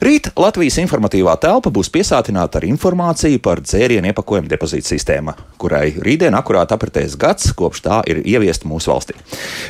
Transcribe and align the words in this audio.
Rīt 0.00 0.30
Latvijas 0.40 0.78
informatīvā 0.80 1.34
telpa 1.36 1.68
būs 1.76 1.90
piesātināta 1.92 2.56
ar 2.56 2.64
informāciju 2.64 3.36
par 3.44 3.60
dzērienu 3.60 4.08
iepakojumu 4.08 4.48
depozītu 4.48 4.88
sistēmu, 4.88 5.34
kurai 5.60 5.90
rītdien 5.92 6.32
akurāt 6.38 6.70
apritēs 6.72 7.18
gads, 7.20 7.50
kopš 7.52 7.82
tā 7.84 7.98
ir 8.08 8.22
ieviesta 8.24 8.64
mūsu 8.64 8.88
valstī. 8.88 9.18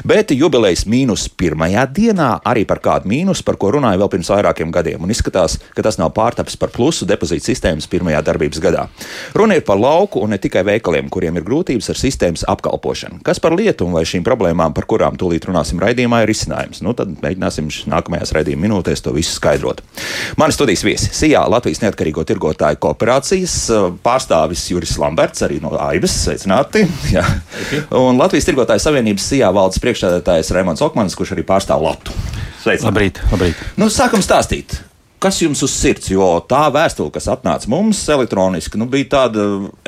Bet 0.07 0.31
jubilejas 0.31 0.85
mīnus 0.87 1.25
pirmajā 1.35 1.83
dienā 1.97 2.29
arī 2.47 2.63
par 2.63 2.79
kādu 2.85 3.11
mīnus, 3.11 3.43
par 3.43 3.59
ko 3.59 3.73
runāja 3.75 3.99
vēl 3.99 4.13
pirms 4.13 4.31
vairākiem 4.31 4.71
gadiem, 4.77 5.03
un 5.03 5.11
izskatās, 5.11 5.57
ka 5.75 5.83
tas 5.83 5.99
nav 5.99 6.13
pārtaps 6.15 6.55
par 6.63 6.71
plusu 6.71 7.11
depozītu 7.11 7.51
sistēmas 7.51 7.91
pirmajā 7.91 8.23
darbības 8.31 8.63
gadā. 8.63 8.87
Runa 9.35 9.59
ir 9.59 9.67
par 9.67 9.83
lauku 9.83 10.23
un 10.23 10.31
ne 10.31 10.39
tikai 10.39 10.63
veikaliem, 10.71 11.11
kuriem 11.11 11.43
ir 11.43 11.49
grūtības 11.51 11.91
ar 11.91 11.99
sistēmas 11.99 12.47
apkalpošanu. 12.55 13.19
Kas 13.27 13.43
par 13.43 13.59
lietu 13.59 13.91
un 13.91 13.99
vai 13.99 14.07
šīm 14.07 14.23
problēmām, 14.31 14.79
par 14.79 14.87
kurām 14.87 15.19
tūlīt 15.19 15.51
runāsim 15.51 15.83
raidījumā, 15.83 16.23
ir 16.23 16.31
risinājums? 16.31 16.85
Nu, 16.87 16.95
tad 16.95 17.19
mēģināsim 17.19 17.75
nākamajās 17.91 18.37
raidījumā 18.39 18.69
minūtēs 18.69 19.03
to 19.03 19.19
visu 19.19 19.35
skaidrot. 19.35 19.83
Mani 20.41 20.55
studijas 20.55 20.85
viesi 20.87 21.11
Sijā 21.15 21.43
Latvijas 21.51 21.83
neatkarīgo 21.85 22.25
tirgotāju 22.29 22.81
kooperācijas 22.83 23.55
eh, 23.75 23.89
pārstāvis 24.05 24.67
Juris 24.73 24.97
Lamberts, 25.01 25.45
arī 25.47 25.61
no 25.63 25.73
Aibas. 25.81 26.15
Sveicināti! 26.27 26.85
Jā. 27.17 27.25
Un 27.97 28.21
Latvijas 28.21 28.49
tirgotāju 28.49 28.83
savienības 28.83 29.31
Sijā 29.33 29.51
valdes 29.55 29.83
priekšstādātājs 29.83 30.53
Raimons 30.57 30.85
Okmanis, 30.85 31.19
kurš 31.19 31.35
arī 31.37 31.47
pārstāv 31.49 31.83
Latu. 31.87 32.15
Sveicināti! 32.61 32.87
Labrīt, 32.91 33.25
labrīt. 33.33 33.67
Nu, 33.81 33.91
sākam 33.93 34.25
stāstīt. 34.25 34.81
Kas 35.21 35.37
jums 35.43 35.61
uz 35.61 35.73
sirds? 35.77 36.09
Jo 36.09 36.39
tā 36.49 36.63
vēstule, 36.73 37.13
kas 37.13 37.27
atnāca 37.29 37.69
mums 37.69 37.99
elektroniski, 38.09 38.79
nu, 38.81 38.87
bija 38.89 39.09
tāda 39.19 39.43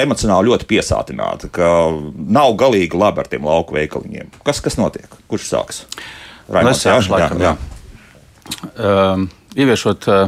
emocionāli 0.05 0.51
ļoti 0.51 0.69
piesātināta, 0.69 1.49
ka 1.49 1.69
nav 2.13 2.53
galīgi 2.61 3.01
labi 3.01 3.23
ar 3.23 3.31
tiem 3.33 3.49
lauku 3.49 3.79
veikaliņiem. 3.79 4.29
Kas, 4.45 4.61
kas 4.61 4.77
notiek? 4.77 5.09
Kurš 5.33 5.47
sāks? 5.49 5.81
Raimonds, 6.53 6.85
jā, 6.85 6.99
jā, 7.01 7.31
jā. 7.41 7.47
jā. 7.47 7.55
Uh, 8.77 9.25
ieviešot 9.57 10.09
uh, 10.09 10.25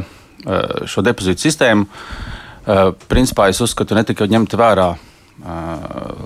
šo 0.89 1.03
depozītu 1.05 1.47
sistēmu, 1.47 1.87
uh, 1.87 2.93
principā 3.11 3.49
es 3.49 3.61
uzskatu, 3.61 3.97
ne 3.97 4.05
tikai 4.07 4.29
ņemt 4.31 4.57
vērā 4.59 4.93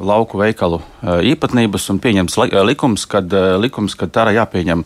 lauku 0.05 0.37
veikalu 0.37 0.77
īpatnības 1.01 1.87
un 1.89 1.99
pieņemts 1.99 2.35
likums, 2.61 3.07
kad, 3.09 3.31
likums, 3.57 3.95
kad 3.97 4.11
tā 4.13 4.27
ir 4.29 4.37
jāpieņem 4.37 4.83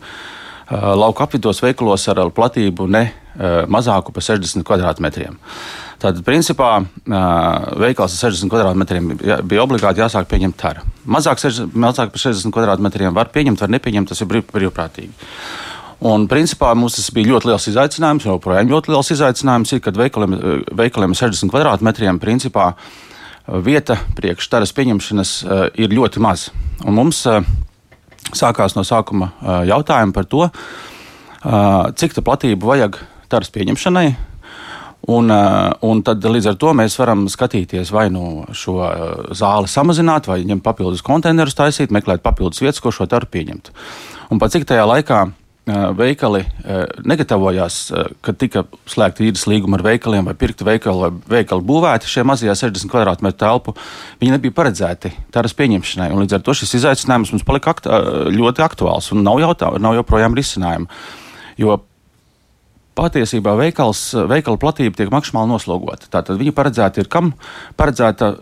lauku 0.72 1.22
apvidos 1.22 1.60
veikalos 1.60 2.08
ar 2.08 2.22
platību 2.32 2.86
ne 2.88 3.02
mazāku 3.68 4.14
par 4.16 4.24
60 4.24 4.64
kvadrātmetriem. 4.64 5.36
Tātad, 6.00 6.22
principā, 6.24 6.70
veikals 7.80 8.16
ar 8.16 8.32
60 8.32 8.50
kvadrātmetriem 8.52 9.12
bija 9.44 9.62
obligāti 9.62 10.02
jāsāk 10.02 10.28
pieņemt 10.30 10.56
tara. 10.56 10.82
Mazāk, 11.04 11.44
mazāk 11.76 12.16
par 12.16 12.24
60 12.24 12.54
kvadrātmetriem 12.54 13.14
var 13.14 13.28
pieņemt, 13.34 13.60
var 13.60 13.76
nepieņemt, 13.76 14.08
tas 14.08 14.24
ir 14.24 14.30
brīv, 14.30 14.48
brīvprātīgi. 14.56 15.12
Un, 16.04 16.26
principā, 16.28 16.74
mums 16.76 16.98
tas 16.98 17.06
bija 17.16 17.32
ļoti 17.32 17.48
liels 17.48 17.64
izaicinājums, 17.70 18.26
joprojām 18.28 18.68
ļoti 18.68 18.92
liels 18.92 19.08
izaicinājums 19.14 19.70
ir, 19.72 19.80
kad 19.84 19.96
veikaliem, 19.96 20.34
veikaliem 20.76 21.14
60 21.16 21.48
kvadrātmetriem 21.48 22.18
principā 22.20 22.74
vieta 23.64 23.96
priekš 24.16 24.50
taras 24.52 24.72
pieņemšanas 24.76 25.32
eh, 25.44 25.62
ir 25.84 25.94
ļoti 25.96 26.20
maz. 26.20 26.50
Un 26.84 26.98
mums 26.98 27.22
eh, 27.30 27.40
sākās 28.36 28.76
no 28.76 28.84
sākuma 28.84 29.30
eh, 29.32 29.62
jautājumi 29.72 30.16
par 30.16 30.28
to, 30.28 30.48
cik 31.44 32.14
platību 32.24 32.70
vajag 32.70 32.94
taras 33.28 33.50
pieņemšanai. 33.52 34.06
Un, 35.12 35.28
un 35.84 35.98
tad 36.00 36.24
līdz 36.24 36.46
ar 36.48 36.54
to 36.56 36.70
mēs 36.72 36.96
varam 36.96 37.26
skatīties, 37.28 37.90
vai 37.92 38.06
nu 38.08 38.46
šo 38.56 38.78
zāli 39.36 39.68
samazināt, 39.68 40.24
vai 40.30 40.38
ņemt 40.48 40.64
papildus 40.64 41.04
konteinerus, 41.04 41.58
taisīt, 41.58 41.92
meklēt 41.92 42.24
papildus 42.24 42.64
vietas, 42.64 42.80
ko 42.80 42.88
šo 42.88 43.04
taru 43.12 43.28
pieņemt. 43.28 43.68
Un 44.32 44.40
pat 44.40 44.56
cik 44.56 44.64
tajā 44.70 44.88
laikā 44.88 45.26
veikali 45.64 46.42
negatavojās, 47.08 47.78
kad 48.24 48.36
tika 48.36 48.66
slēgta 48.90 49.24
īres 49.24 49.46
līguma 49.48 49.78
ar 49.78 49.84
veikaliem, 49.86 50.26
vai 50.28 50.34
pirkta 50.36 50.66
veikali, 50.68 51.00
vai 51.00 51.38
veikali 51.38 51.64
būvēti 51.64 52.10
šie 52.10 52.24
mazie 52.28 52.52
60 52.52 52.92
km 52.92 53.30
telpu, 53.32 53.72
viņi 54.20 54.34
nebija 54.36 54.56
paredzēti 54.58 55.14
taras 55.32 55.56
pieņemšanai. 55.56 56.10
Līdz 56.20 56.36
ar 56.36 56.44
to 56.44 56.52
šis 56.58 56.76
izaicinājums 56.82 57.32
mums 57.32 57.48
palika 57.48 57.72
akt 57.72 57.88
ļoti 57.88 58.64
aktuāls 58.66 59.08
un 59.16 59.24
nav, 59.24 59.40
jautā, 59.40 59.72
nav 59.80 59.96
joprojām 59.96 60.36
risinājumu. 60.36 60.90
Jo 61.56 61.80
patiesībā 62.94 63.56
veikals, 63.58 64.12
veikala 64.30 64.60
platība 64.60 65.00
tiek 65.00 65.08
maksimāli 65.10 65.50
noslogota. 65.50 66.06
Tātad 66.12 66.38
viņa 66.38 66.52
paredzēta 66.54 67.02
ir 67.02 67.08
kam? 67.10 67.32
Paredzēta 67.80 68.36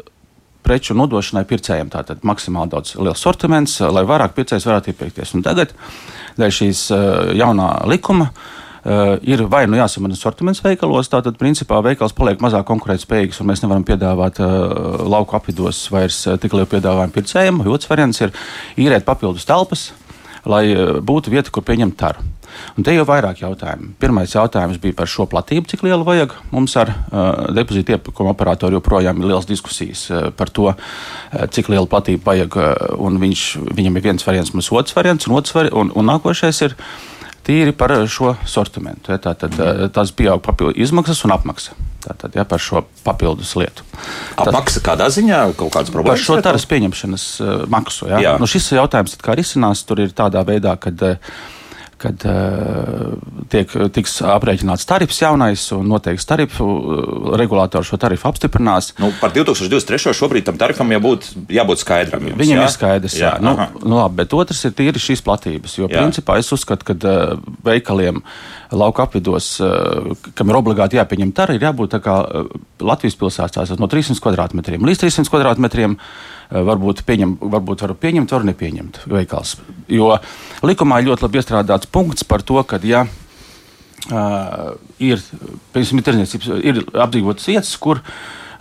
preču 0.63 0.97
nodošanai 0.99 1.45
pircējiem. 1.49 1.93
Tātad 1.93 2.25
maksimāli 2.27 2.73
daudz 2.73 2.97
liels 2.99 3.23
sortiments, 3.23 3.79
lai 3.83 4.07
vairāk 4.09 4.37
pircējs 4.37 4.67
varētu 4.69 4.93
iepirkties. 4.93 5.35
Un 5.37 5.45
tagad 5.47 5.75
dēļ 6.39 6.59
šīs 6.59 6.89
eh, 6.95 7.07
jaunā 7.43 7.75
likuma. 7.91 8.33
Uh, 8.83 9.13
ir 9.23 9.45
vai 9.47 9.61
nu 9.71 9.77
jāsamazina 9.79 10.19
sortiments 10.19 10.59
veikalos, 10.59 11.07
tātad 11.07 11.37
principā 11.39 11.77
veikals 11.87 12.17
paliek 12.19 12.41
mazāk 12.43 12.65
konkurētspējīgs, 12.67 13.39
un 13.39 13.47
mēs 13.47 13.61
nevaram 13.63 13.85
piedāvāt 13.87 14.41
uh, 14.43 15.05
lauku 15.07 15.37
apvidos 15.39 15.85
vairs 15.95 16.17
tik 16.43 16.57
lielu 16.57 16.67
piedāvājumu 16.67 17.15
pircējiem. 17.15 17.61
Otrs 17.71 17.87
variants 17.93 18.19
ir 18.27 18.35
īrēt 18.83 19.07
papildus 19.07 19.47
telpas, 19.47 19.93
lai 20.49 20.65
uh, 20.75 20.99
būtu 21.03 21.33
vieta, 21.33 21.53
kur 21.53 21.67
pieņemt 21.67 21.99
taru. 21.99 22.25
Un 22.77 22.85
te 22.85 22.93
jau 22.95 23.05
vairāk 23.09 23.43
jautājumu. 23.43 23.93
Pirmais 24.01 24.35
jautājums 24.35 24.81
bija 24.83 24.97
par 24.97 25.09
šo 25.11 25.27
platību, 25.31 25.69
cik 25.71 25.85
lielu 25.87 26.05
vajag. 26.07 26.35
Mums 26.53 26.75
ar 26.81 26.93
uh, 26.93 27.31
depozītu 27.57 27.95
iepirkuma 27.95 28.35
operatoru 28.35 28.79
joprojām 28.79 29.23
ir 29.23 29.31
liels 29.33 29.49
diskusijas 29.49 30.05
uh, 30.11 30.29
par 30.37 30.53
to, 30.53 30.69
uh, 30.73 31.47
cik 31.53 31.73
lielu 31.73 31.89
platību 31.89 32.25
vajag. 32.27 32.59
Uh, 32.59 33.17
viņš, 33.23 33.47
viņam 33.73 33.99
ir 33.99 34.07
viens 34.09 34.29
variants, 34.29 34.53
mums 34.57 34.73
otrs 34.73 34.97
variants, 34.97 35.29
un, 35.29 35.37
otrs 35.39 35.57
vari, 35.57 35.73
un, 35.73 35.93
un 35.97 36.09
nākošais 36.13 36.63
ir 36.69 36.77
tīri 37.47 37.75
par 37.77 37.95
šo 38.11 38.35
sortimentu. 38.49 39.13
Ja, 39.15 39.21
tātad 39.23 39.57
uh, 39.59 39.87
tās 39.95 40.13
pieaug 40.17 40.43
papildu 40.45 40.77
izmaksas 40.83 41.25
un 41.27 41.35
apmaksa. 41.35 41.77
Tātad, 42.03 42.35
ja, 42.35 42.43
par 42.49 42.63
šo 42.63 42.83
papildus 43.07 43.53
lietu. 43.59 43.87
Apmaksa 44.43 44.83
kādā 44.83 45.07
ziņā 45.15 45.45
kaut 45.55 45.71
kādas 45.75 45.93
problēmas? 45.95 46.19
Par 46.19 46.25
šo 46.27 46.39
taras 46.43 46.67
pieņemšanas 46.71 47.27
uh, 47.41 47.57
maksu. 47.71 48.09
Ja. 48.11 48.23
Jā. 48.25 48.37
Nu, 48.43 48.51
šis 48.51 48.73
jautājums 48.75 49.15
kā 49.23 49.37
risinās, 49.39 49.85
tur 49.87 50.03
ir 50.03 50.15
tādā 50.17 50.43
veidā, 50.47 50.75
ka 50.83 50.91
uh, 50.91 51.35
kad 52.03 52.25
uh, 52.29 53.13
tiek, 53.53 53.71
tiks 53.95 54.19
aprēķināts 54.27 54.87
tarifs 54.89 55.21
jaunais 55.23 55.65
un 55.77 55.87
noteikts 55.91 56.27
tarifu, 56.29 56.67
uh, 56.67 57.35
regulātors 57.39 57.91
šo 57.91 57.99
tarifu 58.03 58.29
apstiprinās. 58.31 58.93
Nu, 59.03 59.13
par 59.21 59.35
2023. 59.37 60.15
šobrīd 60.19 60.49
tam 60.49 60.59
tarifam 60.61 60.91
jābūt, 60.95 61.31
jābūt 61.53 61.85
skaidram. 61.85 62.31
Jums, 62.33 62.41
Viņam 62.43 62.61
jā? 62.61 62.67
ir 62.67 62.75
skaidrs, 62.75 63.19
jā. 63.21 63.37
jā. 63.37 63.45
Nu, 63.45 63.55
nu, 63.85 63.99
labi, 64.01 64.21
bet 64.23 64.35
otrs 64.37 64.65
ir 64.69 64.75
tīri 64.79 65.03
šīs 65.03 65.25
platības, 65.27 65.79
jo 65.79 65.89
jā. 65.91 66.01
principā 66.01 66.41
es 66.43 66.51
uzskatu, 66.55 66.93
ka 66.93 66.99
uh, 66.99 67.39
veikaliem 67.67 68.23
lauka 68.73 69.07
apvidos, 69.07 69.55
uh, 69.61 70.13
kam 70.37 70.51
ir 70.51 70.59
obligāti 70.59 70.99
jāpieņem 70.99 71.33
tari, 71.37 71.59
ir 71.59 71.67
jābūt 71.69 71.95
tā 71.97 72.03
kā 72.05 72.19
uh, 72.25 72.53
Latvijas 72.83 73.19
pilsētās 73.21 73.75
no 73.79 73.89
300 73.91 74.23
kvadrātmetriem 74.25 74.85
līdz 74.89 75.05
300 75.07 75.33
kvadrātmetriem. 75.33 75.99
Eh, 76.53 76.61
varbūt, 76.61 77.01
pieņem, 77.09 77.37
varbūt 77.53 77.83
varu 77.87 77.95
pieņemt, 77.97 78.33
varu 78.35 78.49
nepieņemt 78.51 78.99
veikals. 79.09 79.55
Jo 79.89 80.19
likumā 80.67 81.01
ir 81.01 81.09
ļoti 81.09 81.25
labi 81.25 81.41
iestrādāts 81.41 81.89
punkts 81.89 82.27
par 82.29 82.45
to, 82.45 82.59
ka, 82.69 82.77
ja 82.85 83.07
uh, 83.07 84.75
ir, 85.01 85.23
piemēram, 85.73 86.27
ir 86.61 86.83
apdzīvotas 86.93 87.49
vietas, 87.49 87.73
kur 87.81 88.03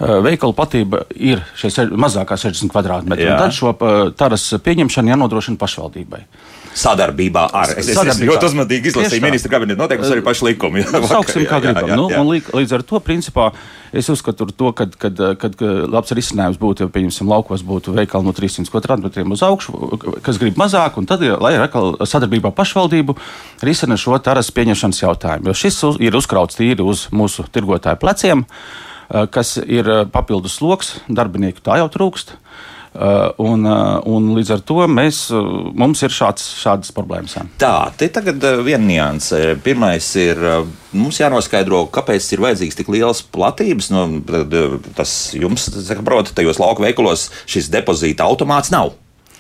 veikala 0.02 0.56
platība 0.58 1.04
ir 1.14 1.44
mazākā 1.62 2.34
60 2.40 2.72
kvadrātmetri, 2.74 3.28
tad 3.38 3.54
šo 3.54 3.76
taras 4.18 4.48
pieņemšanu 4.66 5.12
jānodrošina 5.14 5.62
pašvaldībai. 5.62 6.24
Sadarbībā 6.78 7.44
ar. 7.52 7.74
Es, 7.76 7.90
es, 7.92 7.98
es 7.98 8.20
ļoti 8.24 8.48
uzmanīgi 8.48 8.92
izlasīju 8.92 9.24
ministra 9.24 9.52
kabineta 9.52 9.82
noteikumus, 9.82 10.12
arī 10.16 10.24
pašu 10.24 10.48
likumu. 10.48 10.80
Jā, 10.82 11.02
Sauksim, 11.10 11.44
kā 11.50 11.60
gribam. 11.64 11.90
Jā, 11.90 11.98
jā, 11.98 12.06
jā. 12.14 12.20
Nu, 12.22 12.32
līdz, 12.32 12.52
līdz 12.56 12.76
ar 12.78 12.86
to, 12.88 13.02
principā, 13.04 13.50
es 13.92 14.08
uzskatu 14.12 14.48
to, 14.50 14.72
ka 14.78 14.88
kad, 14.88 15.20
kad, 15.40 15.56
kad 15.58 15.64
labs 15.92 16.14
risinājums 16.16 16.60
būtu, 16.62 16.86
ja, 16.86 16.94
pieņemsim, 16.94 17.30
laukos 17.32 17.66
būtu 17.68 17.96
veikali 17.98 18.28
no 18.28 18.34
300 18.36 18.72
kvadrātmetriem 18.72 19.36
uz 19.36 19.44
augšu, 19.46 19.76
kas 20.24 20.40
grib 20.42 20.60
mazāk, 20.60 21.00
un 21.02 21.10
tad, 21.10 21.26
lai 21.44 21.54
atkal 21.60 21.98
sadarbībā 22.08 22.54
pašvaldību 22.56 23.18
risina 23.68 24.00
šo 24.00 24.16
taras 24.24 24.52
pieņemšanas 24.56 25.04
jautājumu. 25.04 25.52
Jo 25.52 25.58
šis 25.58 25.82
ir 26.00 26.18
uzkrauts 26.18 26.60
tīri 26.60 26.86
uz 26.86 27.10
mūsu 27.12 27.46
tirgotāju 27.52 28.00
pleciem, 28.02 28.46
kas 29.32 29.58
ir 29.60 29.90
papildus 30.12 30.56
sloks, 30.62 30.96
darbinieku 31.12 31.64
tā 31.64 31.82
jau 31.82 31.90
trūkst. 31.92 32.38
Uh, 32.92 33.30
un, 33.40 33.62
uh, 33.64 34.02
un 34.04 34.26
līdz 34.36 34.50
ar 34.52 34.62
to 34.68 34.84
mēs, 34.92 35.22
uh, 35.32 35.46
mums 35.80 36.02
ir 36.04 36.12
šāds, 36.12 36.44
šādas 36.60 36.92
problēmas. 36.92 37.38
Jā. 37.38 37.44
Tā, 37.62 37.76
te 37.96 38.10
tagad 38.12 38.44
viena 38.68 38.84
nianse. 38.84 39.40
Pirmais 39.64 40.10
ir, 40.20 40.42
mums 40.92 41.22
jānoskaidro, 41.22 41.86
kāpēc 41.96 42.28
ir 42.36 42.44
vajadzīgs 42.44 42.76
tik 42.82 42.92
liels 42.92 43.24
platības. 43.24 43.94
Nu, 43.96 44.04
tas 44.98 45.14
jums, 45.40 45.70
saprotat, 45.88 46.34
tajos 46.36 46.60
lauku 46.60 46.84
veikalos 46.84 47.30
šis 47.48 47.72
depozīta 47.72 48.28
automāts 48.28 48.74
nav. 48.76 48.92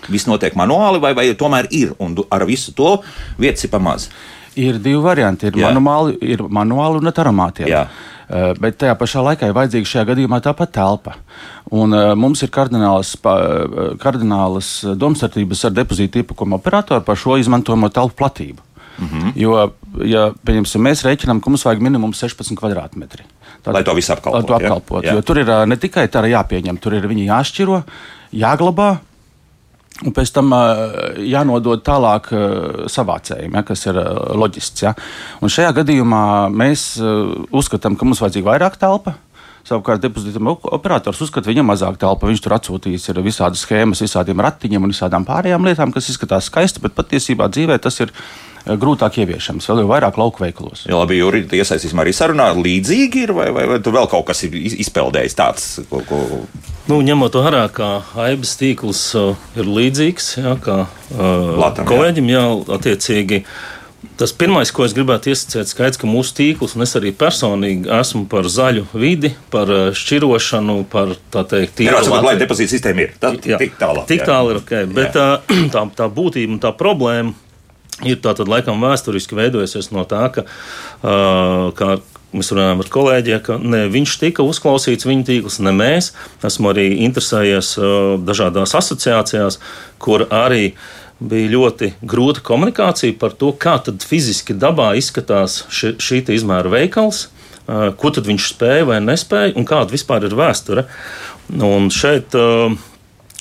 Viss 0.07 0.31
notiek 0.31 0.55
manuāli, 0.57 1.03
vai, 1.03 1.11
vai 1.17 1.27
tomēr 1.37 1.67
ir, 1.75 1.91
un 1.99 2.15
ar 2.31 2.47
visu 2.47 2.71
to 2.77 3.01
vietas 3.41 3.67
ir 3.67 3.73
pamaz. 3.75 4.07
Ir 4.55 4.79
divi 4.83 4.99
varianti. 5.03 5.51
Ir, 5.51 5.59
manuāli, 5.59 6.15
ir 6.23 6.47
manuāli 6.47 7.03
un 7.03 7.11
ar 7.11 7.19
aromātiem. 7.23 7.67
Jā. 7.71 7.85
Eh, 8.31 8.51
bet 8.63 8.77
tajā 8.79 8.93
pašā 8.95 9.21
laikā 9.25 9.49
ir 9.49 9.55
vajadzīga 9.57 9.89
šajā 9.91 10.05
gadījumā 10.13 10.37
tāpat 10.45 10.71
telpa. 10.77 11.17
Un, 11.75 11.91
uh, 11.91 12.13
mums 12.15 12.39
ir 12.45 12.51
kardinālas, 12.51 13.11
eh, 13.19 13.95
kardinālas 13.99 14.69
domstarpības 14.99 15.65
ar 15.67 15.75
depozītu 15.75 16.21
iepakojuma 16.21 16.59
operatoru 16.59 17.03
par 17.03 17.19
šo 17.19 17.35
izmantojamo 17.41 17.89
telpu 17.91 18.15
platību. 18.23 18.63
Mm 18.99 19.07
-hmm. 19.07 19.31
Jo, 19.35 19.71
ja 20.05 20.31
mēs 20.45 21.03
rēķinām, 21.03 21.41
ka 21.41 21.49
mums 21.49 21.65
vajag 21.65 21.81
minimums 21.81 22.23
16 22.23 22.55
kvadrātmetri. 22.55 23.23
Tad, 23.63 23.73
lai 23.73 23.83
to 23.83 23.93
visu 23.93 24.13
apkalpotu. 24.13 24.53
apkalpot, 24.53 25.03
ja? 25.03 25.13
Jo 25.13 25.21
tur 25.21 25.37
ir 25.37 25.67
ne 25.67 25.75
tikai 25.75 26.07
tā 26.07 26.23
jāpieņem, 26.23 26.79
tur 26.79 26.93
ir 26.93 27.07
viņi 27.07 27.27
jāšķiro, 27.27 27.83
jāglabā. 28.33 28.97
Un 30.01 30.15
pēc 30.17 30.31
tam 30.33 30.53
jānodod 31.21 31.83
tālāk 31.85 32.31
savācējiem, 32.89 33.53
ja, 33.53 33.61
kas 33.65 33.85
ir 33.85 33.99
loģisks. 34.41 34.85
Ja. 34.87 34.95
Un 35.45 35.51
šajā 35.53 35.75
gadījumā 35.77 36.23
mēs 36.49 36.95
uzskatām, 37.53 37.97
ka 37.97 38.07
mums 38.07 38.23
vajadzīga 38.23 38.49
vairāk 38.49 38.79
telpa. 38.81 39.13
Savukārt 39.67 40.01
depozītam 40.01 40.49
operators 40.49 41.21
uzskata, 41.21 41.45
ka 41.45 41.53
viņam 41.53 41.69
mazāk 41.69 41.99
telpa. 42.01 42.29
Viņš 42.31 42.41
tur 42.41 42.55
atsūtījis 42.57 43.11
visādas 43.21 43.61
schēmas, 43.61 44.01
visādiem 44.01 44.41
ratiņiem 44.41 44.87
un 44.87 44.93
visādām 44.93 45.27
pārējām 45.27 45.67
lietām, 45.69 45.93
kas 45.93 46.09
izskatās 46.09 46.49
skaisti, 46.49 46.81
bet 46.81 46.97
patiesībā 46.97 47.45
dzīvē 47.53 47.77
tas 47.83 48.01
ir 48.01 48.13
grūtāk 48.65 49.21
ieviešams, 49.23 49.67
vēl 49.69 49.83
jau 49.83 49.89
vairāk 49.89 50.19
lauku 50.21 50.43
veikalos. 50.45 50.85
Jā, 50.89 50.95
labi, 50.99 51.19
Jurija, 51.19 51.49
iesaistīsim 51.61 52.01
arī 52.03 52.13
sarunā. 52.15 52.51
Līdzīgi 52.57 53.25
ir, 53.25 53.35
vai, 53.37 53.49
vai, 53.55 53.65
vai 53.69 53.81
tur 53.83 53.97
vēl 53.97 54.09
kaut 54.11 54.27
kas 54.29 54.45
ir 54.47 54.55
izpeldējis 54.57 55.37
tāds, 55.39 55.67
ko. 55.89 56.03
ko... 56.09 56.21
Nu, 56.89 57.01
ņemot 57.05 57.37
vērā, 57.37 57.65
ka 57.73 57.91
AIBS 58.19 58.55
tīkls 58.59 59.03
uh, 59.19 59.51
ir 59.57 59.69
līdzīgs, 59.69 60.31
jā, 60.41 60.55
kā 60.63 60.79
uh, 60.85 61.53
Latam, 61.61 61.87
kolēģim, 61.89 62.33
jā, 62.33 62.47
attiecīgi. 62.77 63.45
Uh, 63.45 63.77
Tas 64.17 64.31
pirmais, 64.33 64.69
ko 64.73 64.83
es 64.85 64.95
gribētu 64.97 65.29
iesacīt, 65.29 65.69
skaidrs, 65.69 65.99
ka 66.01 66.07
mūsu 66.09 66.33
tīkls, 66.37 66.73
un 66.77 66.85
es 66.85 66.95
arī 66.97 67.11
personīgi 67.13 67.89
esmu 67.99 68.23
par 68.29 68.47
zaļu 68.49 68.87
vidi, 68.97 69.31
par 69.53 69.69
eh, 69.69 69.81
šķirošanu, 69.97 70.75
par 70.89 71.13
tā 71.33 71.43
teikt, 71.49 71.75
tīru. 71.77 71.93
Jā, 71.93 72.21
lai 72.25 72.33
depozīta 72.37 72.73
sistēma 72.73 73.05
ir. 73.05 73.13
Tā, 73.21 73.31
jā, 73.45 73.59
tik 73.61 73.77
tālāk. 73.81 74.07
Tik 74.09 74.25
tālu 74.25 74.55
ir 74.55 74.59
ok. 74.63 74.73
Bet 74.97 75.13
tā, 75.17 75.27
tā, 75.73 75.85
tā 75.97 76.09
būtība 76.13 76.57
un 76.57 76.61
tā 76.63 76.73
problēma 76.77 77.33
ir 78.05 78.21
tātad 78.23 78.49
laikam 78.51 78.81
vēsturiski 78.81 79.37
veidojusies 79.37 79.91
no 79.95 80.05
tā, 80.09 80.23
ka, 80.33 80.45
uh, 80.45 81.69
kā 81.77 81.97
mēs 82.31 82.53
runājam 82.53 82.81
ar 82.83 82.89
kolēģiem, 82.93 83.43
ka 83.43 83.59
ne 83.59 83.83
viņš 83.91 84.15
tika 84.21 84.45
uzklausīts, 84.47 85.07
viņa 85.09 85.27
tīkls, 85.27 85.59
ne 85.65 85.75
mēs. 85.75 86.13
Esmu 86.47 86.71
arī 86.71 86.87
interesējies 87.07 87.75
uh, 87.77 88.15
dažādās 88.23 88.77
asociācijās, 88.79 89.59
kur 90.01 90.29
arī 90.31 90.71
uh, 90.71 90.89
bija 91.21 91.51
ļoti 91.53 91.91
grūta 92.01 92.41
komunikācija 92.45 93.15
par 93.21 93.35
to, 93.37 93.51
kā 93.53 93.77
tad 93.85 94.03
fiziski 94.05 94.55
dabā 94.57 94.91
izskatās 94.97 95.61
ši, 95.69 95.95
šī 96.01 96.21
izmēra 96.35 96.71
veikals, 96.71 97.27
ko 97.67 98.11
tad 98.13 98.27
viņš 98.27 98.47
spēja 98.55 98.87
vai 98.89 98.99
nespēja 99.03 99.53
un 99.59 99.67
kāda 99.69 99.93
vispār 99.93 100.25
ir 100.27 100.35
vēsture. 100.37 100.87
Un 101.51 101.89
šeit 101.93 102.33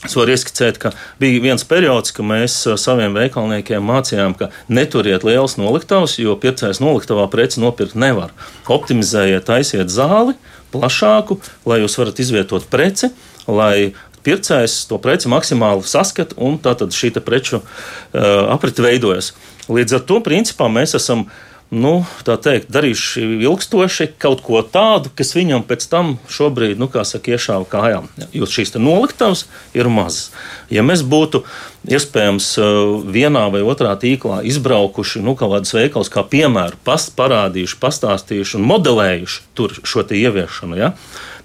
es 0.06 0.16
varu 0.16 0.34
ieskicēt, 0.34 0.78
ka 0.80 0.92
bija 1.20 1.42
viens 1.44 1.64
periods, 1.68 2.14
kad 2.16 2.26
mēs 2.28 2.56
saviem 2.80 3.16
veikalniekiem 3.16 3.84
mācījām, 3.84 4.36
ka 4.38 4.50
neturiet 4.72 5.26
liels 5.26 5.58
noliktavas, 5.60 6.18
jo 6.22 6.36
pircējs 6.40 6.80
noliktavā 6.82 7.26
preci 7.32 7.60
nopirkt 7.62 7.98
nevar. 7.98 8.32
Optimizējiet, 8.70 9.44
taisiet 9.48 9.92
zāli 9.92 10.36
plašāku, 10.72 11.40
lai 11.68 11.82
jūs 11.82 11.98
varat 12.00 12.22
izvietot 12.22 12.68
preci, 12.70 13.10
lai 13.50 13.92
pircējs 14.24 14.84
to 14.90 14.98
preci 15.02 15.30
maksimāli 15.32 15.86
saskata, 15.88 16.36
un 16.40 16.58
tā 16.62 16.74
tad 16.78 16.96
šī 16.96 17.12
preču 17.24 17.60
uh, 17.60 17.64
aprite 18.52 18.84
veidojas. 18.84 19.32
Līdz 19.70 20.00
ar 20.00 20.04
to 20.08 20.20
principā 20.24 20.68
mēs 20.72 20.96
esam 20.98 21.26
nu, 21.70 22.02
teikt, 22.26 22.70
darījuši 22.74 23.22
ilgstoši 23.46 24.08
kaut 24.20 24.42
ko 24.42 24.58
tādu, 24.66 25.10
kas 25.14 25.30
viņam 25.36 25.62
pēc 25.66 25.86
tam 25.90 26.16
šobrīd, 26.30 26.80
nu, 26.82 26.90
kā 26.90 27.04
saka, 27.06 27.36
iešāva 27.36 27.66
kājām. 27.70 28.08
Jo 28.34 28.48
šīs 28.50 28.74
noliktavas 28.74 29.46
ir 29.76 29.90
mazas. 29.90 30.32
Ja 30.70 30.82
mēs 30.86 31.04
būtu 31.06 31.44
iespējams 31.90 32.50
vienā 33.14 33.46
vai 33.54 33.62
otrā 33.62 33.94
tīklā 34.02 34.42
izbraukuši 34.50 35.22
nu, 35.22 35.36
kaut 35.38 35.54
kādus 35.54 35.76
veikalus, 35.78 36.10
kā 36.12 36.26
piemēru, 36.26 36.80
pas, 36.84 37.06
parādījuši, 37.14 37.78
pastāstījuši 37.80 38.58
un 38.58 38.66
modelējuši 38.70 39.46
tur 39.54 39.78
šo 39.86 40.04
ieviešanu, 40.10 40.78
ja, 40.80 40.92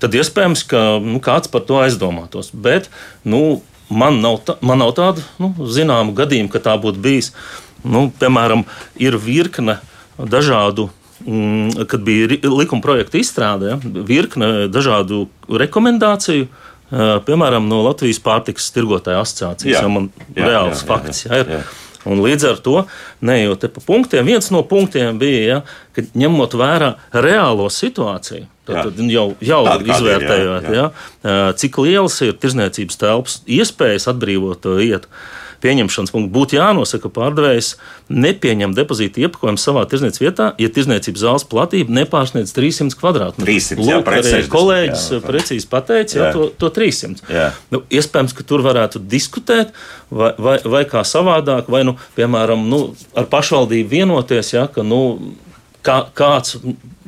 tad 0.01 0.17
iespējams, 0.17 0.65
ka 0.69 0.83
nu, 1.05 1.21
kāds 1.23 1.51
par 1.53 1.63
to 1.69 1.79
aizdomātos. 1.85 2.51
Bet, 2.53 2.91
nu, 3.23 3.61
Man 3.85 4.15
nav, 4.17 4.39
tā, 4.41 4.55
man 4.65 4.79
nav 4.81 4.95
tādu 4.97 5.21
nu, 5.37 5.51
zināmu 5.69 6.15
gadījumu, 6.17 6.49
ka 6.49 6.57
tā 6.57 6.71
būtu 6.81 6.97
bijis. 7.03 7.27
Nu, 7.85 8.07
piemēram, 8.17 8.63
ir 8.97 9.13
virkne 9.21 9.75
uh, 9.77 9.91
dažādu 10.17 10.89
mm, 11.25 11.87
kad 11.87 12.03
bija 12.05 12.37
likuma 12.43 12.81
projekta 12.81 13.19
izstrādē, 13.19 13.77
virkne 13.83 14.67
dažādu 14.71 15.27
rekomendāciju. 15.49 16.47
Piemēram, 17.25 17.65
no 17.65 17.81
Latvijas 17.87 18.21
pārtikas 18.21 18.67
tirgotāja 18.75 19.23
asociācijas. 19.23 19.79
Jā, 19.81 19.87
man 19.89 20.11
jā, 20.35 20.45
reāls 20.45 20.83
jā, 20.83 20.87
fakts 20.87 21.25
jā, 21.25 21.31
jā, 21.31 21.41
jā. 21.41 21.63
ir. 21.63 21.81
Un 22.05 22.19
līdz 22.21 22.43
ar 22.51 22.59
to, 22.61 22.83
neejot 23.25 23.63
te 23.63 23.69
pa 23.73 23.81
punktiem, 23.81 24.27
viens 24.27 24.51
no 24.53 24.61
punktiem 24.69 25.17
bija, 25.17 25.45
ja, 25.45 25.55
ka 25.95 26.03
ņemot 26.13 26.53
vērā 26.53 26.91
reālo 27.25 27.65
situāciju, 27.73 28.45
tad, 28.69 28.99
jau, 29.09 29.25
jau 29.41 29.63
izvērtējot, 29.81 30.69
jā, 30.69 30.75
jā. 30.75 30.85
Ja, 31.25 31.39
cik 31.57 31.79
lielas 31.81 32.19
ir 32.21 32.37
tirzniecības 32.37 33.01
telpas 33.01 33.39
iespējas 33.49 34.05
atbrīvot 34.13 34.69
vietu 34.77 35.09
pieņemšanas 35.63 36.13
punkts 36.13 36.33
būtu 36.35 36.57
jānosaka, 36.57 37.05
ka 37.05 37.13
pārdevējs 37.15 37.71
nepieņem 38.11 38.75
depozītu 38.77 39.23
iepakojumu 39.25 39.61
savā 39.61 39.85
tirzniecības 39.89 40.23
vietā, 40.23 40.49
ja 40.61 40.71
tirzniecības 40.75 41.23
zāles 41.23 41.47
platība 41.51 41.95
nepārsniedz 41.99 42.53
300 42.55 42.99
kvadrātmetrus. 42.99 43.71
Lūk, 43.79 44.11
arī 44.11 44.43
kolēģis 44.51 45.05
jā, 45.15 45.21
precīzi 45.25 45.69
pateica, 45.71 46.17
jā. 46.19 46.27
Jā, 46.29 46.33
to, 46.35 46.49
to 46.61 46.71
300. 46.75 47.25
Jā. 47.31 47.47
Nu, 47.73 47.81
iespējams, 47.93 48.35
ka 48.37 48.47
tur 48.47 48.65
varētu 48.65 49.01
diskutēt, 49.01 49.73
vai, 50.09 50.33
vai, 50.37 50.57
vai 50.63 50.83
kā 50.89 51.05
savādāk, 51.07 51.71
vai, 51.71 51.85
nu, 51.87 51.97
piemēram, 52.17 52.67
nu, 52.71 52.81
ar 53.17 53.29
pašvaldību 53.31 53.91
vienoties, 53.95 54.53
ja, 54.55 54.67
ka 54.71 54.85
nu, 54.85 55.01
kā, 55.85 56.01
kāds 56.17 56.59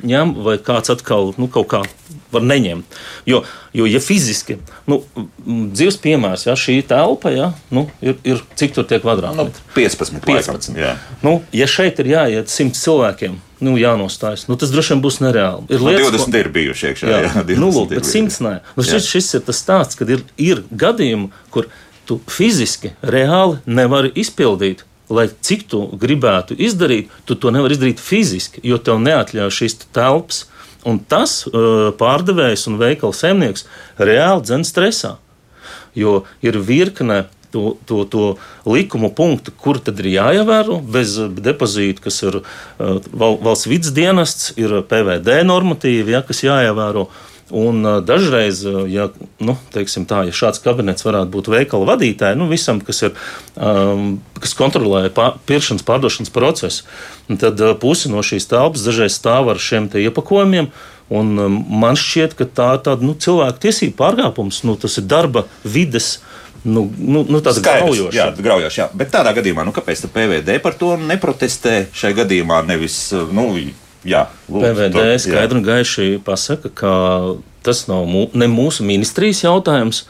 ņem, 0.06 0.34
vai 0.46 0.58
kāds 0.62 0.92
atkal 0.94 1.32
nu, 1.38 1.50
kaut 1.52 1.70
kā 1.72 1.82
var 2.32 2.44
neņemt. 2.44 2.98
Jo, 3.28 3.42
jo 3.76 3.88
ja 3.88 4.00
fiziski, 4.02 4.58
nu, 4.90 5.00
dzīves 5.46 5.98
piemērs, 6.04 6.46
ja 6.48 6.56
šī 6.58 6.78
telpa 6.88 7.32
ja, 7.34 7.50
nu, 7.74 7.86
ir, 8.04 8.18
ir 8.26 8.42
cik 8.58 8.76
tur 8.76 8.86
tiek 8.88 9.02
kvadrātmetri? 9.04 9.64
Nu, 9.64 9.74
15. 9.76 10.20
15. 10.26 10.72
Laikam, 10.76 11.04
nu, 11.24 11.34
ja 11.56 11.68
šeit 11.70 12.00
ir 12.02 12.12
jāiet 12.12 12.52
100 12.52 12.78
cilvēkiem, 12.78 13.38
nu, 13.64 13.76
jānostājas. 13.80 14.46
Nu, 14.50 14.58
tas 14.60 14.72
droši 14.74 14.94
vien 14.94 15.04
būs 15.04 15.20
nereāli. 15.24 15.66
Ir 15.72 15.82
nu, 15.82 15.90
lietas, 15.90 16.12
20 16.14 16.30
ko... 16.32 16.42
ir 16.42 16.52
bijuši 16.58 16.90
iekšā. 16.92 17.12
Jā, 17.12 17.22
jā 17.26 17.44
nu, 17.62 17.72
lūk, 17.74 17.92
bet 17.94 18.08
100 18.08 18.44
nē. 18.46 18.54
Nu, 18.76 18.86
šis, 18.86 19.08
šis 19.08 19.34
ir 19.40 19.46
tas 19.48 19.62
stāsts, 19.64 19.98
kad 19.98 20.10
ir, 20.12 20.24
ir 20.40 20.62
gadījumi, 20.70 21.32
kur 21.54 21.70
tu 22.08 22.20
fiziski, 22.30 22.94
reāli 23.04 23.60
nevari 23.68 24.12
izpildīt 24.16 24.86
lai 25.08 25.28
cik 25.40 25.64
tu 25.72 25.80
gribētu 26.00 26.56
izdarīt, 26.60 27.12
tu 27.24 27.36
to 27.40 27.52
nevari 27.54 27.76
izdarīt 27.76 28.00
fiziski, 28.02 28.62
jo 28.66 28.78
tev 28.80 29.00
neatļauj 29.02 29.54
šīs 29.60 29.78
telpas. 29.96 30.44
Un 30.86 31.00
tas 31.10 31.40
uh, 31.48 31.90
pārdevējs 31.98 32.68
un 32.70 32.78
veikala 32.78 33.16
saimnieks 33.16 33.66
reāli 33.98 34.44
dzen 34.46 34.66
stresā. 34.66 35.16
Jo 35.98 36.22
ir 36.44 36.60
virkne 36.62 37.24
to, 37.54 37.76
to, 37.88 38.02
to 38.12 38.26
likumu 38.68 39.10
punktu, 39.14 39.54
kur 39.56 39.80
tad 39.82 40.00
ir 40.02 40.12
jāievēro 40.16 40.80
bez 40.84 41.16
depozīta, 41.38 42.04
kas 42.08 42.22
ir 42.26 42.42
uh, 42.42 42.98
valsts 43.14 43.70
vidas 43.70 43.94
dienests, 43.96 44.52
ir 44.60 44.80
PVD 44.88 45.42
normatīvi, 45.48 46.16
ja, 46.16 46.22
kas 46.26 46.44
jāievēro. 46.46 47.08
Uh, 47.08 47.24
Un 47.50 47.80
dažreiz, 48.04 48.60
ja, 48.92 49.06
nu, 49.40 49.54
tā, 49.72 50.18
ja 50.28 50.34
šāds 50.36 50.60
kabinets 50.60 51.06
varētu 51.06 51.32
būt 51.32 51.48
veikala 51.48 51.94
vadītāja, 51.94 52.36
nu, 52.36 52.44
visam, 52.50 52.82
kas, 52.84 53.00
ir, 53.06 53.14
um, 53.56 54.18
kas 54.36 54.52
kontrolē 54.58 55.06
pār, 55.14 55.38
pirkšanas, 55.48 55.86
pārdošanas 55.88 56.34
procesu, 56.34 56.84
tad 57.40 57.62
pusi 57.80 58.12
no 58.12 58.20
šīs 58.20 58.50
telpas 58.50 58.84
dažreiz 58.84 59.16
stāv 59.16 59.48
ar 59.54 59.62
šiem 59.62 59.88
iepakojumiem. 59.88 60.68
Un 61.08 61.32
man 61.72 61.96
šķiet, 61.96 62.36
ka 62.36 62.44
tā 62.44 62.68
ir 62.76 62.82
tāda 62.84 63.06
nu, 63.06 63.14
cilvēku 63.16 63.62
tiesību 63.64 63.96
pārkāpums, 63.96 64.60
nu, 64.68 64.76
tas 64.76 65.00
ir 65.00 65.08
darba 65.08 65.46
vides. 65.64 66.18
Nu, 66.64 66.86
nu, 66.98 67.22
nu 67.28 67.40
tāda 67.44 67.62
graujoša. 67.62 68.14
Jā, 68.16 68.30
graujoša. 68.34 68.80
Jā. 68.80 68.86
Bet 68.98 69.12
tādā 69.14 69.34
gadījumā, 69.36 69.66
nu, 69.68 69.74
kāpēc 69.76 70.08
PVD 70.14 70.58
par 70.64 70.74
to 70.78 70.96
neprotestē 71.00 71.84
šajā 71.94 72.24
gadījumā? 72.24 72.62
Nevis, 72.66 72.98
nu, 73.34 73.50
Jā, 74.06 74.28
lūdzu, 74.46 74.62
PVD 74.62 74.94
to, 74.94 75.18
skaidri 75.24 75.58
un 75.58 75.64
gaiši 75.66 76.06
pasaka, 76.24 76.70
ka 76.70 76.92
tas 77.66 77.82
nav 77.90 78.06
mū, 78.08 78.28
ne 78.38 78.46
mūsu 78.50 78.86
ministrijas 78.86 79.42
jautājums, 79.42 80.04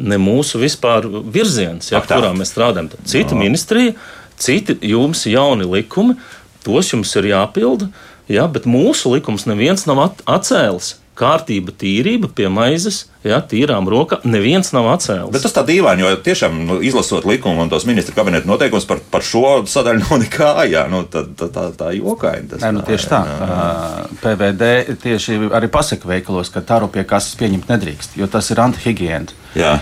ne 0.00 0.18
mūsu 0.18 0.58
vispār 0.62 1.06
virziens, 1.06 1.90
ja, 1.92 2.00
kurā 2.02 2.32
mēs 2.36 2.54
strādājam. 2.54 2.88
Cita 3.04 3.36
no. 3.36 3.42
ministrija, 3.44 3.94
citi 4.40 4.78
jums 4.88 5.26
jauni 5.28 5.68
likumi, 5.68 6.16
tos 6.64 6.90
jums 6.94 7.12
ir 7.20 7.30
jāpilda, 7.34 7.90
ja, 8.32 8.48
bet 8.50 8.66
mūsu 8.70 9.12
likums 9.12 9.46
neviens 9.50 9.86
nav 9.90 10.02
at, 10.08 10.24
atcēlis. 10.38 10.94
Kārtība, 11.18 11.72
tīrība 11.78 12.28
pie 12.34 12.48
maizes, 12.50 13.04
ja, 13.24 13.38
tīrām 13.40 13.86
rokām, 13.90 14.24
neviens 14.28 14.72
nav 14.74 14.88
atcēlis. 14.94 15.30
Bet 15.34 15.44
tas 15.46 15.54
tā 15.54 15.62
dīvaini, 15.66 16.04
jo 16.04 16.16
tiešām 16.26 16.56
nu, 16.68 16.78
izlasot 16.84 17.26
likumu 17.28 17.62
un 17.64 17.70
tos 17.72 17.86
ministra 17.88 18.16
kabineta 18.16 18.48
noteikumus 18.50 18.86
par, 18.88 19.00
par 19.12 19.24
šo 19.26 19.62
sadaļu 19.70 20.02
nav 20.04 20.20
nekā, 20.24 20.50
jā, 20.70 20.84
nu, 20.92 21.04
tā, 21.10 21.24
tā, 21.38 21.48
tā, 21.54 21.68
tā 21.78 21.92
jokaini. 21.96 22.50
Tas, 22.50 22.64
Nē, 22.66 22.72
nu, 22.78 22.84
tieši 22.86 23.10
tā. 23.12 23.22
Jā. 23.30 23.62
PVD 24.24 24.72
tieši 25.06 25.38
arī 25.54 25.70
pasaka 25.72 26.10
veikalos, 26.10 26.52
ka 26.54 26.64
taru 26.66 26.90
pie 26.92 27.06
kases 27.08 27.38
pieņemt 27.40 27.70
nedrīkst, 27.70 28.18
jo 28.20 28.30
tas 28.30 28.50
ir 28.50 28.62
antihigiēna. 28.66 29.40
Jā, 29.54 29.74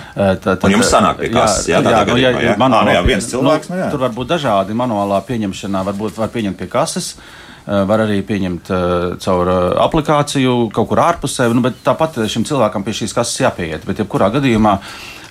tā, 0.44 0.58
un 0.68 0.74
jums 0.74 0.90
sanāk 0.92 1.22
pie 1.22 1.30
kases, 1.32 1.70
jā, 1.70 1.78
jā, 1.80 1.92
jā, 1.94 2.00
nu, 2.04 2.12
gadījumā, 2.12 2.40
jā. 2.44 2.56
Manuālā, 2.60 2.82
ah, 2.82 2.88
nu, 2.90 2.96
jā, 2.98 3.04
viens 3.06 3.28
cilvēks, 3.30 3.70
nu, 3.70 3.78
nu, 3.78 3.80
jā. 3.80 3.86
Tur 3.94 4.02
var 4.04 4.12
būt 4.12 4.34
dažādi 4.34 4.76
manuālā 4.76 5.22
pieņemšanā, 5.24 5.80
varbūt 5.88 6.20
var 6.20 6.28
pieņemt 6.34 6.60
pie 6.60 6.68
kases. 6.68 7.14
Var 7.62 8.00
arī 8.02 8.18
pieņemt 8.26 8.70
uh, 8.74 9.04
caur 9.22 9.46
uh, 9.46 9.58
aplikāciju 9.84 10.66
kaut 10.74 10.88
kur 10.90 10.98
ārpusē, 10.98 11.46
nu, 11.54 11.62
bet 11.62 11.78
tāpat 11.86 12.18
šim 12.26 12.42
cilvēkam 12.48 12.82
pie 12.82 12.94
šīs 12.98 13.14
kases 13.14 13.38
jāpieiet. 13.44 13.86
Bet, 13.86 14.02
jebkurā 14.02 14.32
gadījumā, 14.34 14.72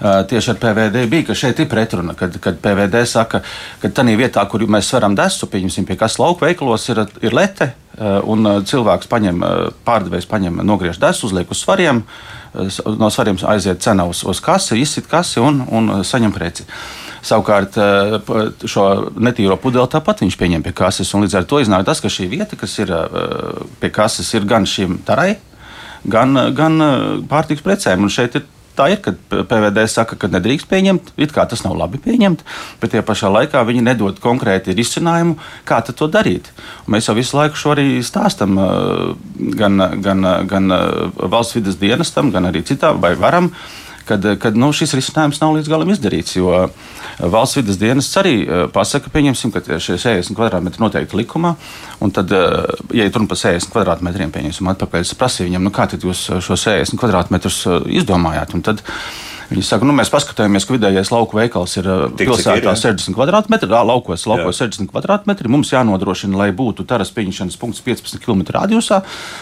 tieši 0.02 0.54
ar 0.54 0.58
PVD 0.58 1.04
bija, 1.12 1.28
ka 1.28 1.36
šeit 1.38 1.60
ir 1.62 1.68
pretruna, 1.70 2.16
kad, 2.18 2.34
kad 2.42 2.56
PVD 2.64 3.04
saka, 3.06 3.44
ka 3.82 3.92
tādā 3.94 4.16
vietā, 4.18 4.42
kur 4.50 4.64
mēs 4.66 4.88
sveram 4.90 5.14
desu, 5.18 5.46
pieņemsim, 5.52 5.86
pie 5.86 5.98
kas 6.00 6.18
lauka 6.18 6.48
veikalos 6.48 6.88
ir, 6.90 7.04
ir 7.22 7.36
lete, 7.38 7.68
un 8.26 8.50
cilvēks 8.66 9.12
paņem, 9.12 9.44
pārdevējs 9.86 10.26
paņem, 10.32 10.64
nogriež 10.66 10.98
desu, 11.04 11.28
uzliek 11.28 11.52
uz 11.54 11.62
svariem, 11.62 12.02
no 12.98 13.12
svariem 13.14 13.38
aiziet 13.52 13.84
cena 13.86 14.08
uz, 14.10 14.24
uz 14.26 14.42
kasi, 14.42 14.80
izsit 14.82 15.06
kasi 15.12 15.44
un, 15.44 15.62
un 15.70 15.94
saņem 16.08 16.34
preci. 16.34 16.66
Savukārt 17.22 17.78
eh, 17.78 18.16
šo 18.70 18.86
netīro 19.22 19.58
pudeli 19.62 19.90
tāpat 19.92 20.24
viņš 20.26 20.38
pieņem 20.40 20.64
pie 20.66 20.74
kases. 20.78 21.14
Līdz 21.14 21.38
ar 21.38 21.50
to 21.50 21.60
iznāk 21.62 21.86
tas, 21.86 22.02
ka 22.02 22.10
šī 22.10 22.28
vieta, 22.32 22.58
kas 22.58 22.74
ir 22.82 22.94
eh, 22.96 23.60
pie 23.82 23.92
kases, 23.94 24.32
ir 24.38 24.48
gan 24.50 24.66
šim 24.70 24.98
tarai, 25.06 25.36
gan, 26.10 26.34
gan 26.58 26.82
eh, 26.82 27.04
pārtiks 27.30 27.62
precēm. 27.66 28.02
Un 28.02 28.14
šeit 28.14 28.40
ir 28.40 28.48
tā 28.74 28.88
ir, 28.90 29.02
ka 29.04 29.14
PVD 29.30 29.84
saka, 29.92 30.18
ka 30.18 30.32
nedrīkst 30.32 30.66
pieņemt, 30.72 31.12
it 31.22 31.36
kā 31.36 31.44
tas 31.46 31.62
nav 31.66 31.76
labi 31.78 32.00
pieņemt, 32.02 32.42
bet 32.82 32.96
tie 32.96 33.04
pašā 33.06 33.30
laikā 33.30 33.62
viņi 33.68 33.84
nedod 33.86 34.18
konkrēti 34.24 34.74
risinājumu, 34.74 35.36
kā 35.68 35.82
to 35.86 36.08
darīt. 36.10 36.50
Un 36.88 36.96
mēs 36.96 37.12
jau 37.12 37.18
visu 37.20 37.38
laiku 37.38 37.60
šo 37.60 37.76
arī 37.76 38.00
stāstam 38.02 38.56
gan, 39.60 39.86
gan, 40.02 40.30
gan 40.48 40.74
valsts 41.20 41.60
vidas 41.60 41.78
dienestam, 41.84 42.32
gan 42.32 42.48
arī 42.50 42.64
citām 42.66 43.04
vai 43.04 43.12
varam 43.20 43.52
kad, 44.08 44.26
kad 44.42 44.58
nu, 44.58 44.72
šis 44.76 44.96
risinājums 44.98 45.42
nav 45.42 45.56
līdz 45.58 45.72
galam 45.72 45.92
izdarīts. 45.94 46.36
Jo 46.38 46.68
valsts 47.22 47.60
vidas 47.60 47.80
dienas 47.82 48.10
arī 48.20 48.36
eh, 48.44 48.64
pasaka, 48.74 49.12
pieņemsim, 49.14 49.54
ka 49.54 49.64
šie 49.82 49.98
60 50.02 50.38
kvadrātmetri 50.38 50.84
noteikti 50.84 51.20
likumā. 51.22 51.56
Un 52.02 52.14
tad, 52.16 52.32
eh, 52.36 52.78
ja 52.98 53.10
runa 53.10 53.30
par 53.32 53.42
60 53.42 53.74
kvadrātmetriem, 53.74 54.34
pieņemsim 54.34 54.72
atpakaļ, 54.74 55.06
es 55.06 55.18
prasīju 55.18 55.50
viņam, 55.50 55.68
nu, 55.68 55.74
kā 55.76 55.88
tad 55.92 56.06
jūs 56.08 56.28
šo 56.42 56.58
60 56.60 57.00
kvadrātmetrus 57.02 57.64
izdomājāt. 58.02 58.56
Un 58.58 58.66
tad, 58.66 58.84
Viņi 59.52 59.66
saka, 59.68 59.84
nu, 59.84 59.92
mēs 59.92 60.08
paskatījāmies, 60.08 60.64
ka 60.64 60.76
vidējais 60.78 61.10
lauku 61.12 61.36
veikals 61.36 61.74
ir 61.76 61.88
uh, 61.92 62.04
Tik, 62.16 62.30
pilsētā 62.30 62.56
ir, 62.62 62.68
60 62.80 63.18
km2, 63.18 63.68
laukos, 63.90 64.24
laukos 64.30 64.62
60 64.62 64.88
km2. 64.88 65.52
Mums 65.52 65.74
jānodrošina, 65.74 66.38
lai 66.40 66.48
būtu 66.56 66.86
taras 66.88 67.12
pieņemšanas 67.12 67.58
punkts 67.60 67.84
15 67.84 68.24
km 68.24 68.46
radiusā. 68.56 69.02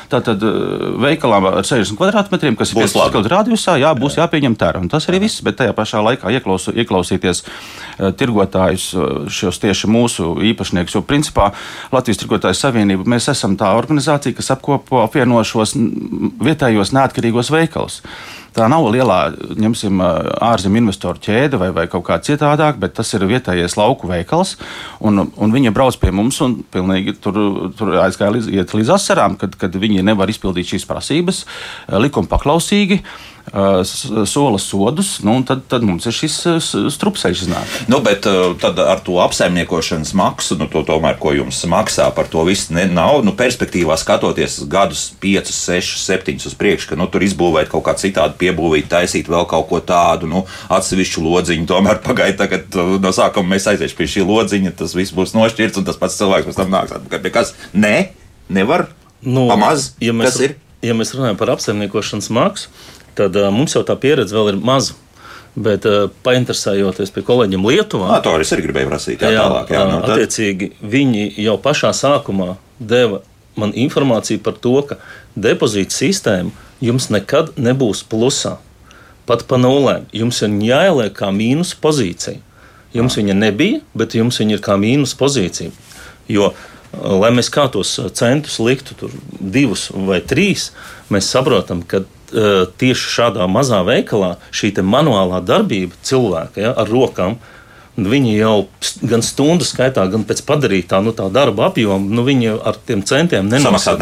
Tātad 0.09 0.41
uh, 0.41 0.95
veikalā 1.03 1.37
ar 1.51 1.61
60 1.61 1.93
km2, 1.99 2.55
kas 2.57 2.73
būs 2.73 2.95
ir 2.95 3.03
15 3.03 3.13
km 3.13 3.29
radiusā, 3.35 3.77
jā, 3.77 3.93
būs 4.01 4.17
jā. 4.17 4.25
jāpieņem 4.25 4.57
tara. 4.57 4.81
Un 4.81 4.89
tas 4.89 5.05
arī 5.11 5.21
viss, 5.27 5.43
bet 5.45 5.59
tajā 5.61 5.77
pašā 5.77 6.01
laikā 6.07 6.33
ieklausu, 6.39 6.73
ieklausīties 6.73 7.43
uh, 7.45 8.09
tirgotājus, 8.17 8.89
šos 9.29 9.61
tieši 9.61 9.91
mūsu 9.93 10.31
īpašniekus, 10.55 10.97
jo 10.97 11.05
principā 11.05 11.51
Latvijas 11.93 12.23
tirgotāju 12.23 12.57
savienība 12.57 13.05
mēs 13.13 13.29
esam 13.29 13.53
tā 13.61 13.75
organizācija, 13.77 14.33
kas 14.41 14.49
apkopo 14.57 15.03
apvieno 15.05 15.45
šos 15.45 15.77
vietējos 15.77 16.97
neatkarīgos 16.97 17.53
veikalus. 17.53 18.01
Tā 18.55 18.65
nav 18.71 18.87
lielā, 18.89 19.19
ņemsim, 19.61 20.01
ārzemju 20.01 20.81
investoru 20.81 21.21
ķēde 21.21 21.59
vai, 21.61 21.69
vai 21.75 21.85
kaut 21.91 22.05
kā 22.07 22.17
citādāk, 22.25 22.79
bet 22.81 22.95
tas 22.97 23.13
ir 23.13 23.27
vietējais 23.29 23.77
lauku 23.79 24.09
veikals. 24.09 24.55
Un, 25.05 25.27
un 25.29 25.53
viņi 25.53 25.73
brauc 25.75 25.97
pie 26.01 26.11
mums 26.15 26.39
un 26.45 26.59
pilnīgi 26.73 27.17
tur, 27.21 27.39
tur 27.77 27.93
aizgāja 28.03 28.33
līdz, 28.37 28.75
līdz 28.79 28.93
asarām, 28.97 29.37
kad, 29.39 29.57
kad 29.59 29.75
viņi 29.79 30.05
nevar 30.05 30.31
izpildīt 30.31 30.73
šīs 30.73 30.87
prasības 30.89 31.45
likuma 32.01 32.31
paklausīgi 32.31 33.03
sola 34.25 34.59
sodus, 34.61 35.19
nu, 35.25 35.37
tad, 35.47 35.63
tad 35.71 35.85
mums 35.85 36.05
ir 36.09 36.15
šis 36.15 36.35
strupceļš 36.93 37.43
iznāk. 37.45 37.77
Nu, 37.91 37.99
bet 38.05 38.27
tad 38.61 38.79
ar 38.83 39.01
to 39.05 39.17
apsaimniekošanas 39.23 40.13
maksu, 40.17 40.57
nu, 40.59 40.67
to 40.71 40.83
tomēr, 40.87 41.17
ko 41.21 41.33
jums 41.35 41.61
maksā 41.69 42.09
par 42.15 42.29
to 42.31 42.43
visu, 42.47 42.73
ne, 42.77 42.85
nav 42.91 43.23
nu, 43.25 43.33
perspektīvā 43.37 43.97
skatoties 43.99 44.59
gadus, 44.69 45.07
5, 45.21 45.51
6, 45.55 45.97
7 46.05 46.47
uz 46.49 46.55
priekšu, 46.59 46.91
ka 46.91 46.99
nu, 46.99 47.09
tur 47.11 47.25
izbūvēt 47.25 47.71
kaut 47.71 47.87
kā 47.87 47.95
citādi, 47.99 48.37
piebūvīt, 48.43 48.89
taisīt 48.91 49.31
vēl 49.31 49.47
kaut 49.49 49.69
ko 49.71 49.81
tādu, 49.83 50.29
nu, 50.29 50.45
atsevišķu 50.69 51.25
lodziņu. 51.25 51.67
Tomēr 51.69 52.01
pagaidi, 52.07 52.37
tagad 52.41 52.79
no 53.01 53.13
sākuma 53.15 53.55
mēs 53.55 53.67
aiziesim 53.71 53.99
pie 53.99 54.09
šī 54.15 54.25
lodziņa, 54.29 54.77
tas 54.79 54.95
viss 54.97 55.15
būs 55.15 55.35
nošķirts 55.37 55.81
un 55.81 55.89
tas 55.89 55.99
pats 55.99 56.19
cilvēks 56.21 56.49
pēc 56.49 56.61
tam 56.61 56.73
nāks 56.73 56.95
atpakaļ 56.97 57.25
pie 57.25 57.35
kas. 57.35 57.53
Nē, 57.73 57.95
nevar. 58.53 58.89
Nu, 59.25 59.49
Pamaz, 59.49 59.93
ja 60.03 60.13
mēs, 60.15 60.31
kas 60.31 60.45
ir? 60.47 60.55
Ja 60.85 60.93
mēs 60.95 61.11
runājam 61.11 61.35
par 61.39 61.51
apsaimniekošanas 61.57 62.29
maksu, 62.31 62.69
tad 63.19 63.37
uh, 63.39 63.51
mums 63.53 63.75
jau 63.75 63.83
tā 63.87 63.95
pieredze 63.99 64.35
vēl 64.35 64.53
ir 64.53 64.59
maza. 64.63 64.97
Bet, 65.59 65.83
uh, 65.89 66.07
painteresējoties 66.23 67.11
pie 67.11 67.23
kolēģiem 67.25 67.65
Lietuvā, 67.65 68.13
Nā, 68.13 68.19
to 68.23 68.35
es 68.39 68.53
arī 68.55 68.67
gribēju 68.67 68.91
prasīt. 68.91 69.23
Jā, 69.25 69.33
jā, 69.33 69.45
tālāk, 69.47 69.73
jā, 69.73 69.81
nu, 69.89 69.97
tad... 70.05 70.13
attiecīgi, 70.15 70.69
viņi 70.93 71.25
jau 71.41 71.57
pašā 71.63 71.91
sākumā 71.97 72.53
deva 72.79 73.23
man 73.59 73.73
informāciju 73.75 74.43
par 74.45 74.59
to, 74.61 74.77
ka 74.87 74.99
depozīta 75.35 75.95
sistēma 75.95 76.53
jums 76.83 77.09
nekad 77.11 77.55
nebūs 77.59 78.05
plusā. 78.07 78.57
Pat 79.29 79.43
pa 79.49 79.59
nulēm. 79.61 80.07
Jums 80.15 80.39
ir 80.45 80.53
jāieliek 80.69 81.13
kā 81.17 81.29
mīnus 81.33 81.75
pozīcija. 81.77 82.39
Jums 82.95 83.17
viņa 83.19 83.35
nebija, 83.37 83.81
bet 83.97 84.15
jums 84.17 84.39
viņa 84.41 84.55
ir 84.55 84.63
kā 84.65 84.77
mīnus 84.79 85.13
pozīcija. 85.17 85.73
Jo, 86.29 86.53
lai 86.93 87.29
mēs 87.35 87.51
kā 87.53 87.67
tos 87.73 87.91
centus 88.17 88.57
liktu, 88.63 88.95
tur 88.97 89.13
divus 89.39 89.89
vai 89.93 90.21
trīs, 90.25 90.71
mēs 91.13 91.29
saprotam, 91.29 91.83
ka 91.85 92.01
Eh, 92.01 92.18
tieši 92.29 93.13
šādā 93.15 93.47
mazā 93.49 93.81
veikalā 93.87 94.35
šī 94.51 94.73
manuālā 94.81 95.41
darbība 95.45 95.97
cilvēka 96.03 96.61
ja, 96.61 96.73
ar 96.77 96.89
rokām. 96.89 97.39
Viņi 97.99 98.37
jau 98.37 98.69
gan 99.03 99.23
stundu 99.25 99.65
skaitā, 99.67 100.05
gan 100.07 100.23
pēc 100.23 100.45
padarītā 100.47 101.01
nu, 101.03 101.11
darba 101.11 101.67
apjoma, 101.67 101.99
nu, 101.99 102.23
viņi 102.23 102.53
ar 102.63 102.77
tiem 102.87 103.03
centiem. 103.03 103.49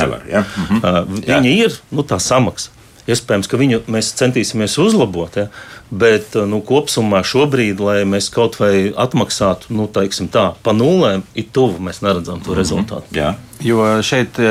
Nevar, 0.05 0.27
ja? 0.29 0.43
mhm. 0.45 0.83
uh, 0.83 1.21
viņi 1.23 1.53
jā. 1.53 1.65
ir 1.65 1.79
nu, 1.89 2.05
tā 2.05 2.19
samaksa. 2.21 2.75
Iespējams, 3.07 3.47
ka 3.47 3.57
viņu 3.57 3.85
mēs 3.87 4.11
centīsimies 4.19 4.75
uzlabot, 4.83 5.37
ja, 5.39 5.47
bet 5.89 6.35
nu, 6.35 6.59
kopumā 6.59 7.21
šobrīd, 7.23 7.79
lai 7.79 8.01
mēs 8.03 8.27
kaut 8.33 8.59
vai 8.59 8.91
atmaksātu, 8.91 9.71
nu, 9.71 9.87
tā, 9.87 10.49
pa 10.63 10.73
nulēm, 10.75 11.23
ir 11.33 11.47
tuvu, 11.55 11.79
mēs 11.87 12.03
neredzam 12.03 12.41
to 12.43 12.51
mm 12.51 12.53
-hmm. 12.53 12.57
rezultātu. 12.59 13.15
Jā. 13.15 13.35
Jo 13.65 14.03
šeit 14.05 14.37
e, 14.37 14.49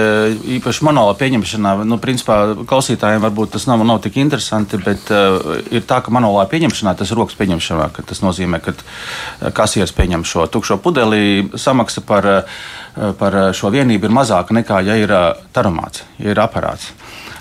īpaši 0.56 0.82
manuālā 0.82 1.14
pieņemšanā, 1.20 1.74
nu, 1.86 1.98
principā 2.02 2.40
klausītājiem 2.66 3.22
varbūt 3.22 3.52
tas 3.54 3.68
nav, 3.70 3.84
nav 3.86 4.00
tik 4.02 4.18
interesanti, 4.18 4.80
bet 4.82 5.12
uh, 5.14 5.60
ir 5.70 5.84
tā, 5.86 6.00
ka 6.02 6.10
manuālā 6.14 6.48
pieņemšanā 6.50 6.96
tas 6.98 7.12
ir 7.12 7.20
rokas 7.20 7.38
pieņemšanā, 7.38 7.86
ka 7.94 8.02
tas 8.10 8.24
nozīmē, 8.24 8.58
ka 8.64 8.74
kasieris 9.54 9.94
pieņem 9.94 10.26
šo 10.26 10.48
tukšo 10.50 10.80
pudeli, 10.82 11.46
samaksa 11.54 12.02
par, 12.06 12.30
par 13.20 13.38
šo 13.54 13.70
vienību 13.74 14.10
ir 14.10 14.16
mazāka 14.18 14.56
nekā, 14.58 14.82
ja 14.88 14.98
ir 14.98 15.14
taromāts, 15.54 16.02
ja 16.18 16.34
ir 16.34 16.42
aparāts. 16.42 16.90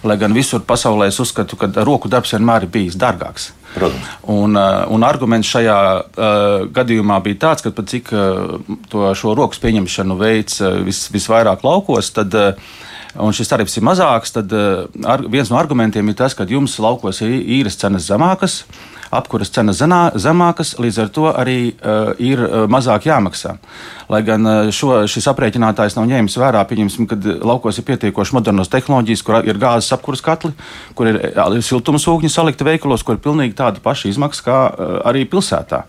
Lai 0.06 0.18
gan 0.22 0.36
visur 0.38 0.62
pasaulē 0.62 1.10
es 1.10 1.20
uzskatu, 1.22 1.58
ka 1.58 1.70
roku 1.88 2.10
darbs 2.12 2.36
vienmēr 2.36 2.68
ir 2.68 2.74
bijis 2.74 2.98
dārgāks. 3.02 3.50
Protams. 3.76 4.10
Un, 4.32 4.56
uh, 4.56 4.86
un 4.94 5.04
arguments 5.04 5.50
šajā 5.52 5.78
uh, 5.98 6.66
gadījumā 6.76 7.20
bija 7.26 7.42
tāds, 7.48 7.66
ka 7.66 7.74
pat 7.76 7.90
cik 7.92 8.12
uh, 8.14 8.56
to, 8.92 9.08
šo 9.18 9.34
rokas 9.36 9.60
pieņemšanu 9.64 10.20
veids 10.20 10.62
uh, 10.64 10.78
vis, 10.86 11.06
visvairāk 11.12 11.66
laukos, 11.66 12.14
tad 12.16 12.38
uh, 12.40 12.54
un 13.20 13.36
šis 13.36 13.52
tarifs 13.52 13.76
ir 13.80 13.88
mazāks, 13.88 14.36
tad 14.38 14.54
uh, 14.56 14.86
ar, 15.04 15.26
viens 15.32 15.52
no 15.52 15.60
argumentiem 15.60 16.14
ir 16.14 16.20
tas, 16.22 16.38
ka 16.38 16.48
jums 16.48 16.78
laukos 16.80 17.24
ir 17.26 17.36
īres 17.58 17.80
cenas 17.82 18.08
zemākas 18.08 18.62
apkuras 19.18 19.52
cenas 19.54 19.80
zemākas, 19.80 20.76
līdz 20.82 21.00
ar 21.04 21.12
to 21.16 21.26
arī 21.32 21.58
uh, 21.74 22.12
ir 22.22 22.42
uh, 22.44 22.56
mazāk 22.72 23.08
jāmaksā. 23.10 23.56
Lai 24.12 24.22
gan 24.28 24.46
uh, 24.46 24.72
šo, 24.76 25.02
šis 25.10 25.30
aprēķinātājs 25.32 25.98
nav 25.98 26.08
ņēmis 26.12 26.38
vērā, 26.42 26.64
pieņemsim, 26.70 27.10
kad 27.12 27.26
laukos 27.46 27.80
ir 27.80 27.88
pietiekoši 27.90 28.38
modernas 28.38 28.72
tehnoloģijas, 28.74 29.26
kur 29.26 29.40
ir 29.42 29.62
gāzes 29.62 29.96
apkuras 29.96 30.24
katli, 30.26 30.54
kur 30.96 31.12
ir 31.12 31.22
siltumsūkņi 31.66 32.32
salikti 32.32 32.68
veikalos, 32.68 33.06
kur 33.06 33.18
ir 33.18 33.24
pilnīgi 33.26 33.58
tāda 33.58 33.84
paša 33.84 34.12
izmaksa 34.12 34.46
kā 34.46 34.62
uh, 34.70 34.98
arī 35.10 35.26
pilsētā. 35.30 35.86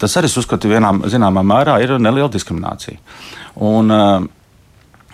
Tas 0.00 0.16
arī, 0.18 0.28
es 0.28 0.38
uzskatu, 0.40 0.68
vienā 0.68 0.90
zināmā 1.08 1.44
mērā 1.46 1.78
ir 1.84 1.94
neliela 2.02 2.32
diskriminācija. 2.32 2.98
Un, 3.62 3.92
uh, 3.94 4.24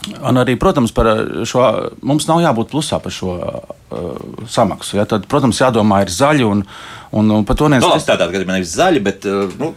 Un 0.08 0.40
arī, 0.40 0.54
protams, 0.60 0.94
par 0.96 1.10
šo 1.48 1.66
mums 2.08 2.24
nav 2.28 2.40
jābūt 2.40 2.70
plusā 2.72 3.00
par 3.04 3.12
šo 3.12 3.34
uh, 3.36 4.14
samaksu. 4.48 4.96
Ja? 4.96 5.04
Tad, 5.08 5.26
protams, 5.28 5.60
jādomā 5.60 6.00
ir 6.06 6.12
zaļi 6.14 6.46
un, 6.46 6.64
un, 7.12 7.32
un 7.36 7.44
par 7.48 7.58
to 7.60 7.68
neviens. 7.68 7.84
No, 7.84 8.00
nu, 8.00 8.06
tādā 8.08 8.30
gadījumā 8.32 8.56
nevis 8.56 8.72
zaļi, 8.78 9.02
bet 9.04 9.28
uh, 9.28 9.52
nu, 9.60 9.74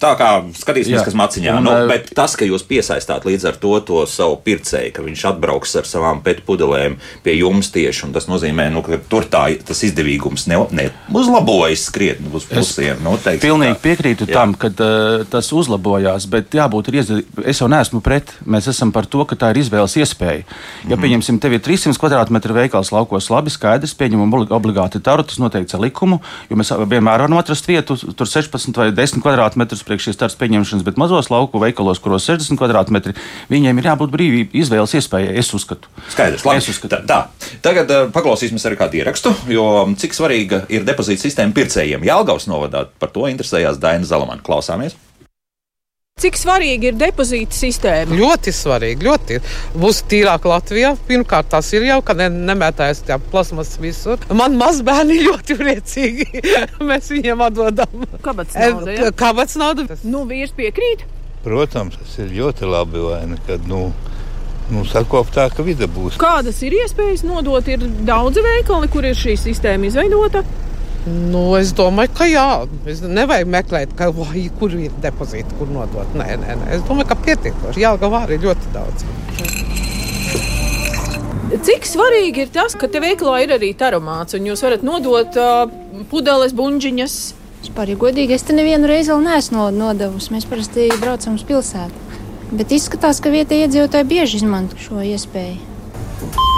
Tā 0.00 0.12
kā 0.18 0.28
skatīsimies, 0.56 1.00
Jā. 1.00 1.04
kas 1.06 1.16
maciņā. 1.16 1.56
Un, 1.56 1.66
nu, 1.66 1.74
bet 1.88 2.10
tas, 2.16 2.34
ka 2.36 2.44
jūs 2.44 2.64
piesaistāt 2.68 3.24
līdz 3.26 3.48
ar 3.50 3.58
to, 3.60 3.72
to 3.86 4.02
savu 4.10 4.36
pircēju, 4.44 4.92
ka 4.96 5.04
viņš 5.04 5.24
atbrauks 5.30 5.72
ar 5.80 5.88
savām 5.88 6.20
pēdu 6.24 6.44
pudelēm 6.46 6.98
pie 7.24 7.36
jums 7.38 7.70
tieši, 7.74 8.06
un 8.08 8.14
tas 8.16 8.28
nozīmē, 8.28 8.68
nu, 8.74 8.82
ka 8.84 8.98
tur 9.10 9.28
tā, 9.30 9.46
tas 9.66 9.80
izdevīgums 9.88 10.46
ne, 10.50 10.60
ne 10.76 10.88
uzlabojas 11.16 11.86
krietni 11.94 12.28
uz 12.36 12.44
pusiem. 12.50 13.00
Nu, 13.04 13.16
teiksim, 13.16 13.44
pilnīgi 13.46 13.76
tā. 13.78 13.82
piekrītu 13.86 14.28
Jā. 14.28 14.40
tam, 14.40 14.56
ka 14.60 14.72
uh, 14.72 15.24
tas 15.32 15.48
uzlabojās, 15.56 16.28
bet 16.32 16.56
jābūt 16.56 16.92
ir 16.92 17.00
izdevīgi. 17.02 17.46
Es 17.48 17.62
jau 17.62 17.70
neesmu 17.72 18.02
pret, 18.04 18.34
mēs 18.44 18.68
esam 18.72 18.92
par 18.92 19.08
to, 19.08 19.24
ka 19.28 19.38
tā 19.40 19.52
ir 19.54 19.62
izvēles 19.64 19.96
iespēja. 20.02 20.44
Ja, 20.86 20.96
mm. 20.96 21.02
pieņemsim, 21.04 21.40
tev 21.42 21.56
ir 21.56 21.64
300 21.64 21.96
km 21.96 22.56
veikals 22.56 22.92
laukos, 22.92 23.30
labi, 23.32 23.52
skaidrs, 23.54 23.96
pieņemam 23.96 24.36
obligāti 24.56 25.00
taru, 25.04 25.24
tas 25.26 25.40
noteikts 25.40 25.76
ar 25.76 25.84
likumu, 25.86 26.20
jo 26.50 26.60
mēs 26.60 26.74
vienmēr 26.84 27.24
varam 27.24 27.40
atrast 27.40 27.68
vietu, 27.68 27.96
tur 27.96 28.28
16 28.28 28.76
vai 28.76 28.90
10 28.94 29.24
km 29.24 29.64
priekš 29.86 30.08
šīs 30.08 30.18
starts 30.18 30.38
pieņemšanas, 30.40 30.84
bet 30.86 31.00
mazos 31.00 31.30
lauku 31.32 31.60
veikalos, 31.62 32.00
kuros 32.02 32.26
60 32.28 32.58
km, 32.58 33.14
viņiem 33.52 33.80
ir 33.80 33.90
jābūt 33.90 34.12
brīvībai, 34.12 34.60
izvēles 34.62 34.96
iespējai. 34.98 35.36
Es 35.38 35.52
uzskatu. 35.56 35.90
Skaidrs, 36.12 36.44
labi. 36.46 36.62
Es 36.62 36.70
uzskatu. 36.72 36.92
Tā, 36.96 37.02
tā. 37.06 37.56
Tagad 37.64 37.94
uh, 37.94 38.06
paklausīsimies 38.14 38.66
arī 38.68 38.80
kādu 38.80 39.00
ierakstu, 39.00 39.34
jo 39.52 39.66
cik 39.98 40.16
svarīga 40.18 40.64
ir 40.72 40.86
depozīta 40.86 41.26
sistēma 41.26 41.54
pircējiem. 41.56 42.06
Jālgaus 42.06 42.50
novadā 42.50 42.86
par 43.00 43.14
to 43.14 43.28
interesējās 43.30 43.80
Daina 43.82 44.08
Zalamana. 44.08 44.44
Klausāmies! 44.46 44.98
Cik 46.16 46.38
svarīgi 46.40 46.86
ir 46.88 46.94
depozīta 46.96 47.52
sistēma? 47.52 48.16
Ļoti 48.16 48.52
svarīgi. 48.56 49.04
Ļoti. 49.04 49.36
Būs 49.76 49.98
tīrāk 50.08 50.46
Latvijā. 50.48 50.94
Pirmkārt, 51.10 51.50
tas 51.52 51.66
ir 51.76 51.84
jau, 51.84 51.98
ka 52.00 52.14
ne, 52.16 52.30
nemētājas 52.32 53.02
tā 53.04 53.18
plasmas 53.20 53.74
visur. 53.76 54.22
Man 54.32 54.56
mazbērni 54.56 55.18
ļoti 55.26 55.58
priecīgi. 55.58 56.40
Mēs 56.88 57.10
viņiem 57.12 57.42
atdodam. 57.44 58.06
Kāpēc 58.24 58.56
nauda? 58.56 58.94
Ja? 58.96 59.10
Kāpēc 59.12 59.58
nauda? 59.60 59.84
Nu, 60.08 60.22
vīrs 60.30 60.56
piekrīt. 60.56 61.04
Protams, 61.44 62.00
tas 62.00 62.16
ir 62.24 62.32
ļoti 62.38 62.70
labi. 62.72 63.02
Vai, 63.10 63.20
kad, 63.50 63.68
nu, 63.68 63.90
nu, 64.72 64.86
sakop 64.88 65.28
tā, 65.36 65.50
ka 65.52 65.68
vida 65.68 65.84
būs. 65.84 66.16
Kādas 66.16 66.64
ir 66.64 66.78
iespējas 66.80 67.28
nodot? 67.28 67.68
Ir 67.68 67.84
daudzi 68.08 68.40
veikali, 68.48 68.88
kur 68.88 69.04
ir 69.04 69.20
šī 69.20 69.36
sistēma 69.44 69.92
izveidota. 69.92 70.46
Nu, 71.06 71.54
es 71.54 71.70
domāju, 71.76 72.10
ka 72.18 72.26
jā. 72.26 72.46
Es 72.90 73.02
nevajag 73.04 73.46
meklēt, 73.50 73.92
ka, 73.98 74.10
vai, 74.14 74.48
kur 74.58 74.74
ir 74.74 74.94
depozīti, 75.02 75.54
kur 75.58 75.70
nodot. 75.70 76.16
Nē, 76.18 76.32
nē, 76.42 76.56
nē. 76.62 76.70
Es 76.78 76.82
domāju, 76.88 77.12
ka 77.12 77.18
pietiekoši. 77.28 77.82
Jā, 77.84 77.94
gavā 78.00 78.24
arī 78.26 78.40
ļoti 78.42 78.72
daudz. 78.74 79.06
Cik 81.66 81.86
svarīgi 81.86 82.42
ir 82.42 82.50
tas, 82.50 82.74
ka 82.74 82.90
te 82.90 82.98
veikalā 83.02 83.44
ir 83.44 83.54
arī 83.54 83.70
taromāts 83.78 84.34
un 84.34 84.48
jūs 84.48 84.64
varat 84.66 84.82
nodot 84.86 85.38
uh, 85.38 85.70
pudeles, 86.10 86.56
buļģiņas? 86.58 87.14
Vispār, 87.62 87.94
ja 87.94 88.00
godīgi, 88.02 88.34
es 88.34 88.44
te 88.46 88.56
nevienu 88.56 88.90
reizi 88.90 89.14
vēl 89.14 89.22
neesmu 89.28 89.70
nodevusi. 89.74 90.34
Mēs 90.34 90.48
parasti 90.50 90.90
braucam 90.98 91.38
uz 91.38 91.46
pilsētu. 91.46 92.02
Bet 92.50 92.74
izskatās, 92.74 93.22
ka 93.22 93.30
vietējie 93.30 93.70
iedzīvotāji 93.70 94.10
bieži 94.10 94.42
izmanto 94.42 94.78
šo 94.82 95.06
iespēju. 95.06 96.55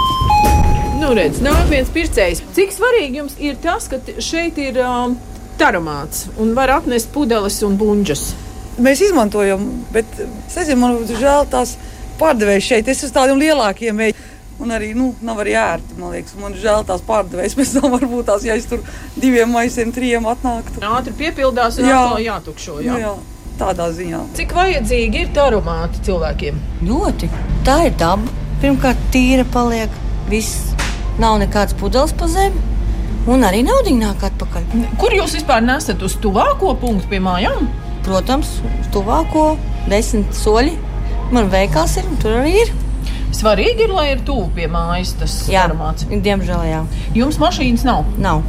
Nu, 0.99 1.13
redz, 1.15 1.37
nāk 1.39 1.69
viens 1.71 1.87
pircējs. 1.95 2.41
Cik 2.55 2.73
svarīgi 2.75 3.21
jums 3.21 3.37
ir 3.39 3.55
tas, 3.63 3.85
ka 3.87 4.01
šeit 4.19 4.57
ir 4.59 4.81
um, 4.83 5.13
taromāts 5.59 6.25
un 6.41 6.51
var 6.57 6.73
atnest 6.75 7.13
pudeles 7.13 7.61
un 7.63 7.77
buļģas? 7.79 8.23
Mēs 8.83 9.03
izmantojam, 9.07 9.63
bet 9.95 10.09
es 10.19 10.57
nezinu, 10.59 10.79
man 10.81 10.97
žēl 11.07 11.47
tās 11.51 11.77
pārdevējas 12.19 12.67
šeit. 12.67 12.91
Es 12.91 13.05
esmu 13.05 13.15
tādiem 13.15 13.39
lielākiem 13.39 13.95
mēģinājumiem. 13.95 14.35
Un 14.59 14.73
arī 14.75 14.89
nu, 14.91 15.13
nav 15.23 15.37
arī 15.39 15.53
ērti. 15.55 15.95
Man 16.01 16.11
liekas, 16.11 16.35
man 16.35 16.57
žēl 16.59 16.83
tās 16.87 17.03
pārdevējas. 17.07 17.55
Pēc 17.59 17.71
tam 17.77 17.93
varbūt 17.95 18.27
tās, 18.27 18.43
ja 18.43 18.57
es 18.59 18.67
tur 18.67 18.83
diviem 19.15 19.55
maisiem, 19.55 19.93
trijiem 19.95 20.27
atnāktu. 20.27 20.83
Ātri 20.83 21.15
piepildās 21.21 21.79
un 21.79 21.87
jā. 21.87 22.01
atkal 22.01 22.25
jātukšo. 22.25 22.81
Jā. 22.83 22.97
Nu, 22.97 23.05
jā. 23.05 23.13
Tādā 23.59 23.87
ziņā. 23.95 24.19
Cik 24.35 24.51
vajadzīgi 24.55 25.23
ir 25.23 25.31
taromāti 25.35 26.03
cilvēkiem? 26.07 26.59
Ļoti. 26.91 27.31
Tā 27.67 27.85
ir 27.87 27.95
daba. 27.99 28.35
Pirmkārt, 28.59 29.07
tīra 29.15 29.47
paliek. 29.55 29.95
Viss 30.27 30.78
nav 31.19 31.39
nekāds 31.41 31.75
pudeles 31.79 32.13
pa 32.17 32.27
zemi. 32.31 32.59
Un 33.29 33.43
arī 33.45 33.59
nauda 33.67 33.91
nāk 33.93 34.23
atpakaļ. 34.25 34.67
Kur 34.97 35.13
jūs 35.13 35.35
vispār 35.37 35.61
nesat 35.61 36.01
uz 36.05 36.15
tuvāko 36.23 36.71
punktu 36.79 37.11
pie 37.11 37.19
mājām? 37.21 37.67
Protams, 38.05 38.55
uz 38.79 38.87
tuvāko 38.95 39.51
desmit 39.91 40.31
soļi. 40.33 40.77
Man 41.35 41.51
veikals 41.51 41.97
ir, 41.99 42.07
tur 42.23 42.39
arī 42.39 42.55
ir. 42.63 42.71
Svarīgi 43.35 43.85
ir, 43.85 43.93
lai 43.93 44.07
ir 44.15 44.23
tuvu 44.25 44.47
pie 44.55 44.65
mājas 44.71 45.13
tas 45.19 45.35
aromāts. 45.51 46.07
Diemžēl, 46.09 46.63
jā. 46.71 46.79
Jums 47.17 47.37
mašīnas 47.41 47.85
nav? 47.85 48.07
Nav. 48.17 48.41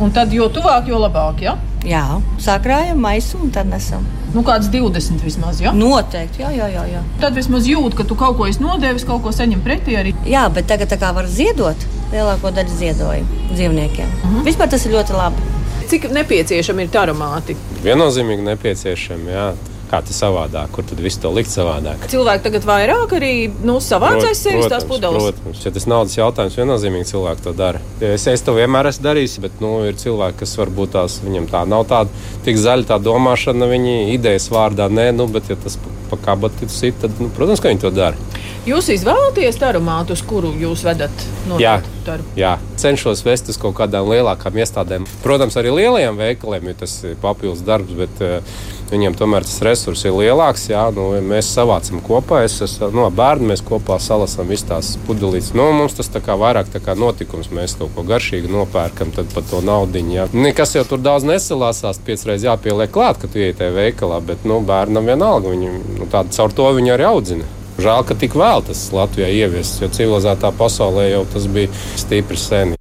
Un 0.00 0.12
tad 0.16 0.34
jo 0.34 0.50
tuvāk, 0.52 0.90
jo 0.90 1.00
labāk, 1.00 1.40
jā? 1.46 1.56
Jā, 1.86 2.04
sakrājam 2.42 3.00
maisu 3.00 3.38
un 3.40 3.54
tad 3.54 3.70
nesam. 3.70 4.04
Nu, 4.34 4.42
kāds 4.46 4.68
20 4.70 5.24
vismaz, 5.24 5.62
jā? 5.64 5.72
Noteikti, 5.74 6.44
jā, 6.44 6.50
jā, 6.54 6.68
jā. 6.74 6.84
jā. 6.92 7.00
Tad 7.22 7.38
vismaz 7.38 7.64
jūt, 7.66 7.96
ka 7.96 8.04
tu 8.04 8.18
kaut 8.18 8.36
ko 8.36 8.50
esi 8.50 8.60
nodevis, 8.62 9.06
kaut 9.08 9.24
ko 9.24 9.32
saņem 9.34 9.64
pretī 9.64 9.96
arī. 9.98 10.12
Jā, 10.28 10.44
bet 10.52 10.68
tagad 10.70 10.92
tā 10.92 11.00
kā 11.00 11.14
var 11.16 11.28
ziedot 11.30 11.88
lielāko 12.12 12.52
daļu 12.54 12.76
ziedoju 12.82 13.24
dzīvniekiem. 13.54 14.06
Uh 14.06 14.24
mhm. 14.24 14.36
-huh. 14.36 14.46
Vispār 14.50 14.70
tas 14.70 14.86
ir 14.86 14.92
ļoti 14.98 15.16
labi. 15.16 15.48
Cik 15.90 16.10
nepieciešami 16.14 16.86
ir 16.86 16.88
taromāti? 16.94 17.56
Viennozīmīgi 17.82 18.46
nepieciešami. 18.46 19.30
Jā 19.30 19.50
kā 19.90 20.00
tas 20.06 20.18
savādāk, 20.22 20.70
kur 20.74 20.86
tad 20.86 21.00
viss 21.02 21.18
to 21.20 21.32
likt 21.34 21.50
savādāk. 21.50 22.06
Cilvēki 22.12 22.44
tagad 22.46 22.66
vairāk 22.68 23.14
arī 23.18 23.32
nu, 23.66 23.78
savācēs 23.84 24.42
sevis 24.44 24.70
tās 24.70 24.86
pudeles. 24.88 25.30
Protams, 25.40 25.64
ja 25.66 25.72
tas 25.74 25.88
naudas 25.90 26.16
jautājums 26.18 26.58
viennozīmīgi 26.60 27.10
cilvēki 27.10 27.46
to 27.46 27.54
dara. 27.58 27.82
Es, 27.98 28.26
es 28.30 28.46
to 28.46 28.54
vienmēr 28.56 28.90
esmu 28.92 29.08
darījis, 29.08 29.38
bet 29.44 29.62
nu, 29.64 29.72
ir 29.88 29.98
cilvēki, 30.00 30.40
kas 30.44 30.56
varbūt 30.60 30.94
tās 30.96 31.18
viņam 31.24 31.50
tā 31.50 31.64
nav 31.68 31.86
tāda 31.90 32.26
tik 32.46 32.60
zaļa 32.60 32.90
tā 32.92 33.00
domāšana, 33.02 33.70
viņi 33.70 33.96
idejas 34.14 34.50
vārdā 34.52 34.86
nē, 34.92 35.10
nu, 35.16 35.26
bet 35.30 35.50
ja 35.50 35.58
tas 35.60 35.78
pa 36.10 36.18
kabatu 36.20 36.68
sit, 36.70 36.98
tad, 37.02 37.14
nu, 37.22 37.30
protams, 37.34 37.62
ka 37.62 37.72
viņi 37.72 37.84
to 37.84 37.94
dara. 37.94 38.30
Jūs 38.68 38.90
izvēlaties 38.92 39.56
tarumātu, 39.56 40.14
uz 40.14 40.22
kuru 40.26 40.52
jūs 40.60 40.84
vedat 40.84 41.28
no 41.48 41.58
jā, 41.62 41.78
taru? 42.06 42.26
Jā, 42.38 42.58
cenšos 42.80 43.24
vest 43.26 43.52
uz 43.52 43.60
kaut 43.60 43.76
kādām 43.78 44.10
lielākām 44.10 44.58
iestādēm. 44.62 45.06
Protams, 45.24 45.58
arī 45.60 45.74
lielajiem 45.76 46.20
veikaliem 46.20 46.72
ir 46.72 46.78
tas 46.82 47.00
papildus 47.22 47.64
darbs, 47.66 47.96
bet 47.98 48.24
uh, 48.24 48.38
Viņiem 48.90 49.14
tomēr 49.14 49.44
tas 49.46 49.60
resurs 49.62 50.00
ir 50.02 50.16
lielāks. 50.16 50.64
Jā, 50.72 50.82
nu, 50.94 51.12
mēs 51.22 51.46
savācam 51.54 52.00
kopā, 52.02 52.40
es 52.46 52.56
esmu 52.64 52.88
no 52.90 53.04
nu, 53.04 53.10
bērnu, 53.14 53.46
mēs 53.52 53.62
kopā 53.66 54.00
salasām 54.02 54.50
visas 54.50 54.66
tās 54.66 54.88
pudelītes. 55.06 55.52
Nu, 55.54 55.68
mums 55.76 55.94
tas 55.98 56.10
kā 56.10 56.34
vairāk 56.38 56.72
kā 56.82 56.96
notikums, 56.98 57.52
mēs 57.54 57.76
kaut 57.78 57.94
ko 57.94 58.02
garšīgu 58.08 58.50
nopērkam, 58.50 59.14
tad 59.14 59.30
par 59.34 59.46
to 59.46 59.62
naudu. 59.62 60.02
Nekas 60.34 60.74
jau 60.74 60.84
tur 60.88 61.02
daudz 61.02 61.28
nesalāsās, 61.28 62.02
piecreiz 62.06 62.42
jāpieliek 62.46 62.90
klāt, 62.90 63.22
ka 63.22 63.30
tu 63.30 63.38
ienāc 63.38 63.60
tajā 63.60 63.76
veikalā, 63.78 64.18
bet 64.26 64.42
nu, 64.48 64.58
bērnam 64.66 65.06
vienalga, 65.06 65.54
viņi 65.54 65.72
nu, 66.00 66.10
tādu 66.10 66.34
caur 66.34 66.58
to 66.58 66.70
viņi 66.80 66.94
arī 66.96 67.10
audzina. 67.12 67.59
Žēl, 67.80 68.02
ka 68.04 68.12
tik 68.18 68.34
vēl 68.36 68.60
tas 68.66 68.80
Latvijā 68.92 69.30
ieviests, 69.32 69.78
jo 69.80 69.88
civilizētā 69.88 70.50
pasaulē 70.58 71.06
jau 71.14 71.22
tas 71.32 71.46
bija 71.48 71.70
stipri 71.96 72.36
sen. 72.36 72.74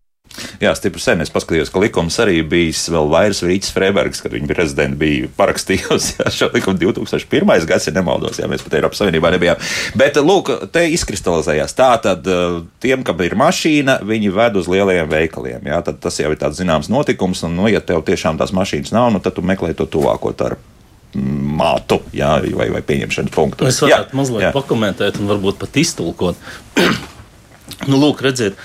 Jā, 0.60 0.74
stipri 0.76 1.00
sen. 1.00 1.22
Es 1.24 1.32
paskatījos, 1.32 1.70
ka 1.72 1.80
likums 1.80 2.18
arī 2.20 2.42
bijis 2.48 2.82
vēl 2.92 3.08
vairs 3.12 3.40
Rītas 3.46 3.72
Freibergs, 3.76 4.20
kad 4.24 4.34
viņa 4.36 4.50
prezidenta 4.52 5.00
bija 5.00 5.30
parakstījusi 5.38 6.26
šo 6.36 6.50
likumu 6.52 6.82
2001. 6.82 7.68
gads, 7.70 7.88
ja 7.88 7.94
nemaldos, 7.96 8.42
ja 8.42 8.50
mēs 8.52 8.66
pat 8.66 8.76
Eiropas 8.76 9.00
Savienībā 9.00 9.32
nebijām. 9.36 9.62
Bet, 10.00 10.20
lūk, 10.20 10.52
te 10.76 10.84
izkristalizējās 10.92 11.78
tā, 11.80 11.94
tad 12.04 12.28
eh, 12.28 12.58
tiem, 12.84 13.06
kam 13.08 13.24
ir 13.24 13.38
mašīna, 13.40 14.02
viņi 14.10 14.34
ved 14.36 14.60
uz 14.60 14.68
lielajiem 14.72 15.14
veikaliem. 15.14 15.72
Jā, 15.72 15.80
tad 15.88 16.04
tas 16.04 16.20
jau 16.20 16.34
ir 16.34 16.42
tāds 16.44 16.60
zināms 16.60 16.92
notikums, 16.92 17.46
un, 17.48 17.56
nu, 17.62 17.72
ja 17.72 17.80
tev 17.80 18.04
tiešām 18.08 18.42
tās 18.42 18.52
mašīnas 18.56 18.92
nav, 18.96 19.14
nu, 19.16 19.24
tad 19.24 19.40
tu 19.40 19.46
meklē 19.48 19.72
to 19.80 19.88
tuvāko 19.88 20.36
tarpu 20.36 20.79
mātu 21.16 22.02
jā, 22.14 22.36
vai, 22.54 22.68
vai 22.74 22.82
pieņemšanas 22.86 23.34
punktu. 23.34 23.66
Es 23.70 23.80
varētu 23.82 24.14
jā, 24.14 24.18
mazliet 24.20 24.44
jā. 24.48 24.52
pakomentēt 24.56 25.18
un 25.22 25.32
varbūt 25.32 25.58
pat 25.62 25.80
iztulkot. 25.82 26.50
nu, 27.90 27.98
lūk, 27.98 28.22
redziet, 28.26 28.60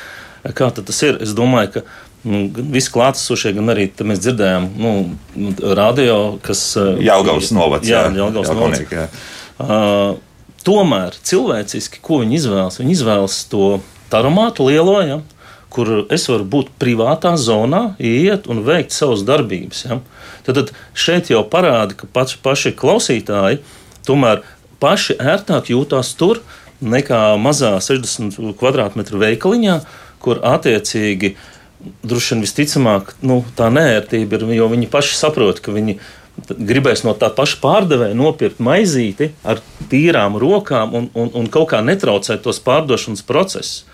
Kā 0.53 0.69
tas 0.77 0.99
ir? 1.07 1.17
Es 1.25 1.33
domāju, 1.33 1.79
ka 1.79 1.83
nu, 2.29 2.43
gan 2.53 2.69
visi 2.75 2.93
klātesošie, 2.93 3.55
gan 3.57 3.73
arī 3.73 3.87
mēs 4.05 4.21
dzirdējām, 4.21 4.67
nu, 4.77 4.93
radio, 5.79 6.37
kas. 6.45 6.67
Jāgaus 7.01 7.49
novads. 7.57 7.89
Jā, 7.89 8.05
jā 8.11 8.27
Jāgaus 8.27 8.51
novads. 8.53 8.83
Jā. 8.93 9.07
Uh, 9.57 10.19
tomēr 10.67 11.17
cilvēciski, 11.25 12.03
ko 12.05 12.21
viņi 12.21 12.37
izvēlas? 12.43 12.77
Viņi 12.83 12.97
izvēlas 12.99 13.39
to 13.49 13.79
taromātu 14.13 14.69
lielo, 14.69 14.99
ja, 15.01 15.23
kur 15.75 15.91
es 16.15 16.29
varu 16.31 16.47
būt 16.47 16.73
privātā 16.79 17.35
zonā, 17.41 17.97
iet 17.99 18.47
un 18.51 18.63
veikt 18.67 18.95
savas 18.95 19.25
darbības. 19.27 19.85
Ja. 19.89 19.99
Tad, 20.47 20.61
tad 20.61 20.75
šeit 20.95 21.33
jau 21.33 21.43
parāda, 21.51 21.97
ka 21.99 22.09
paši, 22.15 22.39
paši 22.45 22.75
klausītāji 22.79 23.63
tomēr 24.07 24.45
paši 24.83 25.19
ērtāk 25.19 25.73
jūtās 25.73 26.13
tur 26.21 26.43
nekā 26.85 27.21
mazā 27.41 27.75
60 27.83 28.37
km2 28.61 29.21
veikaliņā, 29.23 29.79
kur 30.23 30.41
attiecīgi 30.45 31.35
droši 32.05 32.35
vien 32.35 32.45
visticamāk 32.45 33.15
nu, 33.27 33.43
tā 33.57 33.71
nērtība 33.73 34.39
ir, 34.39 34.47
jo 34.57 34.69
viņi 34.73 34.91
paši 34.93 35.19
saprot, 35.19 35.61
ka 35.65 35.75
viņi 35.75 35.99
gribēs 36.49 37.05
no 37.07 37.15
tā 37.19 37.31
paša 37.35 37.61
pārdevēja 37.63 38.17
nopirkt 38.19 38.63
maizīti 38.65 39.31
ar 39.47 39.61
tīrām 39.91 40.39
rokām 40.41 40.95
un, 40.97 41.11
un, 41.15 41.31
un 41.37 41.51
kaut 41.53 41.71
kā 41.73 41.83
netraucēt 41.85 42.43
tos 42.45 42.61
pārdošanas 42.65 43.23
procesus. 43.27 43.85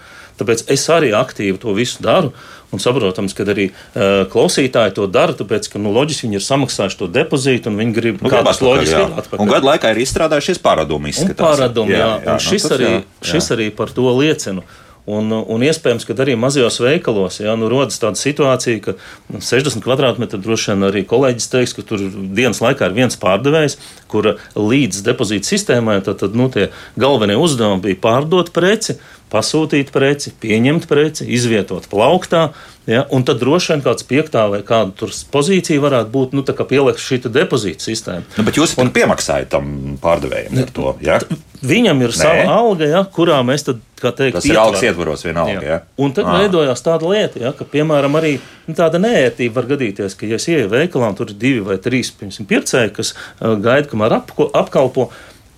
Tāpēc 0.41 0.65
es 0.73 0.87
arī 0.93 1.13
aktīvi 1.17 1.61
to 1.61 1.77
visu 1.77 2.03
daru. 2.05 2.33
Un 2.71 2.79
saprotams, 2.79 3.33
ka 3.35 3.43
arī 3.51 3.71
uh, 3.73 4.29
klausītāji 4.31 4.95
to 4.95 5.09
dara, 5.11 5.35
tāpēc, 5.35 5.67
ka 5.73 5.81
nu, 5.83 5.91
loģiski 5.95 6.29
viņi 6.29 6.39
ir 6.39 6.45
samaksājuši 6.47 7.01
to 7.01 7.09
depozītu 7.11 7.73
un 7.73 7.81
viņi 7.83 7.97
grib 7.97 8.21
Nu, 8.23 8.31
kādas 8.31 8.61
atpakaļ, 8.61 8.87
jā. 8.87 9.01
atpakaļ. 9.25 9.43
Un 9.43 9.51
gadu 9.51 9.71
laikā 9.73 9.91
ir 9.91 10.05
izstrādājušies 10.05 10.63
pārādumi. 10.63 11.11
Un 11.19 11.35
pārādumi, 11.35 11.97
jā, 11.97 12.05
jā, 12.05 12.13
jā, 12.23 12.37
un 12.37 12.45
šis, 12.47 12.63
nu, 12.63 12.69
tas 12.69 12.77
arī, 12.79 12.93
jā, 12.93 13.33
šis 13.33 13.51
arī 13.57 13.67
par 13.75 13.91
to 13.97 14.07
liecina. 14.21 14.63
Un, 15.11 15.33
un 15.33 15.63
iespējams, 15.65 16.05
ka 16.07 16.15
arī 16.23 16.35
mazajos 16.39 16.77
veikalos 16.85 17.41
jā, 17.41 17.55
nu, 17.59 17.71
rodas 17.73 17.99
tāda 17.99 18.21
situācija, 18.21 18.83
ka 18.85 18.95
nu, 19.33 19.41
60 19.43 19.83
kvadrātmetri 19.83 20.39
droši 20.43 20.75
vien 20.75 20.87
arī 20.91 21.03
kolēģis 21.09 21.49
teiks, 21.51 21.75
ka 21.75 21.85
tur 21.89 22.05
dienas 22.37 22.61
laikā 22.63 22.91
ir 22.91 22.99
viens 22.99 23.17
pārdevējs, 23.21 23.79
kura 24.13 24.37
līdz 24.55 25.01
depozīta 25.07 25.49
sistēmai 25.49 25.99
tad, 26.05 26.21
tad, 26.21 26.37
nu, 26.37 26.51
tie 26.53 26.69
galvenie 27.01 27.39
uzdevumi 27.41 27.89
bija 27.89 28.01
pārdot 28.05 28.53
preci, 28.55 29.01
pasūtīt 29.31 29.93
preci, 29.95 30.33
pieņemt 30.43 30.89
preci, 30.91 31.29
izvietot 31.37 31.89
plauktā. 31.91 32.51
Ja, 32.91 33.05
un 33.15 33.23
tad 33.29 33.39
droši 33.39 33.75
vien 33.75 33.83
kāds 33.85 34.07
piektā 34.09 34.47
vai 34.51 34.63
kāda 34.67 34.91
tur 34.97 35.13
pozīcija 35.31 35.83
varētu 35.83 36.11
būt 36.11 36.33
nu, 36.35 36.43
pielikt 36.67 37.03
šī 37.03 37.21
depozīta 37.29 37.85
sistēma. 37.85 38.25
Nu, 38.39 38.45
bet 38.47 38.57
jūs 38.59 38.73
un 38.81 38.91
piemaksājat 38.95 39.53
tam 39.53 39.99
pārdevējam 40.03 40.59
ar 40.65 40.73
to. 40.75 40.95
Ja? 41.05 41.21
Viņam 41.61 42.01
ir 42.01 42.15
Nē. 42.15 42.17
sava 42.17 42.57
alga, 42.57 42.89
ja, 42.89 43.03
kurā 43.05 43.37
mēs 43.47 43.67
tad, 43.69 43.83
kā 44.01 44.15
teikt, 44.17 44.39
Tas 44.39 44.49
ir 44.49 44.59
algas 44.59 44.83
ietvaros 44.89 45.27
vienalga. 45.27 45.61
Ja? 45.61 45.79
Un 46.01 46.15
tad 46.17 46.27
Ā. 46.27 46.39
veidojās 46.41 46.83
tāda 46.83 47.11
lieta, 47.13 47.43
ja, 47.43 47.53
ka, 47.57 47.67
piemēram, 47.69 48.17
arī 48.17 48.39
nu, 48.41 48.75
tāda 48.79 48.99
neērtība 49.03 49.61
var 49.61 49.69
gadīties, 49.75 50.17
ka, 50.17 50.27
ja 50.31 50.41
es 50.41 50.49
ieeju 50.49 50.73
veikalā, 50.73 51.13
un 51.13 51.21
tur 51.21 51.31
ir 51.31 51.39
divi 51.43 51.61
vai 51.69 51.77
trīs 51.85 52.11
piemēram, 52.17 52.49
pircēji, 52.49 52.95
kas 52.97 53.13
uh, 53.13 53.55
gaida, 53.61 53.91
kamēr 53.93 54.17
apko, 54.23 54.49
apkalpo. 54.57 55.11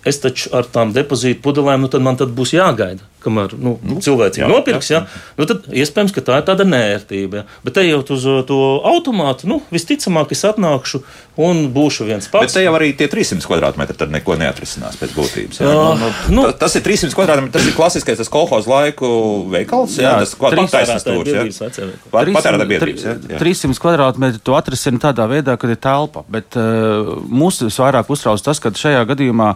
Es 0.02 0.18
taču 0.18 0.50
ar 0.58 0.66
tām 0.66 0.90
depozītu 0.90 1.38
pudelēm, 1.44 1.86
nu 1.86 1.88
tad 1.92 2.02
man 2.02 2.18
tad 2.18 2.34
būs 2.34 2.56
jāgaida, 2.56 3.06
kamēr 3.24 3.54
nu, 3.58 3.78
nu, 3.82 3.96
cilvēks 4.04 4.40
jā, 4.42 4.48
nopirks. 4.50 4.90
Jā. 4.92 5.04
Nu, 5.38 5.46
tad 5.48 5.68
iespējams, 5.72 6.12
ka 6.14 6.20
tā 6.26 6.38
ir 6.40 6.46
tāda 6.48 6.66
nērtība. 6.68 7.42
Jā. 7.42 7.44
Bet 7.64 7.80
ejot 7.82 8.10
uz 8.16 8.26
to 8.48 8.58
automātu, 8.88 9.46
nu, 9.50 9.60
visticamāk, 9.72 10.32
es 10.36 10.44
atnākšu 10.48 11.02
un 11.42 11.62
būšu 11.72 12.04
viens 12.10 12.26
Bet 12.28 12.34
pats. 12.42 12.52
te 12.58 12.62
jau 12.64 12.74
arī 12.76 12.90
tie 12.96 13.08
300 13.08 13.46
kvadrātmetri 13.48 13.96
tad 13.96 14.10
neko 14.12 14.36
neatrisinās 14.36 14.98
pēc 15.00 15.14
būtības. 15.16 15.60
Jā. 15.62 15.68
Jā, 15.70 15.72
Nu, 15.72 15.94
nu, 16.02 16.12
nu- 16.42 16.42
ta- 16.50 16.58
tas 16.66 16.76
ir 16.76 16.82
300 16.84 17.14
kvadrātmetri, 17.16 17.52
tas 17.56 17.66
ir 17.66 17.72
klasiskais 17.78 18.18
tas 18.20 18.28
kolhoz 18.28 18.66
laiku 18.68 19.08
veikals. 19.52 19.96
Jā, 19.96 20.02
Jā, 20.02 20.18
tas 20.26 20.34
patērētāju 20.36 20.98
stūrs. 21.00 21.60
jā. 21.78 21.88
Patērētāju 22.12 22.68
biedrības. 22.68 23.04
jā, 23.06 23.14
jā. 23.32 23.38
300 23.40 23.80
kvadrātmetri 23.80 24.42
to 24.44 24.52
atrisina 24.58 24.98
tādā 25.00 25.24
veidā, 25.30 25.56
kad 25.58 25.70
ir 25.70 25.76
telpa. 25.80 26.24
Bet 26.28 26.56
uh, 26.56 27.16
mūs 27.28 27.62
vairāk 27.64 28.10
uztrauc 28.12 28.42
tas, 28.44 28.60
ka 28.60 28.70
šajā 28.70 29.04
gadījumā 29.08 29.54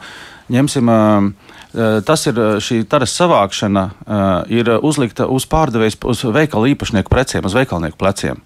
ņemsim. 0.51 0.89
Uh, 0.89 1.46
Tas 1.77 2.27
ir 2.31 2.39
uh, 2.41 2.57
šī 2.63 2.81
taras 2.89 3.13
savākšana, 3.19 3.85
uh, 3.87 4.27
ir 4.49 4.71
uzlikta 4.81 5.27
uz 5.29 5.45
pārdevējas, 5.51 5.99
uz 6.09 6.23
veikala 6.33 6.71
īpašnieku 6.73 7.13
preciem, 7.13 7.45
uz 7.45 7.57
veikalnieku 7.57 7.99
pleciem. 8.01 8.41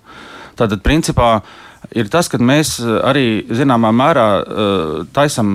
Tātad, 0.58 0.82
principā, 0.82 1.40
ir 1.94 2.10
tas, 2.12 2.28
ka 2.28 2.40
mēs 2.42 2.80
arī 2.82 3.46
zināmā 3.48 3.92
mērā 3.96 4.26
taisam 5.16 5.54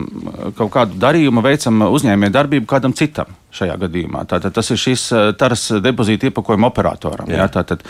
kaut 0.58 0.72
kādu 0.74 0.98
darījumu, 1.04 1.44
veicam 1.46 1.84
uzņēmēju 1.92 2.34
darbību 2.34 2.70
kādam 2.72 2.96
citam 2.98 3.36
šajā 3.56 3.78
gadījumā. 3.86 4.26
Tātad 4.30 4.56
tas 4.56 4.72
ir 4.74 4.82
šis 4.82 5.08
uh, 5.16 5.30
taras 5.38 5.68
depozīta 5.84 6.30
iepakojuma 6.30 6.70
operatoram. 6.72 7.30
Jā. 7.32 7.44
Jā, 7.44 7.50
tātad, 7.58 7.84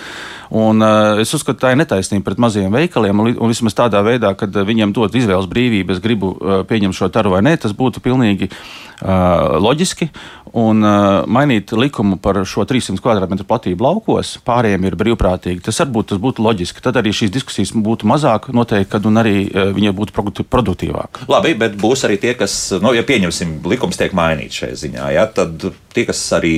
un, 0.54 0.84
uh, 0.84 1.22
es 1.24 1.34
uzskatu, 1.36 1.60
tā 1.64 1.74
ir 1.74 1.82
netaisnība 1.82 2.30
pret 2.30 2.42
mazajiem 2.46 2.74
veikaliem, 2.76 3.24
un, 3.24 3.34
un 3.36 3.54
vismaz 3.54 3.78
tādā 3.78 4.02
veidā, 4.06 4.34
kad 4.38 4.56
viņiem 4.56 4.94
dot 4.96 5.16
izvēles 5.18 5.50
brīvību, 5.52 5.96
es 5.96 6.04
gribu 6.04 6.34
uh, 6.36 6.64
pieņemt 6.68 6.98
šo 6.98 7.12
taru 7.14 7.36
vai 7.36 7.44
nē, 7.46 7.58
tas 7.66 7.76
būtu 7.78 8.04
pilnīgi 8.06 8.50
uh, 8.52 9.58
loģiski. 9.62 10.10
Un 10.56 10.86
uh, 10.88 11.26
mainīt 11.28 11.74
likumu 11.76 12.16
par 12.22 12.38
šo 12.48 12.64
300 12.64 13.02
km 13.04 13.42
platību 13.44 13.84
laukos, 13.84 14.38
pārējiem 14.48 14.86
ir 14.88 14.96
brīvprātīgi. 15.00 15.64
Tas 15.66 15.82
varbūt 15.82 16.14
tas 16.14 16.22
būtu 16.24 16.46
loģiski. 16.46 16.84
Tad 16.86 17.02
arī 17.02 17.12
šīs 17.16 17.34
diskusijas 17.34 17.74
būtu 17.76 18.08
mazāk, 18.08 18.48
noteikti, 18.56 18.92
kad 18.94 19.08
un 19.10 19.20
arī 19.20 19.36
uh, 19.50 19.74
viņa 19.76 19.92
būtu 19.98 20.46
produktīvāka. 20.48 21.28
Labi, 21.32 21.56
bet 21.60 21.76
būs 21.82 22.06
arī 22.08 22.20
tie, 22.22 22.36
kas, 22.40 22.56
nu, 22.80 22.94
ja 22.96 23.04
pieņemsim, 23.04 23.58
likums 23.68 24.00
tiek 24.00 24.16
mainīts 24.16 24.62
šajā 24.62 24.80
ziņā, 24.86 25.10
ja, 25.18 25.26
tad 25.28 25.55
tie, 25.94 26.04
kas 26.08 26.20
arī 26.38 26.54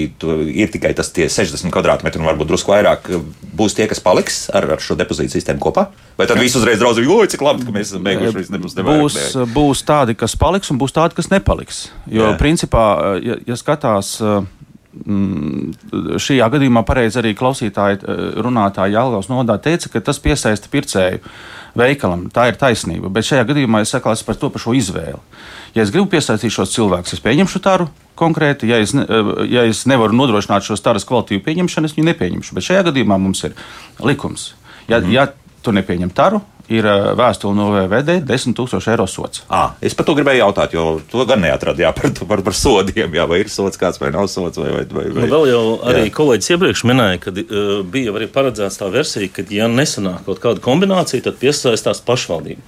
ir 0.51 0.71
tikai 0.73 0.93
tas 0.97 1.09
tie 1.15 1.27
60 1.31 1.71
kvadrātmetri 1.73 2.21
un 2.21 2.27
varbūt 2.29 2.49
drusku 2.49 2.73
vairāk, 2.73 3.09
būs 3.57 3.77
tie, 3.77 3.87
kas 3.89 4.01
paliks 4.03 4.45
ar, 4.55 4.67
ar 4.77 4.83
šo 4.83 4.97
depozītu 4.99 5.35
sistēmu 5.37 5.61
kopā? 5.63 5.87
Vai 6.17 6.27
tad 6.29 6.41
viss 6.41 6.57
uzreiz 6.57 6.79
draudzīgi, 6.81 7.09
oi, 7.13 7.29
cik 7.31 7.43
labi, 7.45 7.65
ka 7.67 7.73
mēs 7.75 7.91
esam 7.91 8.05
beiguši 8.05 8.37
visu 8.39 8.55
nebūs 8.55 8.77
Būs, 8.87 9.17
būs 9.53 9.83
tādi, 9.87 10.17
kas 10.17 10.37
paliks, 10.39 10.71
un 10.73 10.79
būs 10.81 10.95
tādi, 10.95 11.17
kas 11.17 11.29
nepaliks. 11.33 11.87
Jo, 12.09 12.31
Jā. 12.31 12.37
principā, 12.41 12.85
ja, 13.23 13.37
ja 13.47 13.59
skatās. 13.59 14.15
mm, 15.05 16.17
Šajā 16.17 16.47
gadījumā 16.55 16.81
pareizi 16.87 17.21
arī 17.21 17.35
klausītāji 17.37 18.01
runātāji 18.41 18.97
Jālgaus 18.97 19.29
nodā 19.29 19.59
teica, 19.61 19.91
ka 19.93 20.01
tas 20.09 20.19
piesaista 20.23 20.71
pircēju 20.73 21.21
veikalam. 21.77 22.27
Tā 22.33 22.47
ir 22.49 22.57
taisnība. 22.59 23.11
Bet 23.13 23.27
šajā 23.27 23.45
gadījumā 23.51 23.83
es 23.85 23.93
saku 23.93 24.15
par 24.25 24.39
to 24.39 24.49
par 24.53 24.63
šo 24.63 24.73
izvēli. 24.77 25.19
Ja 25.77 25.83
es 25.85 25.93
gribu 25.93 26.09
piesaistīt 26.09 26.55
šos 26.55 26.71
cilvēkus, 26.73 27.13
es 27.13 27.21
pieņemšu 27.21 27.61
tādu 27.61 27.85
konkrēti. 28.17 28.65
Ja 28.71 28.81
es, 28.81 28.95
ne, 28.97 29.05
uh, 29.05 29.43
ja 29.45 29.67
es 29.69 29.83
nevaru 29.89 30.15
nodrošināt 30.17 30.65
šos 30.65 30.81
tādas 30.81 31.05
kvalitīvu 31.05 31.43
pieņemšanu, 31.45 31.89
es 31.89 31.93
viņu 31.93 32.09
nepieņemšu. 32.09 32.57
Bet 32.57 32.65
šajā 32.65 32.87
gadījumā 32.89 33.19
mums 33.21 33.45
ir 33.45 33.53
likums. 34.01 34.55
Ja, 34.87 34.97
mm. 34.97 35.11
ja 35.13 35.27
tu 35.61 35.73
nepieņem 35.75 36.09
taru, 36.17 36.41
ir 36.73 36.87
uh, 36.89 37.11
vēstule 37.19 37.53
no 37.53 37.67
VVD 37.75 38.17
10 38.25 38.57
000 38.57 38.91
eiro 38.91 39.05
sots. 39.11 39.43
À, 39.53 39.77
es 39.85 39.93
par 39.93 40.07
to 40.07 40.17
gribēju 40.17 40.41
jautāt, 40.41 40.73
jo 40.73 40.87
to 41.11 41.29
gan 41.29 41.45
neatradu. 41.45 41.85
Jā, 41.85 41.93
par, 41.95 42.09
par, 42.25 42.41
par 42.49 42.57
sodiem, 42.57 43.13
jā, 43.13 43.29
vai 43.29 43.43
ir 43.43 43.53
sots 43.53 43.77
kāds 43.77 44.01
vai 44.01 44.09
nav 44.15 44.25
sots. 44.33 44.57
Vai, 44.57 44.71
vai, 44.73 44.85
vai, 44.89 45.05
Nu, 45.13 45.21
vai. 45.21 45.29
vēl 45.35 45.49
jau 45.53 45.63
arī 45.87 46.07
Jā. 46.07 46.13
kolēģis 46.17 46.53
iepriekš 46.55 46.87
minēja, 46.89 47.21
ka 47.23 47.35
uh, 47.37 47.73
bija 47.85 48.17
arī 48.17 48.31
paredzēts 48.33 48.81
tā 48.81 48.89
versija, 48.93 49.29
ka, 49.29 49.45
ja 49.53 49.69
nesanāk 49.69 50.25
kaut 50.25 50.41
kāda 50.41 50.63
kombinācija, 50.63 51.29
tad 51.29 51.37
piesaistās 51.43 52.01
pašvaldība. 52.07 52.65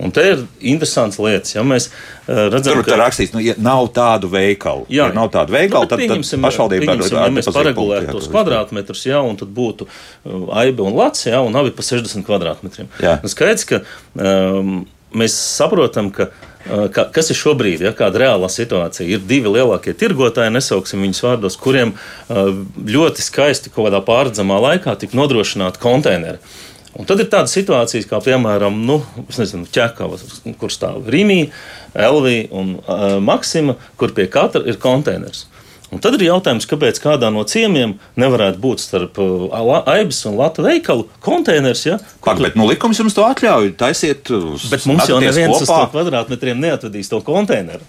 Un 0.00 0.12
te 0.16 0.22
ir 0.30 0.42
interesants 0.72 1.18
lietas. 1.20 1.54
Ja 1.54 1.62
mēs 1.66 1.90
uh, 1.90 2.46
redzam, 2.52 2.78
Tur 2.80 2.88
ir 2.94 3.00
rakstīts, 3.02 3.34
ka 3.34 3.42
ja 3.44 3.54
nav 3.60 3.90
tādu 3.96 4.30
veikalu. 4.32 4.86
Jā, 4.88 5.10
ja 5.10 5.16
nav 5.16 5.28
tādu 5.34 5.52
veikalu, 5.56 5.84
Nu, 5.84 5.92
tad, 5.92 6.00
tad 6.08 6.44
pašvaldība 6.46 6.94
ar- 6.94 7.04
ja 7.28 7.32
mēs 7.36 7.50
paregulētu 7.52 8.14
tos 8.16 8.28
kvadrātmetrus, 8.32 9.06
jā, 9.10 9.20
un 9.20 9.36
tad 9.40 9.52
būtu 9.56 9.88
uh, 9.88 10.46
aiba 10.62 10.88
un 10.88 10.96
lats, 10.96 11.26
jā, 11.28 11.40
un 11.44 11.56
abi 11.60 11.74
pa 11.76 11.84
60 11.84 12.24
kvadrātmetriem. 12.24 12.88
Nu, 13.20 13.28
Skaidrs, 13.32 13.66
ka 13.68 13.82
um, 14.16 14.86
mēs 15.12 15.36
saprotam, 15.58 16.08
ka. 16.16 16.30
uh, 16.32 16.46
Kā, 16.92 17.06
kas 17.08 17.30
ir 17.32 17.38
šobrīd, 17.40 17.80
ja 17.80 17.90
kāda 17.96 18.20
reālā 18.20 18.48
situācija? 18.52 19.06
Ir 19.08 19.22
divi 19.24 19.48
lielākie 19.48 19.94
tirgotāji, 19.96 20.52
nesauksim 20.52 21.00
viņus 21.00 21.22
vārdos, 21.24 21.56
kuriem 21.56 21.94
ļoti 22.76 23.24
skaisti 23.24 23.72
kaut 23.72 23.88
kādā 23.88 24.02
pārredzamā 24.04 24.58
laikā 24.66 24.92
tika 25.00 25.16
nodrošināti 25.16 25.80
konteineri. 25.82 26.36
Un 26.98 27.06
tad 27.06 27.20
ir 27.22 27.28
tādas 27.30 27.54
situācijas, 27.54 28.08
kā 28.10 28.18
piemēram, 28.24 28.80
nu, 28.86 28.98
nezinu, 29.28 29.68
ķekavas, 29.70 30.24
kur 30.58 30.72
stāv 30.74 31.06
Rīgā, 31.10 31.52
Elvija 31.94 32.48
un 32.54 32.74
uh, 32.80 33.16
Maksima, 33.22 33.76
kur 33.98 34.14
pie 34.16 34.26
katra 34.30 34.64
ir 34.66 34.78
konteiners. 34.82 35.46
Un 35.90 35.98
tad 36.02 36.14
ir 36.14 36.28
jautājums, 36.28 36.68
kāpēc 36.70 37.00
kādā 37.02 37.32
no 37.34 37.42
ciemiem 37.50 37.96
nevarētu 38.20 38.60
būt 38.62 38.82
starp 38.82 39.18
Aibas 39.90 40.20
un 40.30 40.36
Latvijas 40.38 40.68
veikalu 40.68 41.06
konteiners. 41.22 41.82
Ja, 41.88 41.96
kur 42.22 42.36
Pak, 42.36 42.42
bet 42.46 42.58
nu, 42.58 42.68
likums 42.70 43.00
jums 43.02 43.16
to 43.16 43.24
atļauj. 43.26 43.72
Taisiet, 43.78 44.30
bet 44.70 44.86
mums 44.86 45.10
jau 45.10 45.18
neviens 45.22 45.56
uz 45.56 45.66
kopā. 45.66 45.88
100 45.88 45.94
kvadrātmetriem 45.96 46.62
neatvedīs 46.62 47.10
to 47.10 47.18
konteineru. 47.26 47.82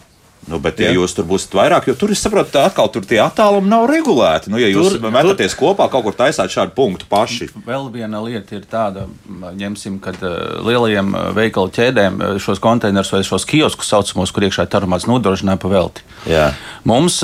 Nu, 0.50 0.58
bet, 0.58 0.80
ja 0.82 0.90
Jā. 0.90 0.98
jūs 0.98 1.14
tur 1.14 1.28
būsiet 1.30 1.54
vairāk, 1.54 1.86
jo 1.88 1.94
tur, 1.96 2.12
tā 2.50 2.64
atkal 2.66 2.90
tur 2.90 3.06
tie 3.06 3.20
attālumi 3.22 3.70
nav 3.70 3.86
regulēti. 3.92 4.50
Nu, 4.50 4.58
ja 4.58 4.72
jūs 4.72 4.96
Tur- 4.96 5.12
metaties 5.14 5.54
tur... 5.54 5.60
kopā, 5.62 5.86
kaut 5.94 6.08
kur 6.08 6.16
taisāt 6.18 6.50
šādu 6.50 6.74
punktu 6.76 7.06
paši. 7.10 7.52
Vēl 7.68 7.92
viena 7.94 8.24
lieta 8.26 8.58
ir 8.58 8.66
tāda, 8.70 9.06
ņemsim, 9.30 10.00
kad 10.02 10.18
uh, 10.26 10.58
lielajiem 10.66 11.14
uh, 11.14 11.28
veikalu 11.38 11.70
ķēdēm 11.78 12.18
uh, 12.18 12.32
šos 12.42 12.62
konteinerus 12.64 13.14
vai 13.14 13.22
šos 13.28 13.46
kioskus 13.46 13.94
saucamos, 13.94 14.34
kur 14.34 14.48
iekšā 14.48 14.66
ir 14.66 14.74
tarumāts 14.74 15.06
nodrošināja 15.10 15.62
pa 15.62 15.72
velti. 15.72 16.08
Jā. 16.30 16.50
Mums 16.90 17.22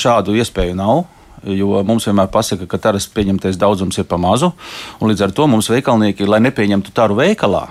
šādu 0.00 0.34
iespēju 0.40 0.78
nav. 0.80 1.04
Jo 1.46 1.82
mums 1.86 2.06
vienmēr 2.08 2.26
pasaka, 2.32 2.64
ka 2.66 2.78
taras 2.80 3.04
pieņemtais 3.12 3.58
daudzums 3.60 4.00
ir 4.00 4.06
pa 4.08 4.16
mazu, 4.18 4.48
un 4.98 5.10
līdz 5.12 5.28
ar 5.28 5.34
to 5.36 5.44
mums 5.46 5.68
veikalnieki, 5.70 6.26
lai 6.26 6.40
nepieņemtu 6.42 6.90
taru 6.96 7.14
veikalā, 7.20 7.68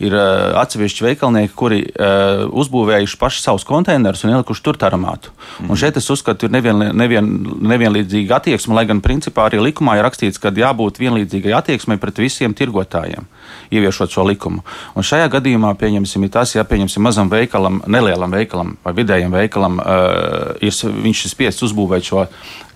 ir 0.00 0.14
uh, 0.16 0.56
atsevišķi 0.60 1.04
veikalnieki, 1.04 1.52
kuri 1.56 1.80
uh, 1.84 2.46
uzbūvējuši 2.62 3.18
paši 3.20 3.42
savus 3.44 3.66
konteinerus 3.68 4.24
un 4.24 4.32
ielikuši 4.32 4.64
tur 4.64 4.78
taramātu. 4.80 5.32
Mm. 5.60 5.72
Un 5.72 5.80
šeit 5.80 5.98
es 6.00 6.08
uzskatu, 6.12 6.48
ir 6.48 6.54
nevien, 6.54 6.86
nevien, 6.96 7.28
nevienlīdzīga 7.72 8.38
attieksme, 8.40 8.76
lai 8.76 8.86
gan 8.88 9.02
principā 9.04 9.46
arī 9.48 9.60
likumā 9.62 9.98
ir 9.98 10.06
rakstīts, 10.08 10.40
ka 10.40 10.52
jābūt 10.56 11.02
vienlīdzīgai 11.02 11.52
attieksmei 11.58 12.00
pret 12.00 12.22
visiem 12.22 12.56
tirgotājiem, 12.56 13.28
ieviešot 13.74 14.16
šo 14.16 14.24
likumu. 14.30 14.64
Un 14.96 15.06
šajā 15.06 15.28
gadījumā, 15.36 15.74
pieņemsim, 15.80 16.24
tas, 16.32 16.56
ja 16.56 16.64
pieņemsim 16.64 17.04
mazam 17.04 17.28
veikalam, 17.32 17.82
nelielam 17.90 18.32
veikalam 18.32 18.74
vai 18.84 18.96
vidējam 18.96 19.36
veikalam, 19.36 19.78
uh, 19.84 20.56
ir, 20.64 20.74
viņš 21.04 21.26
ir 21.26 21.34
spiests 21.34 21.68
uzbūvēt 21.68 22.08
šo 22.08 22.24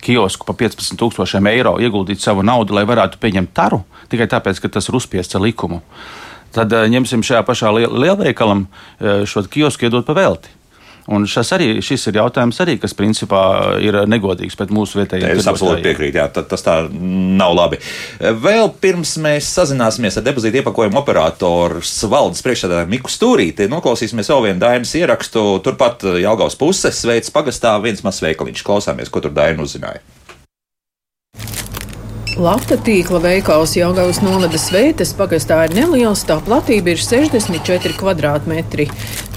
kiosku 0.04 0.44
par 0.44 0.58
15,000 0.60 1.48
eiro, 1.54 1.78
ieguldīt 1.80 2.20
savu 2.20 2.44
naudu, 2.44 2.76
lai 2.76 2.84
varētu 2.88 3.16
pieņemt 3.22 3.54
taru, 3.56 3.80
tikai 4.12 4.28
tāpēc, 4.28 4.60
ka 4.60 4.76
tas 4.76 4.90
ir 4.90 5.00
uzspiests 5.00 5.38
ar 5.38 5.44
likumu. 5.46 5.80
Tad 6.54 6.72
eh, 6.72 6.88
ņemsim 6.94 7.24
šajā 7.26 7.44
pašā 7.46 7.72
liel- 7.74 7.94
lielveikalam 8.04 8.66
eh, 8.68 9.24
šo 9.28 9.44
kiosku 9.50 9.88
iedot 9.88 10.06
pa 10.06 10.16
velti. 10.16 10.52
Un 11.12 11.26
šis, 11.28 11.50
arī, 11.52 11.66
šis 11.84 12.06
ir 12.08 12.16
jautājums, 12.16 12.56
arī, 12.64 12.78
kas 12.80 12.94
principā 12.96 13.42
ir 13.84 13.98
negodīgs 14.08 14.56
pret 14.56 14.70
mūsu 14.72 15.02
vietējiem. 15.02 15.34
Es 15.36 15.48
absolūti 15.50 15.84
piekrītu, 15.84 16.16
jā, 16.16 16.24
tas 16.32 16.64
tā 16.64 16.78
nav 16.88 17.52
labi. 17.58 17.76
Vēl 18.40 18.70
pirms 18.80 19.12
mēs 19.20 19.50
sazināsimies 19.52 20.16
ar 20.16 20.24
depozītu 20.24 20.62
iepakojumu 20.62 21.02
operatoru 21.02 21.84
valdes 22.08 22.40
priekšsēdētāju 22.46 22.92
Miku 22.94 23.12
Stūrīti, 23.12 23.68
noklausīsimies 23.68 24.32
vēl 24.32 24.46
vienu 24.48 24.64
Dainas 24.64 24.96
ierakstu. 24.96 25.44
Turpat 25.66 26.08
Jālgaus 26.24 26.56
puses 26.56 27.04
sveic 27.04 27.28
pagastā 27.36 27.76
viens 27.84 28.00
mazs 28.06 28.24
veikaliņš. 28.24 28.64
Klausāmies, 28.64 29.12
ko 29.12 29.20
tur 29.20 29.36
Daina 29.36 29.60
uzzināja. 29.60 30.00
Lafta 32.34 32.74
tīkla 32.74 33.20
veikals 33.22 33.76
Jāgaunas 33.78 34.18
novadas 34.18 34.64
veitas 34.74 35.12
pagastā 35.14 35.60
ir 35.68 35.74
neliels, 35.76 36.24
tā 36.26 36.40
platība 36.42 36.90
ir 36.90 36.98
64 36.98 37.94
km2. 37.94 38.86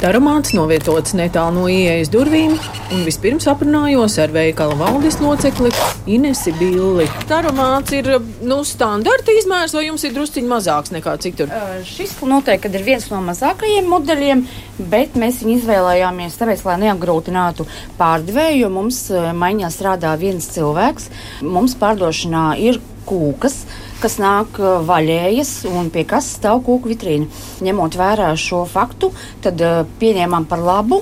Taramāts 0.01 0.55
novietots 0.57 1.13
netālu 1.17 1.59
no 1.59 1.67
ieejas 1.69 2.09
durvīm, 2.13 2.55
un 2.93 3.03
vispirms 3.05 3.45
aprunājos 3.51 4.17
ar 4.21 4.33
veikala 4.33 4.73
valdes 4.79 5.19
locekli 5.21 5.69
Inesi 6.09 6.55
Billi. 6.57 7.05
Taramāts 7.29 7.93
ir 7.97 8.09
nu, 8.41 8.63
standarta 8.65 9.33
izmērs, 9.43 9.77
vai 9.77 9.85
jums 9.87 10.05
ir 10.07 10.17
drusciņš 10.17 10.49
mazāks 10.49 10.93
nekā 10.97 11.13
citur? 11.21 11.53
Uh, 11.53 11.77
šis 11.85 12.17
noteikti 12.25 12.73
ir 12.73 12.85
viens 12.85 13.07
no 13.13 13.21
mazākajiem 13.29 13.89
modeļiem, 13.93 14.45
bet 14.89 15.17
mēs 15.21 15.43
viņu 15.43 15.59
izvēlējāmies 15.59 16.41
tāpēc, 16.41 16.65
lai 16.65 16.81
neapgrūtinātu 16.87 17.69
pārdevēju, 18.01 18.61
jo 18.63 18.73
mums 18.73 19.01
maiņā 19.37 19.73
strādā 19.73 20.17
viens 20.17 20.49
cilvēks. 20.57 21.09
Mums 21.45 21.77
pārdošanā 21.77 22.51
ir 22.65 22.81
kūkas, 23.07 23.61
kas 24.01 24.17
nāk 24.21 24.59
uh, 24.61 24.77
vaļējas 24.87 25.53
un 25.71 25.91
pie 25.93 26.05
kas 26.07 26.29
stāv 26.37 26.63
kūku 26.67 26.93
vitrīna. 26.93 27.29
Ņemot 27.65 27.97
vērā 27.99 28.31
šo 28.39 28.63
faktu, 28.69 29.11
tad 29.45 29.63
uh, 29.63 29.83
pieņēmām 30.01 30.47
par 30.49 30.63
labu 30.63 31.01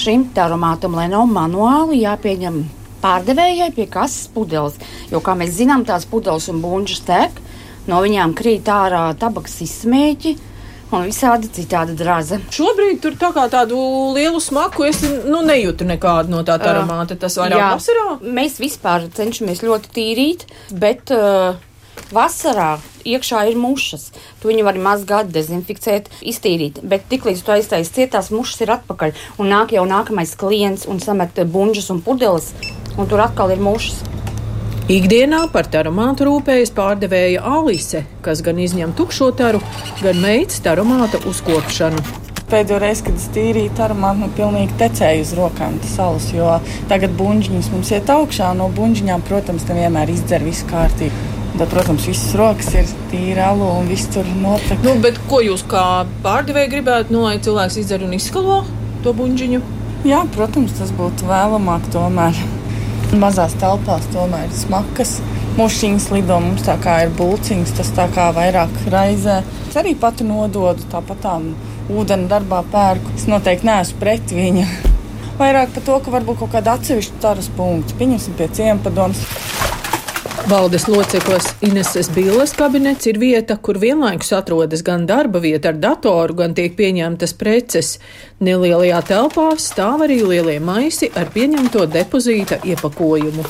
šim 0.00 0.30
taromātam, 0.34 0.96
lai 0.96 1.08
nav 1.12 1.28
manuāli 1.30 2.02
jāpieņem 2.02 2.62
pārdevējai 3.02 3.72
pie 3.76 3.86
kases 3.90 4.30
pudeles. 4.32 4.78
Jo, 5.10 5.20
kā 5.24 5.34
mēs 5.38 5.56
zinām, 5.58 5.84
tās 5.88 6.06
pudeles 6.08 6.48
un 6.52 6.62
buļbuļs 6.62 7.02
tek, 7.08 7.42
no 7.90 8.00
viņām 8.04 8.34
krīt 8.38 8.70
ārā 8.70 9.08
tabaks 9.18 9.60
izsmēķi. 9.66 10.36
Un 10.92 11.06
visādi 11.08 11.48
citādi 11.48 11.94
drāza. 11.96 12.36
Šobrīd 12.52 12.98
tur 13.00 13.14
tā 13.20 13.30
kā 13.32 13.46
tādu 13.52 13.78
lielu 14.12 14.40
smaku 14.44 14.84
es 14.90 15.00
nu, 15.24 15.40
nejūtu 15.46 15.86
nekādu 15.88 16.34
no 16.34 16.42
tā 16.44 16.58
aromāta. 16.60 17.16
Tas 17.16 17.38
vairāk 17.40 17.78
vasarā? 17.78 18.06
Mēs 18.20 18.58
vispār 18.60 19.08
cenšamies 19.16 19.64
ļoti 19.64 19.92
tīrīt, 19.96 20.44
bet 20.76 21.14
uh, 21.16 21.56
vasarā 22.12 22.74
iekšā 23.08 23.46
ir 23.48 23.56
mušas. 23.56 24.10
Tu 24.42 24.52
viņu 24.52 24.68
vari 24.68 24.84
mazgāt, 24.84 25.32
dezinficēt, 25.32 26.12
iztīrīt. 26.20 26.82
Bet 26.84 27.08
tiklīdz 27.08 27.40
tu 27.46 27.56
aiztaisi 27.56 27.96
cietās, 28.02 28.28
mušas 28.34 28.66
ir 28.66 28.76
atpakaļ. 28.76 29.16
Un 29.40 29.52
nāk 29.52 29.72
jau 29.72 29.88
nākamais 29.88 30.36
klients 30.36 30.84
un 30.84 31.00
samet 31.00 31.40
buļbuļs 31.40 31.92
un 31.96 32.04
pudeles, 32.04 32.52
un 32.98 33.08
tur 33.08 33.24
atkal 33.24 33.56
ir 33.56 33.64
mušas. 33.64 34.11
Ikdienā 34.90 35.44
par 35.54 35.68
taromātu 35.70 36.24
rūpējas 36.26 36.72
pārdevēja 36.74 37.42
Alise, 37.46 38.00
kas 38.24 38.40
gan 38.42 38.58
izņem 38.58 38.90
tukšo 38.98 39.28
taru, 39.38 39.60
gan 40.00 40.18
veids 40.24 40.58
taromāta 40.64 41.20
uzkopšanu. 41.30 42.00
Pēdējo 42.50 42.80
reizi, 42.82 43.04
kad 43.06 43.20
es 43.20 43.28
tīrīju 43.32 43.70
taromātu, 43.78 44.24
nu, 44.24 44.28
pilnīgi 44.34 44.74
tecēju 44.80 45.22
uz 45.22 45.30
rokām 45.38 45.76
tas 45.84 45.92
salus, 46.00 46.26
jo 46.34 46.56
tagad 46.90 47.14
buļģiņas 47.20 47.68
mums 47.70 47.92
iet 47.94 48.10
augšā, 48.10 48.48
no 48.58 48.66
buļģiņām, 48.74 49.22
protams, 49.28 49.68
nevienmēr 49.70 50.10
izdzer 50.16 50.42
visu 50.42 50.66
kārtīgi. 50.72 51.28
Bet, 51.52 51.68
protams, 51.70 52.08
visas 52.08 52.34
rokas 52.40 52.72
ir 52.74 52.90
tīra 53.12 53.52
alu 53.52 53.68
un 53.76 53.86
viss 53.92 54.10
tur 54.10 54.26
notiek. 54.40 54.82
Nu, 54.82 54.96
bet 55.04 55.20
ko 55.30 55.38
jūs 55.44 55.62
kā 55.70 55.84
pārdevēji 56.26 56.72
gribētu, 56.74 57.14
nu, 57.14 57.22
lai 57.28 57.36
cilvēks 57.44 57.78
izdzer 57.84 58.02
un 58.02 58.16
izskalo 58.18 58.64
to 59.06 59.14
buļģiņu? 59.14 59.62
Jā, 60.10 60.24
protams, 60.34 60.74
tas 60.80 60.90
būtu 60.98 61.30
vēlamāk 61.30 61.86
tomēr. 61.94 62.42
Mazās 63.12 63.52
telpās 63.60 64.06
tomēr 64.08 64.46
ir 64.46 64.54
smakas. 64.56 65.18
Mušiņas 65.58 66.06
lido 66.14 66.38
mums 66.40 66.62
tā 66.64 66.78
kā 66.80 66.94
ir 67.04 67.10
bulciņas, 67.18 67.74
tas 67.76 67.90
tā 67.92 68.06
kā 68.14 68.30
vairāk 68.32 68.72
raizē. 68.94 69.42
Es 69.68 69.76
arī 69.76 69.92
pati 70.00 70.24
nododu 70.24 70.86
tāpat 70.94 71.20
tām 71.26 71.50
ūdeni 71.92 72.30
darbā 72.30 72.62
pērku. 72.72 73.12
Es 73.18 73.28
noteikti 73.28 73.68
neesmu 73.68 74.00
pret 74.00 74.32
viņu. 74.32 74.64
Vairāk 75.36 75.74
par 75.76 75.84
to, 75.84 75.98
ka 76.00 76.14
varbūt 76.14 76.40
kaut 76.40 76.54
kāda 76.56 76.78
atsevišķa 76.78 77.20
taras 77.20 77.52
punkta. 77.52 77.98
Pieņemsim 78.00 78.38
pie 78.38 78.48
ciempadomas. 78.56 79.20
Valdes 80.50 80.88
loceklis 80.90 81.52
Ineses 81.62 82.08
Bīles 82.10 82.50
kabinets 82.58 83.06
ir 83.06 83.18
vieta, 83.22 83.54
kur 83.62 83.78
vienlaikus 83.78 84.32
atrodas 84.34 84.82
gan 84.82 85.04
darba 85.06 85.38
vieta 85.42 85.70
ar 85.70 85.76
datoru, 85.78 86.34
gan 86.40 86.56
tiek 86.58 86.74
pieņemtas 86.74 87.36
preces. 87.38 87.92
Nelielajā 88.42 88.98
telpā 89.12 89.52
stāv 89.62 90.02
arī 90.08 90.18
lielie 90.26 90.58
maisi 90.58 91.12
ar 91.14 91.30
pieņemto 91.30 91.86
depozīta 91.94 92.58
iepakojumu. 92.66 93.46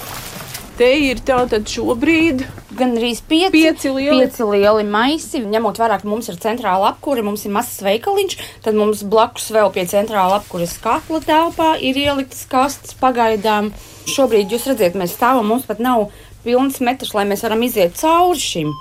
Te 0.76 0.88
ir 1.08 1.22
tātad 1.24 1.68
šobrīd 1.68 2.44
gan 2.76 2.94
arī 2.96 3.12
pieci, 3.28 3.52
pieci, 3.54 3.92
lieli. 3.92 4.26
pieci 4.26 4.48
lieli 4.48 4.84
maisi. 4.88 5.40
Ņemot 5.48 5.80
vērā, 5.80 5.98
ka 6.02 6.08
mums 6.08 6.28
ir 6.32 6.40
centrāla 6.42 6.92
apkūra, 6.92 7.24
mums 7.24 7.46
ir 7.46 7.54
mazs 7.56 7.80
veikaliņš, 7.84 8.36
tad 8.64 8.76
mums 8.76 9.04
blakus 9.08 9.48
vēl 9.54 9.72
pie 9.72 9.86
centrāla 9.88 10.40
apkūras 10.40 10.76
katla 10.82 11.22
telpā 11.24 11.72
ir 11.80 12.00
ieliktas 12.04 12.44
kastes 12.52 12.96
pagaidām. 13.00 13.72
Šobrīd 14.12 14.50
jūs 14.50 14.66
redzat, 14.66 14.96
mēs 14.98 15.14
stāvam, 15.14 15.46
mums 15.52 15.68
pat 15.68 15.78
nav 15.78 16.08
pilns 16.44 16.80
metrs, 16.84 17.14
lai 17.16 17.26
mēs 17.28 17.44
varam 17.46 17.62
iziet 17.66 17.98
cauri 18.00 18.42
šim. 18.42 18.72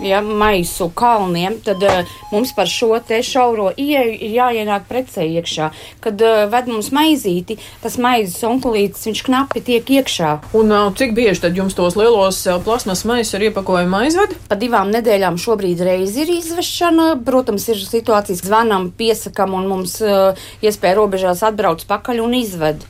Ja, 0.00 0.22
maisu 0.24 0.88
kalniem, 0.96 1.58
tad 1.60 1.82
uh, 1.84 2.08
mums 2.32 2.54
par 2.56 2.68
šo 2.72 2.94
te 3.04 3.18
šauro 3.24 3.66
ieeju 3.76 4.14
ir 4.16 4.30
jāienāk 4.32 4.86
precē 4.88 5.26
iekšā. 5.28 5.66
Kad 6.00 6.22
uh, 6.24 6.46
ved 6.48 6.70
mums 6.72 6.88
maizīti, 6.96 7.58
tas 7.82 7.98
maizes 8.00 8.40
onkulītis, 8.48 9.04
viņš 9.10 9.20
knapi 9.26 9.60
tiek 9.66 9.92
iekšā. 9.98 10.30
Un 10.56 10.72
uh, 10.72 10.86
cik 10.96 11.12
bieži 11.18 11.44
tad 11.44 11.58
jums 11.60 11.76
tos 11.76 11.98
lielos 12.00 12.38
uh, 12.48 12.56
plasmas 12.64 13.04
maisus 13.08 13.36
ar 13.36 13.44
iepakojumu 13.50 13.98
aizved? 14.00 14.32
Pa 14.48 14.56
divām 14.60 14.88
nedēļām 14.94 15.36
šobrīd 15.42 15.82
reizi 15.84 16.24
ir 16.24 16.32
izvešana. 16.38 17.10
Protams, 17.26 17.68
ir 17.68 17.82
situācijas, 17.84 18.40
zvanām, 18.48 18.88
piesakam 18.96 19.52
un 19.58 19.68
mums 19.68 19.98
uh, 20.00 20.48
iespēja 20.64 20.96
robežās 20.96 21.44
atbrauc 21.44 21.84
pakaļ 21.92 22.24
un 22.24 22.38
izved 22.40 22.88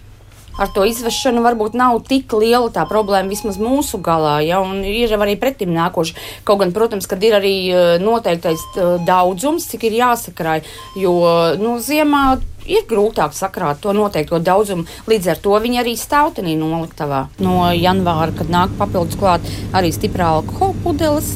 ar 0.60 0.70
to 0.74 0.84
izvešanu 0.88 1.42
varbūt 1.44 1.76
nav 1.78 2.02
tik 2.08 2.32
liela 2.36 2.68
tā 2.74 2.84
problēma 2.88 3.32
vismaz 3.32 3.58
mūsu 3.60 4.00
galā, 4.04 4.38
ja, 4.44 4.60
un 4.60 4.84
ir 4.84 5.14
arī 5.16 5.36
pretim 5.40 5.72
nākoši. 5.74 6.16
Kaut 6.44 6.60
gan, 6.62 6.74
protams, 6.76 7.08
kad 7.10 7.22
ir 7.24 7.38
arī 7.40 7.54
eh, 7.70 7.96
noteiktais 8.02 8.64
eh, 8.76 8.92
daudzums, 9.06 9.68
cik 9.72 9.88
ir 9.88 9.98
jāsakrāj, 10.02 10.64
jo, 11.00 11.16
nu, 11.60 11.78
ziemā 11.82 12.24
ir 12.70 12.86
grūtāk 12.90 13.34
sakrāt 13.36 13.82
to 13.84 13.94
noteikto 13.96 14.40
daudzumu. 14.42 14.86
Līdz 15.10 15.32
ar 15.34 15.42
to 15.44 15.56
viņi 15.62 15.82
arī 15.82 15.96
stāv 15.98 16.32
tenī 16.38 16.56
noliktavā. 16.60 17.26
No 17.42 17.70
janvāra, 17.74 18.34
kad 18.36 18.52
nāk 18.52 18.74
papildus 18.78 19.18
klāt 19.20 19.46
arī 19.76 19.92
stiprā 19.94 20.30
alkohola 20.38 20.76
pudeles, 20.84 21.34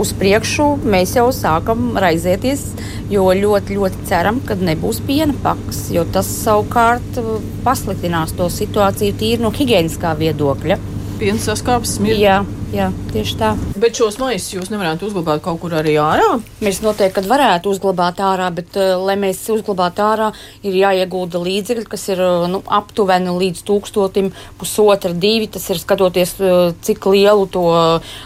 uz 0.00 0.12
priekšu 0.16 0.68
mēs 0.86 1.16
jau 1.18 1.28
sākam 1.34 1.94
raizēties, 2.00 2.66
jo 3.12 3.28
ļoti, 3.36 3.78
ļoti 3.78 4.08
ceram, 4.08 4.42
ka 4.46 4.58
nebūs 4.58 5.02
piena 5.06 5.34
pakas, 5.44 5.86
jo 5.94 6.06
tas 6.12 6.28
savukārt 6.42 7.20
pasliktinās 7.66 8.34
to 8.38 8.50
situāciju 8.52 9.16
tīri 9.20 9.42
no 9.42 9.54
higiēniskā 9.54 10.14
viedokļa 10.20 10.78
piena 11.16 11.40
saskāpes 11.40 11.96
smirda. 11.96 12.20
Jā, 12.20 12.36
jā, 12.74 12.86
tieši 13.12 13.36
tā. 13.40 13.52
Bet 13.80 13.96
šos 13.98 14.18
maisus 14.20 14.52
jūs 14.54 14.70
nevarētu 14.72 15.08
uzglabāt 15.08 15.42
kaut 15.44 15.60
kur 15.62 15.76
arī 15.78 15.96
ārā? 16.00 16.36
Mēs 16.64 16.82
noteikti 16.84 17.24
varētu 17.28 17.72
uzglabāt 17.72 18.20
ārā, 18.24 18.48
bet, 18.54 18.76
uh, 18.78 18.94
lai 19.00 19.16
mēs 19.20 19.40
uzglabātu 19.52 20.04
ārā, 20.04 20.28
ir 20.66 20.76
jāiegulda 20.80 21.40
līdzekļi, 21.42 21.86
kas 21.92 22.06
ir 22.12 22.22
uh, 22.24 22.44
nu, 22.52 22.60
aptuveni 22.78 23.32
līdz 23.40 23.64
tūkstotim, 23.68 24.32
pusotra, 24.60 25.14
divi. 25.14 25.48
Tas 25.52 25.68
ir 25.72 25.80
skatoties, 25.80 26.36
uh, 26.42 26.74
cik 26.86 27.08
lielu 27.12 27.48
to 27.52 27.64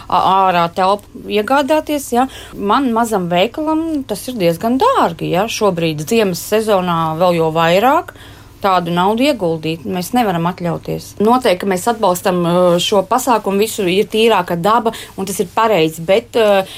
ārā 0.08 0.66
telpu 0.74 1.24
iegādāties. 1.30 2.10
Ja. 2.16 2.26
Man 2.54 2.90
mazam 2.96 3.30
veikalam 3.30 4.02
tas 4.10 4.26
ir 4.30 4.40
diezgan 4.40 4.80
dārgi. 4.82 5.30
Ja. 5.36 5.46
Šobrīd 5.50 6.06
ziemas 6.08 6.42
sezonā 6.50 7.00
vēl 7.20 7.40
jau 7.42 7.54
vairāk 7.54 8.14
tādu 8.62 8.92
naudu 8.94 9.24
ieguldīt. 9.26 9.84
Mēs 9.88 10.12
nevaram 10.16 10.48
atļauties. 10.50 11.14
Noteikti 11.22 11.68
mēs 11.70 11.86
atbalstam 11.90 12.40
uh, 12.44 12.58
šo 12.82 13.02
pasākumu, 13.08 13.62
visu 13.64 13.86
ir 13.90 14.08
tīrāka 14.10 14.56
daba, 14.60 14.92
un 15.16 15.28
tas 15.28 15.40
ir 15.42 15.48
pareizi. 15.54 16.04
Bet 16.06 16.38
uh, 16.40 16.68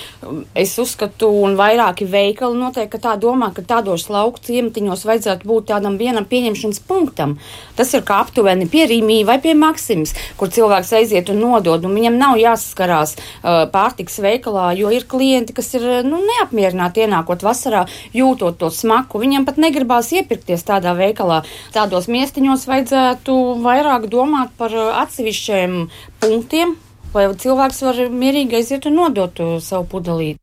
es 0.58 0.74
uzskatu, 0.80 1.30
un 1.42 1.56
vairāki 1.58 2.06
veikali 2.08 2.58
noteikti 2.60 3.00
tā 3.02 3.16
domā, 3.20 3.50
ka 3.54 3.64
tādos 3.66 4.08
lauku 4.12 4.42
ciematiņos 4.46 5.04
vajadzētu 5.08 5.48
būt 5.48 5.70
tādam 5.72 5.98
vienam 6.00 6.26
pieņemšanas 6.28 6.82
punktam. 6.88 7.36
Tas 7.78 7.92
ir 7.96 8.04
kā 8.06 8.20
aptuveni 8.22 8.68
pie 8.70 8.86
Rīmī 8.90 9.22
vai 9.28 9.38
pie 9.42 9.54
Maksimas, 9.58 10.14
kur 10.40 10.52
cilvēks 10.52 10.92
aiziet 11.00 11.32
un 11.32 11.42
nodod, 11.42 11.84
un 11.86 11.96
viņam 11.98 12.18
nav 12.20 12.38
jāsaskarās 12.40 13.16
uh, 13.18 13.64
pārtiks 13.72 14.20
veikalā, 14.22 14.70
jo 14.78 14.92
ir 14.94 15.06
klienti, 15.08 15.56
kas 15.56 15.72
ir 15.78 15.88
nu, 16.06 16.22
neapmierināti 16.26 17.06
ienākot 17.06 17.44
vasarā, 17.44 17.84
jūtot 18.16 18.60
to 18.60 18.70
smaku. 18.72 19.20
Viņam 19.22 19.46
pat 19.48 19.60
negribās 19.62 20.12
iepirkties 20.14 20.66
tādā 20.68 20.94
veikalā 20.98 21.42
tādos 21.74 22.08
miestiņos 22.12 22.66
vajadzētu 22.68 23.36
vairāk 23.64 24.08
domāt 24.12 24.54
par 24.58 24.74
uh, 24.76 24.92
atsevišķiem 25.02 25.76
punktiem, 26.22 26.76
lai 27.16 27.26
cilvēks 27.44 27.82
var 27.88 28.00
mierīgi 28.12 28.60
aiziet 28.60 28.88
un 28.90 29.00
nodot 29.00 29.44
savu 29.64 29.88
pudelīti. 29.96 30.40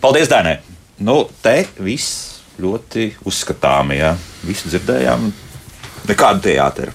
Paldies, 0.00 0.30
Dēnē! 0.32 0.58
Nu, 1.00 1.22
te 1.40 1.62
viss 1.80 2.40
ļoti 2.60 3.06
uzskatāmi, 3.28 3.96
ja 4.00 4.14
visu 4.44 4.68
dzirdējām. 4.68 5.30
Nekāda 6.10 6.42
teātra. 6.44 6.92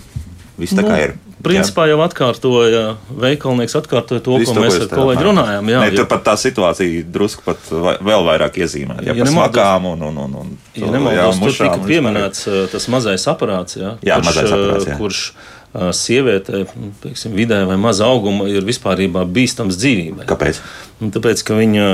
Viss 0.59 0.75
tā 0.75 0.83
Nu, 0.83 0.89
kā 0.91 0.99
ir. 1.03 1.15
Principā 1.45 1.85
jau 1.91 1.99
atkārtoja, 2.05 2.83
veikalnieks 3.25 3.75
atkārtoja 3.79 4.23
to, 4.25 4.37
Visu 4.41 4.53
ko 4.55 4.63
mēs 4.65 4.77
ar 4.81 4.87
kolēģi 4.91 5.25
runājām. 5.29 5.69
Jā, 5.73 5.79
ne, 5.85 5.89
jo- 5.91 5.97
tur 6.01 6.07
pat 6.11 6.23
tā 6.27 6.35
situācija 6.41 7.03
drusku 7.15 7.45
pat 7.45 7.59
vēl 7.71 8.25
vairāk 8.29 8.57
iezīmēta. 8.63 9.05
Ja, 9.05 9.13
Ja 9.13 9.23
nemaldos- 9.29 9.91
un, 9.93 10.01
un, 10.09 10.17
un, 10.25 10.35
un 10.43 10.57
Ja 10.75 10.89
nemaldos, 10.91 11.19
jā, 11.19 11.27
tur 11.31 11.43
mušām 11.45 11.65
tika 11.65 11.75
un 11.75 11.83
vispār. 11.85 11.91
pieminēts 11.93 12.47
uh, 12.47 12.65
tas 12.71 12.87
mazais 12.91 13.27
aparāts, 13.31 13.77
jā, 13.79 13.97
Jā, 14.03 14.17
kurš, 14.17 14.25
mazais 14.31 14.51
aparāts, 14.57 14.85
uh, 14.87 14.89
jā. 14.91 14.97
kurš 14.97 15.19
uh, 15.75 15.91
sievietē, 15.95 16.65
teiksim, 17.03 17.35
vidē 17.35 17.61
vai 17.67 17.77
maza 17.77 18.05
auguma 18.09 18.47
ir 18.51 18.63
vispārībā 18.65 19.25
bīstams 19.27 19.75
dzīvībai. 19.79 20.25
Kāpēc? 20.29 20.59
Un 21.03 21.11
tāpēc, 21.11 21.41
ka 21.43 21.53
viņa 21.59 21.85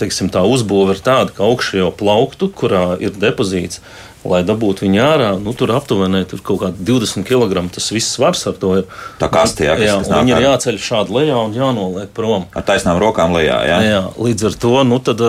teiksim, 0.00 0.30
tā 0.32 0.40
uzbūve 0.48 0.94
ir 0.96 1.02
tāda, 1.04 1.32
ka 1.36 1.44
augšā 1.44 1.78
jau 1.82 1.90
plauktu, 1.92 2.48
kurā 2.56 2.96
ir 3.00 3.10
depozīts, 3.20 3.80
lai 4.28 4.42
dabūtu 4.44 4.84
viņu 4.86 5.00
ārā, 5.02 5.28
nu, 5.40 5.54
tur 5.56 5.72
aptuveni 5.76 6.24
tur 6.28 6.42
kaut 6.44 6.60
kādi 6.64 6.84
20 6.90 7.24
kg. 7.28 7.64
Tas 7.74 7.90
viss 7.94 8.14
svars 8.18 8.44
ar 8.50 8.58
to 8.60 8.74
ir. 8.82 8.84
Tā 9.20 9.30
kaste, 9.32 9.64
jā, 9.64 9.76
kas- 9.78 9.86
jā, 9.88 9.94
kas 10.02 10.10
nāk 10.12 10.24
viņi 10.26 10.36
ir 10.36 10.44
jāceļ 10.48 10.82
šādi 10.88 11.16
lejā 11.16 11.38
un 11.46 11.54
jānoliek 11.56 12.12
prom. 12.14 12.44
Ar 12.54 12.62
taisnām 12.68 13.00
rokām 13.00 13.32
lejā. 13.36 13.58
Jā? 13.68 13.78
Jā, 13.88 14.02
līdz 14.18 14.46
ar 14.50 14.58
to 14.60 14.74
nu, 14.84 14.98
tad, 15.00 15.22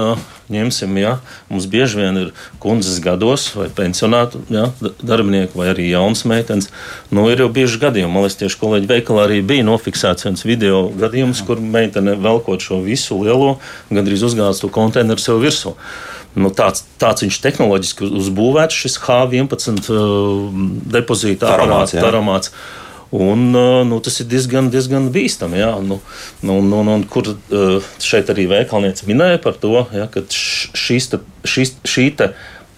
ņemsim, 0.49 0.95
ja 0.97 1.11
mums 1.49 1.67
bieži 1.69 1.99
vien 2.01 2.17
ir 2.17 2.29
kundzes 2.59 2.97
gados 3.05 3.51
vai 3.53 3.67
pensionātu 3.69 4.39
ja, 4.49 4.63
darbinieki 5.05 5.53
vai 5.53 5.67
arī 5.75 5.91
jaunas 5.91 6.23
meitenes. 6.25 6.71
Nu, 7.13 7.27
ir 7.29 7.43
jau 7.43 7.49
bieži 7.53 7.77
gadījumi, 7.83 8.09
man 8.11 8.25
liekas, 8.25 8.39
tieši 8.41 8.57
kolēģi 8.63 8.89
veikalā 8.89 9.27
arī 9.27 9.39
bija 9.45 9.67
nofiksēts 9.67 10.25
viens 10.25 10.43
video 10.49 10.87
gadījums, 10.89 11.43
kur 11.45 11.61
meitene 11.61 12.17
velkot 12.17 12.65
šo 12.65 12.81
visu 12.81 13.19
lielo, 13.21 13.59
gandrīz 13.93 14.25
uzgāztu 14.25 14.65
to 14.65 14.73
konteineru 14.73 15.21
sev 15.21 15.37
virsū. 15.45 15.75
Nu, 16.37 16.51
tāds, 16.53 16.83
tāds 17.01 17.25
viņš 17.25 17.39
tehnoloģiski 17.41 18.09
uzbūvēts, 18.19 18.83
šis 18.83 18.99
H11 19.01 19.89
uh, 19.89 20.59
depozīta 20.93 21.49
aparāts, 21.55 21.95
jā. 21.97 22.03
taromāts. 22.05 22.53
Un, 23.09 23.47
uh, 23.57 23.81
nu, 23.89 23.97
tas 24.05 24.19
ir 24.21 24.27
diezgan, 24.29 24.69
diezgan 24.69 25.09
bīstami. 25.13 25.57
Jā, 25.57 25.71
nu, 25.81 25.97
nu, 26.45 26.59
nu, 26.61 26.83
nu, 26.85 26.99
kur 27.09 27.31
uh, 27.33 27.89
šeit 28.05 28.29
arī 28.29 28.45
veikalniece 28.51 29.09
minēja 29.09 29.41
par 29.41 29.57
to, 29.57 29.87
ja, 29.95 30.05
ka 30.13 30.21
šīs, 30.29 31.09
šīs, 31.49 31.73
šī 31.89 32.05
te 32.21 32.29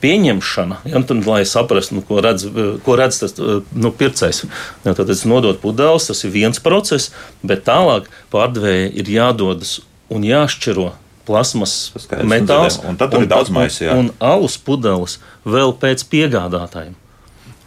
pieņemšana, 0.01 0.79
ja, 0.89 1.03
tad, 1.05 1.27
lai 1.27 1.43
saprastu, 1.45 1.99
nu, 1.99 2.05
ko, 2.07 2.21
redz, 2.23 2.47
ko 2.85 2.95
redz 2.97 3.19
tas 3.21 3.35
nu, 3.37 3.91
pircējs. 3.93 4.45
Ja, 4.87 4.95
tad 4.95 5.11
tas 5.11 5.27
nodot 5.29 5.59
pudeles, 5.61 6.07
tas 6.09 6.23
ir 6.25 6.33
viens 6.33 6.63
process, 6.63 7.11
bet 7.45 7.67
tālāk 7.67 8.09
pārdevējai 8.33 8.89
ir 9.03 9.11
jādodas 9.19 9.81
un 10.11 10.25
jāšķiro 10.25 10.89
plasmas 11.31 11.75
metāls 12.27 12.79
un 12.83 12.99
maisu, 13.55 13.85
jā. 13.87 13.95
un, 13.95 14.11
un 14.11 14.25
alus 14.31 14.57
pudeles 14.61 15.17
vēl 15.47 15.73
pēc 15.81 16.03
piegādātājiem. 16.11 16.97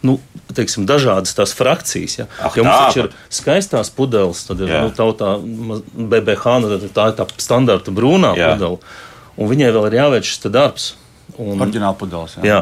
Nu, 0.05 0.19
teiksim, 0.53 0.85
dažādas 0.85 1.33
tās 1.33 1.53
frakcijas. 1.57 2.19
Ja. 2.19 2.27
Ah, 2.37 2.53
Jo 2.53 2.65
mums 2.67 2.93
tā 2.93 3.01
ir 3.01 3.09
skaistās 3.33 3.89
pudeles, 3.93 4.43
tad 4.45 4.61
ir 4.61 4.69
Jā. 4.69 4.83
nu, 4.85 4.91
ma- 5.71 5.79
BBH, 6.13 6.59
nu, 6.61 6.69
tad 6.75 6.85
tā 6.93 7.07
ir 7.09 7.17
tā 7.17 7.25
standarta 7.41 7.93
brūnā 7.95 8.35
Jā. 8.37 8.53
pudele. 8.53 8.77
Un 9.35 9.49
viņai 9.51 9.71
vēl 9.75 9.89
ir 9.89 9.97
jāveic 9.99 10.29
šis 10.29 10.45
darbs. 10.53 10.91
Un, 11.41 11.57
Oriģināli 11.57 11.97
pudeles. 11.99 12.37
Jā. 12.37 12.45
jā. 12.45 12.59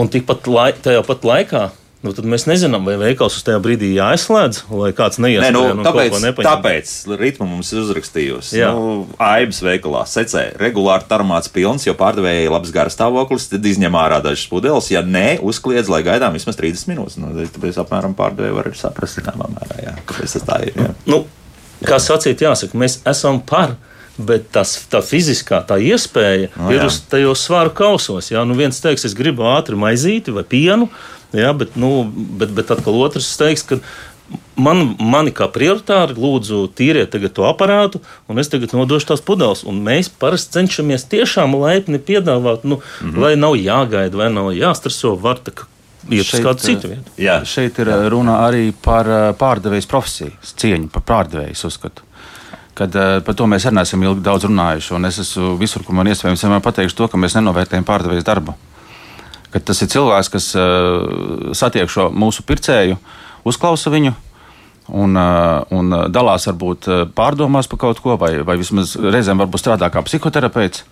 Un 0.00 0.08
tikpat 0.08 0.48
lai, 0.48 0.72
tajā 0.72 1.04
pat 1.06 1.26
laikā. 1.28 1.66
Nu, 2.00 2.14
tad 2.16 2.24
mēs 2.24 2.46
nezinām, 2.48 2.86
vai 2.88 2.94
veikals 2.96 3.34
uz 3.36 3.42
tajā 3.44 3.58
brīdī 3.60 3.90
jāizslēdz, 3.92 4.62
lai 4.72 4.88
kāds 4.96 5.18
neiesprāst 5.20 5.52
nu, 5.52 5.64
un 5.74 5.84
tāpēc, 5.84 6.14
tāpēc 6.46 6.92
ritmu 7.20 7.44
mums 7.50 7.74
ir 7.74 7.82
uzrakstījusi. 7.82 8.54
Jā. 8.56 8.70
Nu, 8.72 9.02
Aibas 9.20 9.58
veikalā 9.60 10.06
secē 10.08 10.46
regulāri 10.62 11.04
tarmāts 11.10 11.52
pilns, 11.52 11.84
jo 11.84 11.92
pārdevējai 12.00 12.48
labs 12.54 12.72
garas 12.72 12.96
stāvoklis, 12.96 13.50
tad 13.52 13.68
izņem 13.68 14.00
ārā 14.00 14.22
dažas 14.24 14.46
pudeles. 14.48 14.88
Ja 14.88 15.04
nē, 15.04 15.42
uzkliedz, 15.44 15.92
lai 15.92 16.00
gaidām 16.08 16.40
vismaz 16.40 16.56
30 16.56 16.88
minūtes. 16.88 17.20
Nu, 17.20 17.34
tāpēc 17.44 17.82
apmēram 17.84 18.16
pārdevēji 18.16 18.56
var 18.56 18.72
saprast, 18.80 19.20
zināmā 19.20 19.52
mērā, 19.52 19.82
jā, 19.84 19.94
kāpēc 20.08 20.38
tas 20.38 20.48
tā 20.48 20.58
ir. 20.70 20.80
Jā. 20.80 20.96
nu, 21.12 21.20
kā 21.84 22.00
sacīt, 22.00 22.48
jāsaka, 22.48 22.80
mēs 22.80 23.02
esam 23.12 23.44
par. 23.44 23.76
Bet 24.20 24.50
tas, 24.52 24.74
tā 24.90 24.98
fiziskā 25.00 25.62
tā 25.64 25.78
iespēja 25.80 26.50
Nu, 26.50 26.66
no, 26.66 26.72
ir 26.74 26.82
jā. 26.82 26.88
uz 26.90 26.98
tajos 27.08 27.40
svaru 27.46 27.70
kausos. 27.72 28.26
Jā, 28.28 28.42
nu 28.44 28.52
viens 28.58 28.76
teiks, 28.82 29.06
es 29.08 29.14
gribu 29.16 29.46
ātri 29.48 29.78
maizīti 29.80 30.34
vai 30.34 30.42
pienu, 30.44 30.90
jā, 31.32 31.52
bet, 31.56 31.76
nu, 31.80 32.04
bet, 32.12 32.54
bet 32.56 32.70
atkal 32.74 32.98
otrs 33.02 33.30
teiks, 33.40 33.66
ka 33.66 33.80
man, 34.60 34.94
mani 35.00 35.32
kā 35.34 35.48
prioritāri 35.52 36.16
lūdzu 36.18 36.66
tīriet 36.76 37.10
tagad 37.14 37.34
to 37.36 37.46
aparātu, 37.48 38.02
un 38.30 38.42
es 38.42 38.50
tagad 38.52 38.74
nodošu 38.76 39.12
tās 39.12 39.24
pudeles. 39.24 39.64
Un 39.68 39.82
mēs 39.86 40.10
parasti 40.10 40.58
cenšamies 40.58 41.08
tiešām 41.10 41.56
laipni 41.58 42.00
piedāvāt, 42.02 42.64
nu, 42.64 42.80
mm. 42.80 43.10
-hmm. 43.10 43.20
lai 43.22 43.34
nav 43.36 43.56
jāgaida 43.58 44.22
vai 44.22 44.30
nav 44.32 44.52
jāstreso, 44.54 45.16
var 45.16 45.42
tā 45.44 45.54
kā 45.54 45.68
iet 46.08 46.34
uz 46.34 46.40
kādu 46.40 46.62
citu 46.64 46.88
vietu. 46.88 47.10
Jā. 47.20 47.40
Šeit 47.44 47.78
ir 47.78 47.90
jā. 47.92 47.98
runa 48.12 48.40
arī 48.46 48.70
par 48.72 49.08
eh, 49.08 49.32
pārdevējas 49.38 49.90
profesiju, 49.90 50.32
cieņu 50.56 50.88
par 50.88 51.02
pārdevējas 51.02 51.64
uzskatu. 51.64 52.06
Kad, 52.74 52.96
eh, 52.96 53.20
par 53.24 53.34
to 53.34 53.46
mēs 53.50 53.66
arī 53.66 53.80
neesam 53.80 54.02
ilgi 54.02 54.24
daudz 54.24 54.44
runājuši. 54.48 54.94
un 54.94 55.04
Es 55.04 55.18
esmu 55.18 55.56
visur, 55.60 55.84
kur 55.84 55.94
man 55.94 56.06
iespējams, 56.06 56.44
vienmēr 56.44 56.62
pateikšu 56.64 56.96
to, 56.96 57.08
ka 57.08 57.18
mēs 57.18 57.36
nenovērtējam 57.36 57.84
pārdevējas 57.84 58.24
darbu. 58.24 58.54
Kad 59.50 59.66
tas 59.66 59.80
ir 59.82 59.90
cilvēks, 59.90 60.30
kas 60.30 60.52
uh, 60.54 61.50
satiek 61.58 61.90
šo 61.90 62.06
mūsu 62.14 62.44
pircēju, 62.46 62.98
uzklausa 63.50 63.90
viņu, 63.90 64.14
un, 64.94 65.18
uh, 65.18 65.64
un 65.74 65.90
uh, 65.90 66.06
dalās 66.12 66.46
varbūt 66.46 66.86
pārdomās 67.18 67.66
par 67.70 67.80
kaut 67.82 68.02
ko, 68.04 68.14
vai, 68.20 68.36
vai 68.46 68.58
vismaz 68.60 68.94
reizēm 68.94 69.42
varbūt 69.42 69.64
strādā 69.64 69.90
kā 69.90 70.04
psihoterapeits. 70.06 70.86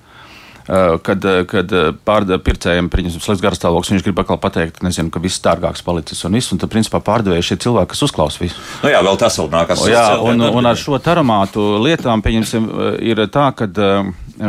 Kad, 0.68 1.24
kad 1.48 1.70
pārdevējiem 2.04 2.90
ir 2.92 3.06
slikts 3.14 3.40
garastāvoklis, 3.40 3.88
viņš 3.94 4.02
grib 4.04 4.18
atkal 4.20 4.36
pateikt, 4.36 4.82
nezinu, 4.84 5.08
ka 5.08 5.22
viss 5.24 5.40
dārgāks 5.40 5.80
palicis 5.80 6.20
un 6.28 6.36
viss. 6.36 6.52
Un 6.52 6.60
tad, 6.60 6.68
principā, 6.68 7.00
pārdevēji 7.00 7.46
šie 7.46 7.56
cilvēki, 7.64 7.88
kas 7.94 8.04
uzklausa 8.04 8.42
visu. 8.42 8.60
Nu, 8.82 8.90
jā, 8.92 9.00
vēl 9.06 9.16
tas 9.16 9.38
vēl 9.40 9.48
nākas. 9.54 9.86
Jā, 9.88 10.02
un, 10.20 10.44
un 10.44 10.68
ar 10.68 10.76
šo 10.76 11.00
taramātu 11.00 11.64
lietām, 11.86 12.20
pieņemsim, 12.20 12.68
ir 13.00 13.24
tā, 13.32 13.46
ka 13.56 13.70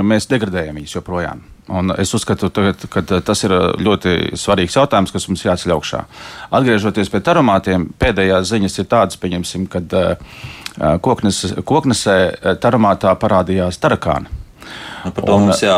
mēs 0.04 0.28
degradējam 0.28 0.82
viņus 0.82 0.98
joprojām. 1.00 1.40
Un 1.70 1.94
es 2.02 2.14
uzskatu, 2.18 2.50
ka 2.90 3.04
tas 3.06 3.44
ir 3.46 3.54
ļoti 3.86 4.36
svarīgs 4.40 4.78
jautājums, 4.80 5.14
kas 5.14 5.28
mums 5.30 5.46
jāceļ 5.46 5.76
augšā. 5.76 6.02
Atgriežoties 6.58 7.12
pie 7.14 7.22
taramātiem, 7.26 7.90
pēdējās 8.02 8.50
ziņas 8.50 8.82
ir 8.82 8.90
tādas, 8.90 9.20
pieņemsim, 9.22 9.68
kad 9.70 9.94
uh, 9.94 10.38
koknes, 11.06 11.44
koknesē 11.70 12.20
taramātā 12.64 13.14
parādījās 13.22 13.82
tarakāni. 13.84 14.39
Nu, 15.06 15.12
par 15.16 15.24
to 15.24 15.36
un, 15.38 15.46
mums, 15.48 15.62
jā, 15.64 15.76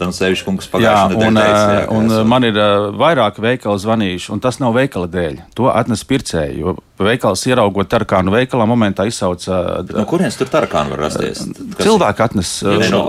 Dansēvičs 0.00 0.42
kungs 0.42 0.66
pagājušajā 0.72 0.96
Jā, 0.96 1.04
un, 1.06 1.12
nedēļā 1.22 1.42
teica, 1.44 1.60
jā, 1.70 1.80
jā, 1.84 1.90
un 1.94 2.08
esam- 2.10 2.26
man 2.32 2.44
ir 2.48 2.56
vairāki 2.98 3.44
veikali 3.44 3.78
zvanījuši, 3.84 4.30
un 4.34 4.40
tas 4.42 4.58
nav 4.58 4.74
veikala 4.74 5.06
dēļ. 5.12 5.36
To 5.54 5.68
atnes 5.70 6.02
pircēji, 6.04 6.58
jo 6.64 6.74
veikals 6.98 7.44
ieraugot 7.46 7.86
tarakānu 7.92 8.34
veikalā 8.34 8.66
momentā 8.66 9.06
izsauca. 9.06 9.84
No 9.94 10.04
kurienes 10.10 10.34
tur 10.40 10.50
tarakāni 10.50 10.90
var 10.96 11.04
rasties? 11.06 11.44
Kas- 11.76 11.86
Cilvēki 11.86 12.24
atnes 12.26 12.50
Jā, 12.66 12.90
no 12.90 13.04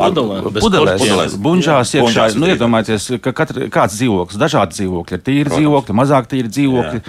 pudelēs, 0.62 1.38
buņģās 1.42 1.96
Jā, 1.96 2.04
iekšā. 2.06 2.28
Nu, 2.38 2.46
iedomājieties, 2.54 3.10
ka 3.22 3.34
katra, 3.34 3.68
kāds 3.74 3.98
dzīvoklis, 3.98 4.38
dažādi 4.38 4.78
dzīvokļi, 4.78 5.12
ir 5.18 5.26
tīri 5.26 5.46
Protams. 5.50 5.58
dzīvokļi, 5.64 5.98
mazāk 6.04 6.28
tīri 6.30 6.54
dzīvokļi. 6.54 7.02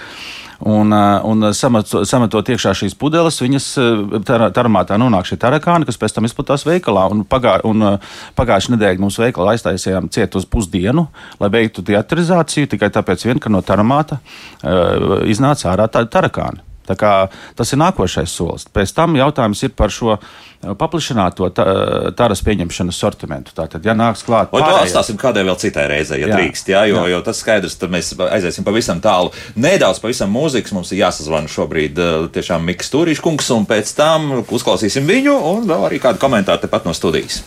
Un, 0.59 0.91
uh, 0.91 1.21
un 1.23 1.53
sametot, 1.55 2.03
sametot 2.09 2.49
iekšā 2.51 2.73
šīs 2.81 2.97
pudeles, 2.99 3.37
viņas 3.39 3.67
uh, 3.79 4.17
tar- 4.27 4.49
taramātā 4.55 4.99
nonāk 4.99 5.29
šie 5.31 5.39
tarakāni, 5.39 5.87
kas 5.87 6.01
pēc 6.01 6.17
tam 6.17 6.27
izplatās 6.27 6.67
veikalā. 6.67 7.07
Un 7.15 7.23
pagā, 7.23 7.61
un, 7.69 7.85
uh, 7.87 8.17
pagājušajā 8.39 8.75
nedēļā 8.75 9.03
mums 9.03 9.21
veikalā 9.23 9.55
aiztaisījām 9.55 10.11
ciet 10.15 10.35
uz 10.35 10.49
pusdienu, 10.51 11.07
lai 11.39 11.53
veiktu 11.55 11.87
teatrizāciju, 11.87 12.73
tikai 12.75 12.91
tāpēc, 12.95 13.29
vien, 13.31 13.43
ka 13.43 13.55
no 13.55 13.63
taramāta 13.63 14.19
uh, 14.19 15.21
iznāca 15.31 15.71
ārā 15.77 15.87
tarakāni. 15.95 16.68
Tā 16.89 16.97
kā 16.99 17.13
tas 17.59 17.73
ir 17.75 17.81
nākošais 17.83 18.33
solis. 18.33 18.65
Pēc 18.73 18.95
tam 18.97 19.17
jautājums 19.19 19.61
ir 19.67 19.75
par 19.77 19.93
šo 19.93 20.15
uh, 20.17 20.73
paplašināto 20.79 21.51
ta- 21.55 22.13
taras 22.17 22.41
pieņemšanas 22.47 22.99
sortimentu. 22.99 23.53
Tātad, 23.57 23.85
ja 23.85 23.95
nāks 23.99 24.25
klāt, 24.27 24.51
Vai 24.53 24.63
to 24.65 24.73
atstāsim 24.81 25.19
kādai 25.21 25.45
vēl 25.47 25.59
citai 25.61 25.85
reizei, 25.93 26.23
ja 26.23 26.31
Jā. 26.33 26.39
drīkst, 26.39 26.73
jā, 26.73 26.87
jo, 26.91 27.05
Jā. 27.05 27.13
jo 27.13 27.21
tas 27.27 27.43
skaidrs, 27.45 27.77
tad 27.79 27.93
mēs 27.95 28.11
aiziesim 28.31 28.67
pavisam 28.67 29.03
tālu. 29.05 29.31
Nedaudz 29.57 30.01
pavisam 30.03 30.33
mūzikas 30.35 30.75
mums 30.75 30.91
ir 30.93 31.05
jāsazvana 31.05 31.51
šobrīd 31.53 31.99
eh, 32.01 32.27
tiešām 32.35 32.65
Miks 32.65 32.91
Turīšs 32.95 33.23
kungs, 33.25 33.51
un 33.55 33.69
pēc 33.69 33.95
tam 33.99 34.31
uzklausīsim 34.43 35.07
viņu, 35.09 35.37
un 35.53 35.69
vēl 35.71 35.87
arī 35.91 36.01
kādu 36.03 36.19
komentāru 36.23 36.65
tepat 36.65 36.89
no 36.89 36.97
studijas. 36.97 37.43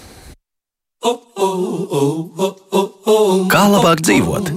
Kā 3.51 3.63
labāk 3.67 4.03
dzīvot? 4.05 4.51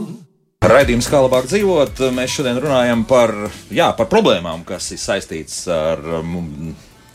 Raidījums, 0.65 1.11
kā 1.13 1.19
labāk 1.21 1.45
dzīvot, 1.45 1.99
mēs 2.17 2.39
šodien 2.39 2.57
runājam 2.57 3.03
par, 3.05 3.31
jā, 3.75 3.91
par 3.99 4.09
problēmām, 4.09 4.63
kas 4.65 4.87
ir 4.95 5.01
saistītas 5.03 5.59
ar 5.69 6.01
um, 6.23 6.71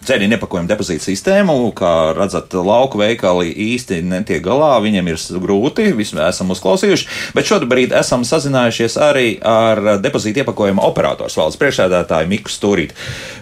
dzērienu 0.06 0.36
iepakojumu 0.38 0.70
depozītu 0.70 1.08
sistēmu. 1.08 1.56
Kā 1.78 1.94
redzat, 2.14 2.54
lauku 2.54 3.02
veikali 3.02 3.50
īsti 3.74 4.04
netiek 4.06 4.44
galā, 4.46 4.76
viņiem 4.84 5.10
ir 5.10 5.24
grūti, 5.42 5.88
visu 5.98 6.20
esam 6.22 6.54
uzklausījuši. 6.54 7.08
Bet 7.38 7.50
šobrīd 7.50 7.96
esam 7.98 8.26
sazinājušies 8.28 9.00
arī 9.02 9.28
ar 9.42 9.98
depozītu 10.04 10.44
iepakojuma 10.44 10.86
operators 10.86 11.38
valdes 11.40 11.58
priekšsēdētāju 11.62 12.30
Miku 12.30 12.54
Stūrīti. 12.54 12.98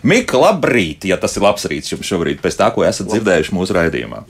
Mika, 0.08 0.40
labrīt, 0.40 1.10
ja 1.12 1.20
tas 1.20 1.36
ir 1.36 1.44
labs 1.44 1.68
rīts 1.68 1.92
jums 1.92 2.08
šobrīd, 2.08 2.40
pēc 2.44 2.62
tā, 2.64 2.72
ko 2.72 2.88
esat 2.88 3.12
dzirdējuši 3.12 3.60
mūsu 3.60 3.76
raidījumā. 3.76 4.24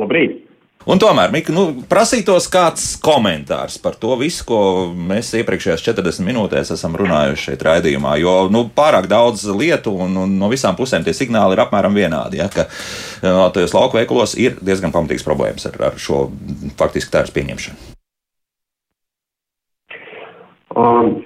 Labrīt! 0.00 0.41
Un 0.82 0.98
tomēr, 0.98 1.30
Mika, 1.30 1.52
nu, 1.54 1.68
prasītos 1.86 2.48
kāds 2.50 2.96
komentārs 3.02 3.76
par 3.82 3.94
to 4.02 4.16
visu, 4.18 4.42
ko 4.48 4.58
mēs 4.90 5.30
iepriekšējās 5.38 5.84
40 5.86 6.26
minūtēs 6.26 6.72
esam 6.74 6.96
runājuši 6.98 7.52
šeit 7.52 7.62
raidījumā. 7.68 8.16
Jo 8.18 8.34
nu, 8.50 8.64
pārāk 8.74 9.06
daudz 9.10 9.44
lietu 9.46 9.94
un, 9.94 10.16
un 10.24 10.34
no 10.40 10.50
visām 10.50 10.74
pusēm 10.78 11.06
tie 11.06 11.14
signāli 11.14 11.54
ir 11.54 11.62
apmēram 11.62 11.94
vienādi. 11.94 12.40
Ja, 12.42 12.50
ka 12.50 12.66
uh, 12.66 13.46
tajos 13.54 13.76
lauku 13.76 14.00
veikalos 14.00 14.34
ir 14.34 14.58
diezgan 14.58 14.94
pamatīgs 14.94 15.26
problēmas 15.26 15.70
ar, 15.70 15.78
ar 15.92 16.02
šo 16.02 16.24
faktiski 16.80 17.14
tērs 17.14 17.34
pieņemšanu. 17.36 17.90
Um, 20.82 21.22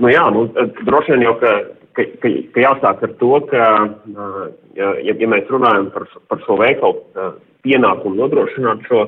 nu 0.00 0.12
jā, 0.12 0.24
nu, 0.32 0.48
droši 0.86 1.16
vien 1.16 1.28
jau, 1.28 1.36
ka, 1.44 1.56
ka, 1.92 2.08
ka, 2.24 2.36
ka 2.56 2.68
jāsāk 2.70 3.04
ar 3.04 3.16
to, 3.20 3.32
ka, 3.52 3.70
uh, 4.16 4.44
ja, 4.80 4.94
ja 5.12 5.28
mēs 5.28 5.50
runājam 5.52 5.92
par, 5.92 6.08
par 6.32 6.46
šo 6.46 6.56
veikalu, 6.62 7.02
uh, 7.20 7.34
pienākumu 7.66 8.18
nodrošināt 8.20 8.86
šo 8.88 9.06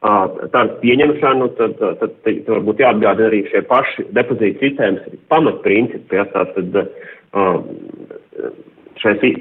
tādu 0.00 0.78
pieņemšanu, 0.80 1.50
tad, 1.58 1.76
tad, 1.76 1.98
tad, 2.00 2.14
tad 2.24 2.48
varbūt 2.48 2.80
jāatgādina 2.80 3.28
arī 3.28 3.42
šie 3.50 3.60
paši 3.68 4.06
depozīta 4.16 4.64
sistēmas 4.64 5.18
pamatprincipi. 5.28 6.16
Ja, 6.16 6.24
tātad, 6.32 6.78
šajā 9.00 9.34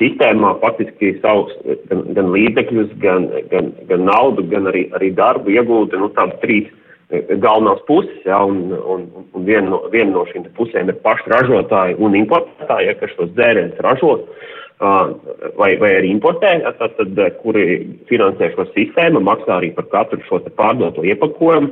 sistēmā 0.00 0.54
faktiski 0.62 1.12
savus 1.20 1.52
gan, 1.90 2.02
gan 2.16 2.32
līdzekļus, 2.32 2.96
gan, 3.04 3.28
gan, 3.52 3.70
gan 3.90 4.08
naudu, 4.08 4.44
gan 4.48 4.72
arī, 4.72 4.86
arī 4.96 5.12
darbu 5.16 5.52
iegūda 5.52 6.00
nu, 6.00 6.10
tādas 6.16 6.40
trīs 6.40 6.72
galvenās 7.12 7.84
puses, 7.86 8.16
ja, 8.26 8.40
un, 8.42 8.72
un, 8.72 9.04
un 9.36 9.44
viena 9.46 9.68
no, 9.68 9.84
viena 9.92 10.10
no 10.16 10.24
šīm 10.32 10.48
pusēm 10.56 10.88
ir 10.90 10.96
paši 11.04 11.30
ražotāji 11.30 12.00
un 12.02 12.16
importētāji, 12.18 12.88
ja, 12.88 12.96
kas 12.98 13.12
šos 13.14 13.30
dzērienus 13.36 13.84
ražo. 13.84 14.16
Uh, 14.16 14.54
vai, 14.80 15.70
vai 15.80 15.90
arī 15.96 16.10
importē, 16.12 16.58
tad, 16.78 16.96
tad, 16.98 17.20
kuri 17.42 17.66
finansē 18.10 18.50
šo 18.54 18.66
sistēmu, 18.74 19.22
maksā 19.24 19.58
arī 19.58 19.72
par 19.76 19.88
katru 19.92 20.20
šo 20.28 20.42
pārdoto 20.58 21.04
iepakojumu, 21.04 21.70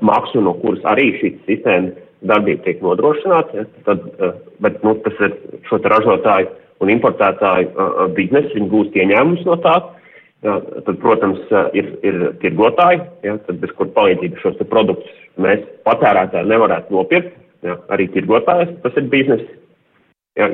maksu, 0.00 0.40
no 0.42 0.54
kuras 0.62 0.84
arī 0.88 1.10
šī 1.20 1.34
sistēma 1.48 1.92
darbība 2.28 2.64
tiek 2.64 2.80
nodrošināta. 2.82 3.66
Tad, 3.86 4.08
bet 4.64 4.80
nu, 4.82 4.96
tas 5.04 5.20
ir 5.26 5.36
šo 5.68 5.78
ražotāju 5.84 6.50
un 6.82 6.92
importētāju 6.94 8.08
biznesa, 8.16 8.54
viņi 8.54 8.72
gūst 8.72 8.96
ieņēmumus 8.96 9.46
no 9.46 9.58
tā. 9.62 9.76
Ja, 10.46 10.60
tad, 10.86 11.00
protams, 11.02 11.40
ir, 11.74 11.88
ir 12.06 12.20
tirgotāji, 12.38 13.00
ja, 13.26 13.34
tad, 13.42 13.56
bez 13.58 13.72
kur 13.74 13.88
palīdzības 13.96 14.44
šos 14.44 14.60
produktus 14.70 15.16
mēs 15.42 15.64
patērētāji 15.86 16.46
nevarētu 16.52 16.94
nopirkt. 16.94 17.32
Ja, 17.66 17.74
arī 17.90 18.06
tirgotājs 18.14 18.70
tas 18.84 18.94
ir 19.00 19.08
biznesa. 19.10 19.48
Jo, 20.38 20.48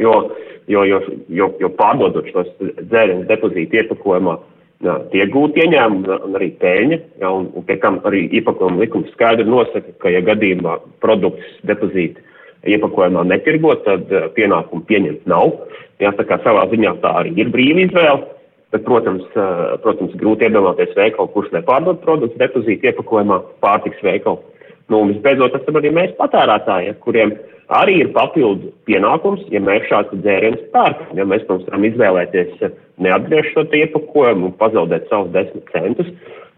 jo, 0.67 0.83
jo, 0.89 1.01
jo, 1.29 1.49
jo 1.61 1.71
pārdodot 1.79 2.29
šos 2.33 2.51
dzērienus 2.59 3.29
depozītu 3.29 3.83
iepakojumā, 3.83 4.37
jā, 4.85 4.99
tiek 5.13 5.33
gūti 5.35 5.65
ieņēmumi 5.65 6.21
un 6.29 6.39
arī 6.39 6.51
pēļņa, 6.63 7.01
jā, 7.21 7.31
un, 7.31 7.51
un 7.53 7.67
pie 7.69 7.77
kam 7.83 8.01
arī 8.09 8.25
iepakojuma 8.41 8.81
likums 8.81 9.11
skaidri 9.17 9.47
nosaka, 9.49 9.93
ka, 10.01 10.13
ja 10.13 10.25
gadījumā 10.25 10.79
produkts 11.05 11.59
depozīti 11.69 12.23
iepakojumā 12.75 13.27
netirgot, 13.29 13.85
tad 13.85 14.09
pienākumu 14.37 14.87
pieņemt 14.89 15.27
nav. 15.29 15.53
Jā, 16.03 16.15
tā 16.17 16.25
kā 16.27 16.41
savā 16.43 16.65
ziņā 16.73 16.97
tā 17.03 17.13
arī 17.21 17.35
ir 17.39 17.53
brīva 17.55 17.85
izvēle. 17.85 18.31
Bet, 18.75 18.83
protams, 18.89 19.23
protams, 19.85 20.17
grūti 20.19 20.49
iedomāties 20.49 20.97
veikalu, 20.99 21.29
kurš 21.31 21.53
nepārdod 21.55 22.01
produktu 22.03 22.41
depozītu 22.41 22.89
iepakojumā, 22.91 23.37
pārtiks 23.63 24.01
veikalu. 24.03 24.41
Nu, 24.93 25.01
un 25.01 25.15
visbeidzot, 25.15 25.57
esam 25.57 25.79
arī 25.81 25.91
mēs 25.97 26.13
patērētāji, 26.19 26.97
kuriem 27.05 27.33
arī 27.73 28.01
ir 28.03 28.13
papildu 28.13 28.73
pienākums, 28.89 29.45
ja 29.53 29.63
mēs 29.65 29.87
šādu 29.89 30.21
dzērienu 30.21 30.61
pērkam. 30.75 31.17
Ja 31.17 31.25
mēs, 31.29 31.47
protams, 31.49 31.69
varam 31.71 31.87
izvēlēties 31.89 32.65
neatgriezt 33.05 33.55
šo 33.55 33.65
iepakojumu 33.81 34.51
un 34.51 34.57
pazaudēt 34.61 35.09
savus 35.09 35.33
desmit 35.33 35.71
centus, 35.73 36.11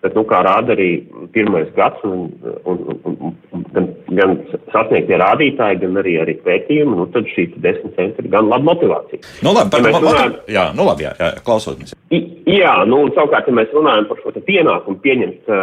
bet, 0.03 0.14
nu, 0.18 0.24
kā 0.29 0.43
rāda 0.47 0.74
arī 0.74 0.91
pirmais 1.35 1.68
gads, 1.77 2.03
un, 2.07 2.27
un, 2.68 2.83
un, 3.07 3.16
un, 3.29 3.62
gan, 3.74 3.87
gan 4.18 4.35
sasniegtie 4.74 5.18
rādītāji, 5.22 5.81
gan 5.85 6.01
arī, 6.03 6.16
arī 6.24 6.37
pētījumi, 6.45 6.99
nu, 6.99 7.07
tad 7.14 7.29
šī 7.31 7.49
desmit 7.62 7.95
centi 7.99 8.24
ir 8.24 8.31
gan 8.35 8.51
laba 8.51 8.72
motivācija. 8.72 9.22
Nu, 9.47 9.55
labi, 9.57 9.70
par, 9.72 9.87
ja 9.87 9.93
ja 9.95 10.03
runājam, 10.03 10.35
jā, 10.59 10.66
nu, 10.77 10.89
labi, 10.91 11.07
jā, 11.07 11.14
jā, 11.22 11.31
klausoties. 11.47 11.95
Jā, 12.11 12.74
nu, 12.91 13.05
un 13.07 13.14
savukārt, 13.14 13.49
ja 13.51 13.55
mēs 13.55 13.72
runājam 13.74 14.11
par 14.11 14.20
šo 14.22 14.35
pienākumu 14.47 15.01
pieņemt 15.07 15.55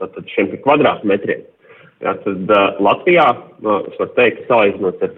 tātad 0.00 0.32
šiem 0.34 0.50
kvadrātmetriem, 0.64 1.44
Jā, 2.04 2.12
tad 2.26 2.50
uh, 2.52 2.64
Latvijā, 2.84 3.24
uh, 3.64 3.86
es 3.88 3.94
varu 3.96 4.12
teikt, 4.18 4.42
salīdzinot 4.50 5.04
ar, 5.06 5.12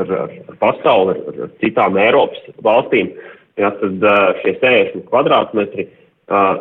ar, 0.00 0.12
ar, 0.22 0.30
ar 0.48 0.56
pasauli, 0.62 1.16
ar, 1.20 1.40
ar 1.44 1.50
citām 1.60 1.98
Eiropas 2.00 2.46
valstīm, 2.64 3.10
jā, 3.60 3.68
tad 3.80 4.06
uh, 4.08 4.30
šie 4.40 4.54
60 4.62 5.04
kvadrātmetri, 5.10 5.84
uh, 6.32 6.54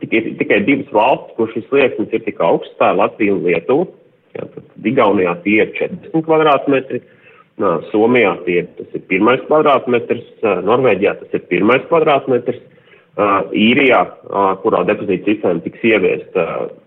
tikai, 0.00 0.22
tikai 0.38 0.62
divas 0.64 0.88
valstis, 0.96 1.34
kur 1.36 1.52
šis 1.52 1.66
slieksnis 1.68 2.16
ir 2.16 2.24
tik 2.24 2.40
augsts, 2.44 2.72
tā 2.80 2.94
ir 2.94 3.02
Latvija 3.02 3.34
un 3.36 3.42
Lietuva. 3.44 3.90
Jā, 4.34 4.46
tad 4.54 4.88
Igaunijā 4.88 5.34
tie 5.44 5.58
ir 5.66 5.74
40 5.76 6.24
kvadrātmetri, 6.24 7.02
uh, 7.60 7.82
Somijā 7.90 8.32
tie, 8.48 8.62
tas 8.78 8.96
ir 8.96 9.04
pirmais 9.12 9.44
kvadrātmetrs, 9.50 10.24
uh, 10.46 10.62
Norvēģijā 10.64 11.12
tas 11.20 11.36
ir 11.36 11.44
pirmais 11.52 11.84
kvadrātmetrs, 11.92 12.64
uh, 13.20 13.52
Īrijā, 13.52 14.00
uh, 14.30 14.54
kurā 14.64 14.80
depozīta 14.88 15.28
sistēma 15.28 15.60
tiks 15.68 15.84
ieviesta. 15.92 16.48
Uh, 16.64 16.80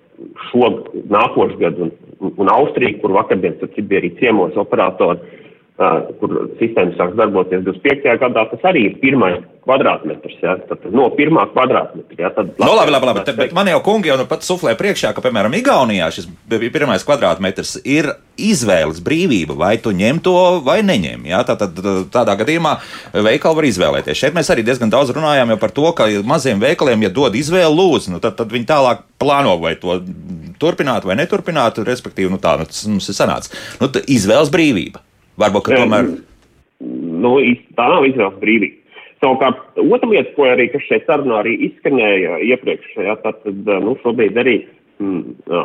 šo 0.49 0.69
nākošu 1.13 1.59
gadu, 1.61 1.87
un, 1.87 2.06
un 2.19 2.49
Austrija, 2.51 2.97
kur 3.01 3.13
vakardien 3.15 3.57
bija 3.59 4.01
arī 4.01 4.13
ciemos 4.19 4.57
operatori, 4.57 5.43
kur 5.77 6.31
sistēma 6.57 6.95
sāks 6.97 7.17
darboties 7.19 7.61
25. 7.65 8.17
gadā, 8.23 8.47
tas 8.49 8.63
arī 8.65 8.87
ir 8.87 8.95
pirmais 9.01 9.43
kvadrātmetrs. 9.67 10.37
Ja? 10.41 10.55
Tad 10.69 10.87
no 10.95 11.09
pirmā 11.13 11.43
kvadrātmetra. 11.51 12.17
Ja? 12.17 12.31
Tad 12.33 12.55
no, 12.57 12.71
labi, 12.73 12.93
labi, 12.95 13.09
labi. 13.11 13.25
Te, 13.27 13.35
bet 13.37 13.53
man 13.55 13.69
jau 13.69 13.77
kungi 13.85 14.09
jau 14.09 14.17
nu 14.17 14.25
pat 14.29 14.45
suflē 14.47 14.73
priekšā, 14.79 15.11
ka, 15.13 15.21
piemēram, 15.25 15.53
Igaunijā 15.59 16.09
šis 16.15 16.29
pirmais 16.49 17.05
kvadrātmetrs 17.05 17.75
ir 17.83 18.09
izvēles 18.41 19.03
brīvība, 19.05 19.57
vai 19.59 19.75
tu 19.81 19.93
ņem 19.93 20.21
to 20.25 20.37
vai 20.65 20.79
neņem. 20.87 21.27
Ja? 21.29 21.43
Tā, 21.45 21.57
tad, 21.59 21.77
tādā 22.13 22.37
gadījumā 22.41 22.77
veikali 23.13 23.61
var 23.61 23.69
izvēlēties. 23.69 24.17
Šeit 24.17 24.37
mēs 24.37 24.49
arī 24.53 24.65
diezgan 24.65 24.93
daudz 24.93 25.13
runājām 25.13 25.53
par 25.61 25.75
to, 25.75 25.91
ka 25.97 26.09
maziem 26.25 26.63
veikaliem, 26.63 27.05
ja 27.05 27.13
dod 27.13 27.37
izvēli, 27.37 27.69
lūdzu, 27.77 28.15
nu, 28.15 28.23
tad, 28.23 28.39
tad 28.39 28.53
viņi 28.53 28.69
tālāk 28.69 29.05
plāno 29.21 29.57
vai 29.61 29.75
to 29.77 29.99
turpināt 30.61 31.05
vai 31.05 31.17
neturpināt, 31.19 31.77
respektīvi, 31.85 32.31
nu, 32.33 32.41
tā 32.41 32.55
nu, 32.57 32.65
tas 32.69 32.85
mums 32.89 33.09
ir 33.11 33.17
sanācis. 33.17 33.53
Nu, 33.81 33.91
izvēles 34.09 34.53
brīvība. 34.53 35.05
Varbūt, 35.41 35.67
ka 35.67 35.77
tomēr. 35.83 36.11
Nu, 37.23 37.37
tā 37.77 37.85
nav 37.89 38.05
izvēles 38.07 38.41
brīvība. 38.41 38.83
Savukārt, 39.17 39.61
otra 39.81 40.09
lieta, 40.11 40.33
ko 40.35 40.45
arī 40.45 40.67
šeit 40.85 41.07
sarunā 41.09 41.39
arī 41.41 41.55
izskanēja 41.69 42.37
iepriekš, 42.53 42.91
ja, 43.01 43.15
tad, 43.23 43.39
nu, 43.65 43.95
šobrīd 44.03 44.37
arī 44.37 44.59
mm, 45.01 45.23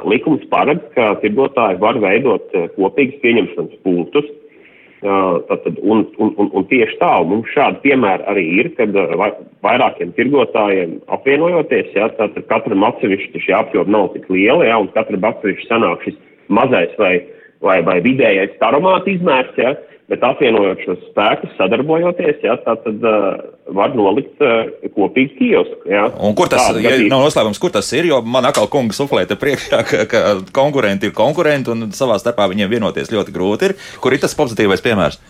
likums 0.09 0.47
paredz, 0.53 0.87
ka 0.95 1.11
tirgotāji 1.21 1.81
var 1.83 2.01
veidot 2.01 2.55
kopīgas 2.79 3.21
pieņemšanas 3.25 3.83
punktus. 3.85 4.31
Tātad, 5.03 5.81
un, 5.83 6.05
un, 6.23 6.31
un, 6.39 6.49
un 6.55 6.65
tieši 6.71 6.95
tā, 7.01 7.11
mums 7.27 7.49
šādi 7.51 7.81
piemēri 7.83 8.27
arī 8.31 8.45
ir, 8.61 8.69
kad 8.77 8.95
vairākiem 9.67 10.13
tirgotājiem 10.15 10.93
apvienojoties, 11.13 11.91
ja, 11.97 12.07
tad 12.21 12.39
katram 12.49 12.87
atsevišķi 12.87 13.43
šie 13.49 13.57
apjomi 13.59 13.93
nav 13.93 14.13
tik 14.15 14.31
lieli, 14.31 14.69
ja, 14.71 14.79
un 14.79 14.93
katram 14.95 15.27
atsevišķi 15.27 15.69
sanāk 15.69 16.07
šis 16.07 16.21
mazais 16.55 16.95
vai, 17.03 17.17
vai, 17.63 17.81
vai 17.87 18.01
vidējais 18.05 18.59
taromāta 18.61 19.11
izmērs, 19.13 19.57
ja, 19.61 19.75
bet 20.13 20.25
apvienojot 20.27 20.83
šos 20.85 21.01
spēkus, 21.09 21.55
sadarbojoties, 21.57 22.43
ja, 22.45 22.59
tā 22.67 22.75
tad 22.85 23.07
uh, 23.07 23.29
var 23.73 23.95
nolikt 23.97 24.43
uh, 24.45 24.69
kopīgi 24.97 25.39
kiosku. 25.39 25.89
Ja. 25.89 26.09
Un 26.21 26.37
kur 26.39 26.51
tas 26.53 26.69
ir? 26.75 26.83
Ja 26.85 26.99
nav 27.07 27.25
noslēpums, 27.29 27.61
kur 27.63 27.73
tas 27.73 27.89
ir, 27.97 28.11
jo 28.11 28.21
man 28.27 28.49
atkal 28.51 28.69
kungs 28.73 29.01
suflē 29.01 29.25
te 29.31 29.39
priekšā, 29.41 29.83
ka, 29.89 30.05
ka 30.11 30.23
konkurenti 30.55 31.09
ir 31.09 31.17
konkurenti 31.17 31.73
un 31.73 31.91
savā 31.97 32.19
starpā 32.21 32.51
viņiem 32.53 32.73
vienoties 32.77 33.13
ļoti 33.15 33.35
grūti 33.35 33.71
ir. 33.71 33.77
Kur 34.03 34.13
ir 34.13 34.23
tas 34.23 34.37
pozitīvais 34.37 34.85
piemērs? 34.85 35.21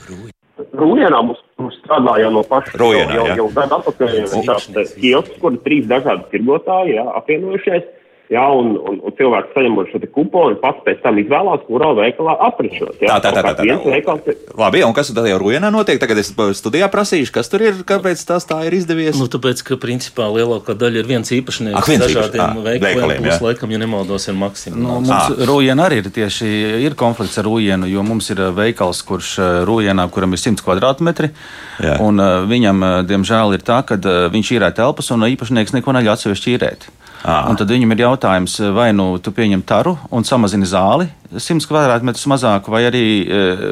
Rūjienā 0.72 1.18
mums, 1.24 1.40
mums 1.60 1.78
strādā 1.82 2.18
jau 2.22 2.30
no 2.34 2.42
paša 2.48 2.78
Rūjienā, 2.80 3.14
jau, 3.16 3.24
jau, 3.28 3.38
jau 3.42 3.48
gadu 3.54 3.78
atpakaļ 3.78 4.20
tāds 4.48 4.94
kiosks, 4.98 5.38
kur 5.42 5.54
ir 5.54 5.62
trīs 5.66 5.88
dažādi 5.90 6.30
tirgotāji, 6.32 6.96
jā, 6.98 7.06
apvienojušies. 7.20 7.90
Jā, 8.32 8.42
un, 8.48 8.70
un, 8.80 8.96
un 9.04 9.12
cilvēks 9.12 9.50
saņemot 9.52 9.90
šo 9.92 9.98
kuponu, 10.14 10.56
pats 10.62 10.80
pēc 10.86 11.02
tam 11.04 11.18
izvēlās, 11.20 11.64
kurā 11.66 11.90
veikalā 11.98 12.38
aprečot. 12.46 12.94
Tā, 12.96 13.18
tā, 13.20 13.28
tā. 13.28 13.42
tā, 13.44 13.50
tā, 13.58 13.66
tā. 13.68 13.90
Veikals... 13.92 14.30
Labi, 14.56 14.80
un 14.86 14.94
kas 14.96 15.10
tad 15.12 15.26
jau 15.28 15.36
Rujanā 15.42 15.68
notiek? 15.74 16.00
Tagad 16.00 16.22
es 16.22 16.30
studijā 16.56 16.88
prasīšu, 16.92 17.34
kas 17.34 17.52
tur 17.52 17.64
ir, 17.66 17.82
kāpēc 17.88 18.22
tas 18.24 18.48
tā 18.48 18.62
ir 18.68 18.76
izdevies? 18.78 19.18
Nu, 19.20 19.28
tāpēc, 19.32 19.60
ka 19.68 19.76
principā 19.82 20.30
lielākā 20.32 20.76
daļa 20.80 21.02
ir 21.02 21.10
viens 21.10 21.32
īpašnieks 21.36 21.76
Ak, 21.82 21.90
viens 21.92 22.04
dažādiem 22.06 22.62
īpaš... 22.62 22.80
veikaliem, 22.86 23.26
plus 23.26 23.44
laikam, 23.44 23.74
ja 23.76 23.82
nemaldos, 23.82 24.28
ir 24.32 24.40
maksimums. 24.40 24.80
Nu, 24.80 24.96
mums 25.10 25.44
Rujana 25.52 25.90
arī 25.90 26.00
ir 26.00 26.08
tieši 26.16 26.48
ir 26.86 26.96
konflikts 26.96 27.36
ar 27.42 27.48
Rujanu, 27.50 27.90
jo 27.92 28.06
mums 28.06 28.32
ir 28.32 28.40
veikals, 28.56 29.04
kurš 29.08 29.34
Rujanā, 29.68 30.08
kuram 30.14 30.32
ir 30.32 30.40
100 30.40 30.64
kvadrātmetri, 30.64 31.34
Jā. 31.84 32.00
un 32.00 32.22
uh, 32.22 32.40
viņam, 32.48 32.80
diemžēl, 33.12 33.58
ir 33.58 33.68
tā, 33.68 33.82
ka 33.84 34.00
viņš 34.32 34.56
īrē 34.56 34.72
telpas 34.80 35.12
un 35.12 35.28
īpašnieks 35.28 35.76
neko 35.76 35.98
neļauj 35.98 36.16
atsevišķi 36.16 36.56
īrēt. 36.56 36.90
Tad 37.22 37.70
viņam 37.70 37.94
ir 37.94 38.02
jautājums, 38.02 38.56
vai 38.74 38.88
nu 38.96 39.14
tu 39.22 39.30
pieņem 39.34 39.62
taru 39.66 39.94
un 40.10 40.26
samazini 40.26 40.66
zāli 40.66 41.06
100 41.30 41.68
kvadrātmetrus 41.70 42.26
mazāk, 42.30 42.66
vai 42.72 42.82
arī 42.88 43.04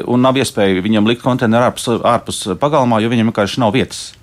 nav 0.07 0.39
iespēja 0.39 0.83
viņam 0.85 1.09
likt 1.09 1.25
konteineru 1.25 1.67
ārpus, 1.67 1.89
ārpus 1.99 2.41
pagalmā, 2.61 3.01
jo 3.03 3.11
viņam 3.11 3.31
vienkārši 3.31 3.61
nav 3.63 3.75
vietas. 3.75 4.13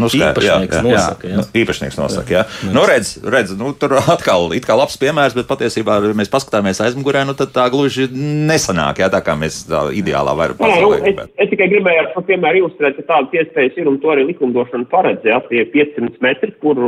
Nu, 0.00 0.08
jā, 0.08 0.30
īpašnieks 0.30 0.76
jā, 0.78 0.82
nosaka. 0.86 1.26
jā. 1.28 1.32
Jā. 1.32 1.36
Nu, 1.36 1.44
īpašnieks 1.62 1.98
nosaka. 2.00 2.32
Jā. 2.32 2.42
Nu, 2.72 2.84
redz, 2.88 3.12
redz, 3.20 3.52
nu, 3.58 3.72
tur 3.76 3.98
atkal 4.00 4.54
ir 4.56 4.68
labs 4.72 4.96
piemērs, 5.00 5.36
bet 5.36 5.48
patiesībā, 5.50 5.98
ja 6.00 6.14
mēs 6.16 6.32
paskatāmies 6.32 6.80
aizmugurē, 6.84 7.26
nu, 7.28 7.34
tad 7.36 7.52
tā 7.52 7.66
gluži 7.72 8.08
nesanāk, 8.12 9.02
jā, 9.04 9.10
tā 9.12 9.20
kā 9.24 9.36
mēs 9.38 9.62
tā 9.68 9.84
ideālā 9.92 10.32
varam 10.38 10.56
Nē, 10.56 10.70
nu, 10.80 10.88
pasaulē. 10.94 11.12
es, 11.12 11.34
es 11.44 11.52
tikai 11.52 11.68
gribēju 11.74 12.04
ar 12.04 12.10
šo 12.14 12.24
piemēru 12.30 12.62
ilustrēt, 12.62 12.96
ka 13.00 13.06
tādas 13.10 13.36
iespējas 13.36 13.78
ir 13.82 13.92
un 13.92 14.00
to 14.00 14.14
arī 14.14 14.26
likumdošana 14.30 14.88
paredz. 14.92 15.28
Ja, 15.28 15.42
tie 15.50 15.66
500 15.74 16.24
metri, 16.24 16.56
kur 16.64 16.80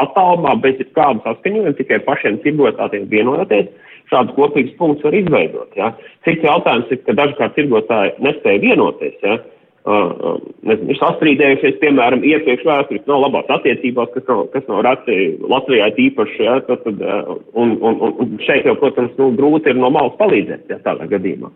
attālumā 0.00 0.56
bez 0.64 0.80
jebkāda 0.80 1.20
saskaņojuma 1.26 1.76
tikai 1.78 2.00
pašiem 2.08 2.40
tirgotājiem 2.44 3.08
vienojoties, 3.12 3.70
šādus 4.10 4.34
kopīgus 4.36 4.76
punktus 4.78 5.06
var 5.06 5.16
izveidot. 5.18 5.70
Ja. 5.78 5.92
Cits 6.26 6.44
jautājums 6.46 6.90
ir, 6.90 7.02
ka 7.06 7.14
dažkārt 7.18 7.56
tirgotāji 7.58 8.16
nespēja 8.24 8.64
vienoties. 8.64 9.16
Ja. 9.22 9.38
Nezinu, 9.90 10.92
ir 10.92 10.98
sastrīdējušies, 10.98 11.78
piemēram, 11.80 12.24
iepriekš 12.26 12.66
vēsturiski 12.68 13.08
nav 13.08 13.22
labās 13.24 13.48
attiecībās, 13.56 14.10
kas 14.14 14.26
nav, 14.28 14.42
kas 14.52 14.66
nav 14.68 14.82
reti 14.86 15.16
Latvijā 15.50 15.88
tīpaši, 15.96 16.42
ja, 16.44 16.58
tad, 16.66 16.84
tad, 16.84 17.00
un, 17.56 17.72
un, 17.78 17.96
un, 18.04 18.34
šeit 18.44 18.68
jau, 18.68 18.76
protams, 18.80 19.14
nu, 19.18 19.30
grūti 19.38 19.72
ir 19.72 19.80
no 19.80 19.88
malas 19.94 20.18
palīdzēt, 20.20 20.68
ja, 20.72 20.80
tādā 20.84 21.08
gadījumā. 21.10 21.52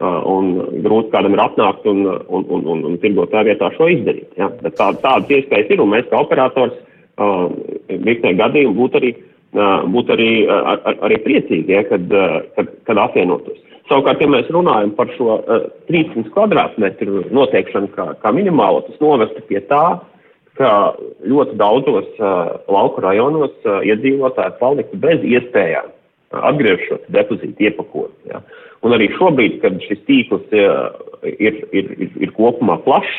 Un 0.00 0.54
grūti 0.86 1.12
kādam 1.12 1.36
ir 1.36 1.42
atnākt 1.44 1.84
un, 1.90 2.06
un, 2.08 2.46
un, 2.48 2.68
un, 2.72 2.84
un 2.88 3.00
tirgotāju 3.02 3.50
vietā 3.50 3.68
šo 3.74 3.90
izdarīt. 3.92 4.30
Ja. 4.40 4.48
Bet 4.62 4.78
tā, 4.78 4.94
tādas 5.02 5.28
iespējas 5.36 5.74
ir, 5.74 5.82
un 5.84 5.92
mēs 5.92 6.08
kā 6.08 6.22
operators 6.24 6.78
virknē 7.90 8.32
gadījumu 8.38 8.78
būtu 8.78 9.02
arī, 9.02 9.10
būt 9.92 10.14
arī, 10.16 10.30
uh, 10.46 10.70
ar, 10.72 11.02
arī 11.04 11.20
priecīgi, 11.26 11.76
ja, 11.76 11.84
kad, 11.90 12.08
kad, 12.56 12.72
kad 12.88 13.02
apvienotos. 13.04 13.60
Savukārt, 13.90 14.20
ja 14.22 14.28
mēs 14.30 14.46
runājam 14.54 14.92
par 14.94 15.10
šo 15.16 15.40
uh, 15.40 15.64
300 15.90 16.30
kvadrātmetru 16.30 17.24
noteikšanu 17.34 17.90
kā, 17.96 18.04
kā 18.22 18.30
minimālo, 18.36 18.84
tas 18.86 19.00
novestu 19.02 19.42
pie 19.48 19.58
tā, 19.66 19.98
ka 20.60 20.70
ļoti 21.26 21.56
daudzos 21.58 22.06
uh, 22.20 22.52
lauku 22.70 23.02
rajonos 23.02 23.50
uh, 23.66 23.80
iedzīvotāji 23.86 24.58
paliktu 24.60 25.00
bez 25.02 25.24
iespējām 25.26 25.90
uh, 25.90 26.42
atgriezt 26.52 26.86
šo 26.86 27.00
depozītu 27.16 27.66
iepakoti. 27.66 28.30
Ja. 28.30 28.44
Un 28.86 28.94
arī 28.94 29.10
šobrīd, 29.16 29.58
kad 29.64 29.82
šis 29.88 30.04
tīkls 30.06 30.46
uh, 30.54 30.94
ir, 31.26 31.58
ir, 31.74 31.90
ir, 31.98 32.14
ir 32.14 32.34
kopumā 32.38 32.78
plašs, 32.86 33.16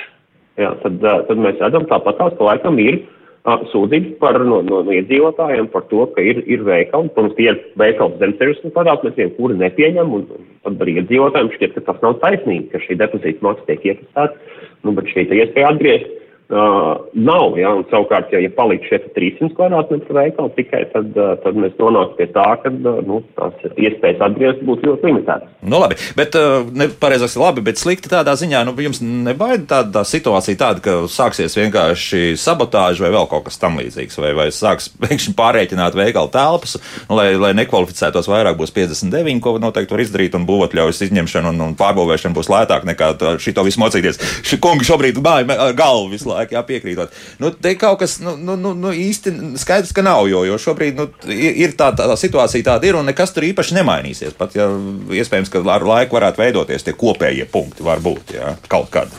ja, 0.62 0.72
tad, 0.86 1.04
uh, 1.04 1.26
tad 1.28 1.42
mēs 1.42 1.60
redzam 1.60 1.90
tāpat, 1.92 2.24
ka 2.38 2.48
laikam 2.48 2.80
ir 2.80 3.02
sūdzības 3.46 4.18
par, 4.22 4.38
no, 4.46 4.62
no, 4.62 4.82
no 4.86 4.94
iedzīvotājiem 4.94 5.68
par 5.74 5.88
to, 5.90 6.06
ka 6.14 6.22
ir, 6.22 6.44
ir 6.46 6.64
veikali, 6.68 7.10
protams, 7.16 7.36
tie 7.40 7.50
ir 7.50 7.60
veikali 7.80 8.20
zem 8.22 8.36
60 8.38 8.76
kvadrātmetriem, 8.76 9.34
kuri 9.38 9.58
nepieņem, 9.58 10.14
un, 10.14 10.28
un 10.30 10.76
tad 10.76 10.84
arī 10.86 11.00
iedzīvotājiem 11.02 11.54
šķiet, 11.56 11.74
ka 11.78 11.86
tas 11.90 12.02
nav 12.06 12.20
taisnīgi, 12.22 12.70
ka 12.72 12.84
šī 12.86 13.00
depozīta 13.02 13.48
maksa 13.48 13.66
tiek 13.70 13.88
iekasēta, 13.90 14.58
nu, 14.86 14.94
bet 14.98 15.10
šī 15.10 15.26
iespēja 15.26 15.74
atgriezt 15.74 16.21
Uh, 16.52 16.98
nav, 17.16 17.54
ja, 17.56 17.70
un 17.80 17.86
savukārt, 17.88 18.34
ja, 18.36 18.42
ja 18.44 18.50
paliek 18.52 18.84
šie 18.84 18.98
300 19.16 19.54
kvadrātmetru 19.56 20.18
veikali 20.18 20.52
tikai, 20.58 20.82
tad, 20.92 21.14
uh, 21.16 21.38
tad 21.40 21.56
mēs 21.56 21.78
nonākam 21.80 22.18
pie 22.18 22.26
tā, 22.36 22.44
ka 22.60 22.68
uh, 22.68 22.98
nu, 23.08 23.22
tās 23.38 23.78
iespējas 23.80 24.20
atgriezt 24.28 24.66
būtu 24.68 24.90
ļoti 24.90 25.08
limitētas. 25.08 25.54
Nu, 25.64 25.80
labi, 25.80 25.96
bet 26.20 26.36
uh, 26.36 26.68
nepareizāk 26.76 27.38
ir 27.38 27.44
labi, 27.46 27.64
bet 27.70 27.80
slikti 27.80 28.12
tādā 28.12 28.34
ziņā, 28.36 28.66
nu, 28.68 28.74
jums 28.84 29.00
nebaida 29.00 29.64
tāda 29.70 29.94
tā 29.96 30.04
situācija 30.10 30.60
tāda, 30.60 30.84
ka 30.84 30.98
sāksies 31.08 31.56
vienkārši 31.56 32.34
sabotāža 32.36 33.06
vai 33.06 33.14
vēl 33.16 33.32
kaut 33.32 33.48
kas 33.48 33.62
tam 33.62 33.80
līdzīgs, 33.80 34.20
vai, 34.20 34.34
vai 34.36 34.50
sāks 34.52 34.92
pēkšņi 35.06 35.38
pārreikināt 35.40 35.96
veikalu 35.96 36.34
telpas, 36.36 36.76
nu, 37.08 37.16
lai, 37.16 37.30
lai 37.40 37.54
nekvalificētos 37.62 38.28
vairāk 38.28 38.60
būs 38.60 38.76
59, 38.76 39.40
ko 39.40 39.56
noteikti 39.56 39.96
var 39.96 40.04
izdarīt, 40.04 40.36
un 40.36 40.50
būvotļaujas 40.52 41.00
izņemšana 41.08 41.56
un, 41.56 41.64
un 41.70 41.80
pārbūvēšana 41.80 42.36
būs 42.36 42.52
lētāk 42.52 42.92
nekā 42.92 43.14
šito 43.40 43.64
visu 43.64 43.80
mocīties. 43.86 44.20
Šī 44.44 44.60
kungi 44.60 44.92
šobrīd 44.92 45.24
māja 45.24 45.72
galvu 45.80 46.12
visu 46.12 46.28
laiku 46.28 46.41
cilvēki, 46.42 46.56
jā, 46.56 46.64
piekrītot. 46.66 47.14
Nu, 47.40 47.52
te 47.52 47.76
kaut 47.76 48.00
kas 48.02 48.20
nu, 48.22 48.36
nu, 48.38 48.58
nu, 48.58 48.74
nu, 48.74 48.92
īsti 48.92 49.58
skaidrs, 49.62 49.94
ka 49.94 50.02
nav, 50.02 50.28
jo, 50.30 50.44
jo 50.46 50.58
šobrīd 50.58 50.98
nu, 50.98 51.08
ir 51.30 51.76
tā, 51.78 51.92
tā, 51.96 52.08
tā 52.10 52.18
situācija 52.18 52.64
tāda 52.64 52.88
ir, 52.88 52.96
un 52.96 53.06
nekas 53.06 53.34
tur 53.34 53.44
īpaši 53.44 53.78
nemainīsies. 53.80 54.38
Pat 54.38 54.56
ja 54.56 54.70
iespējams, 55.12 55.52
ka 55.52 55.64
ar 55.72 55.86
laiku 55.86 56.18
varētu 56.18 56.42
veidoties 56.42 56.86
tie 56.86 56.94
kopējie 56.94 57.48
punkti, 57.52 57.86
varbūt 57.86 58.36
jā, 58.38 58.56
kaut 58.72 58.90
kad. 58.94 59.12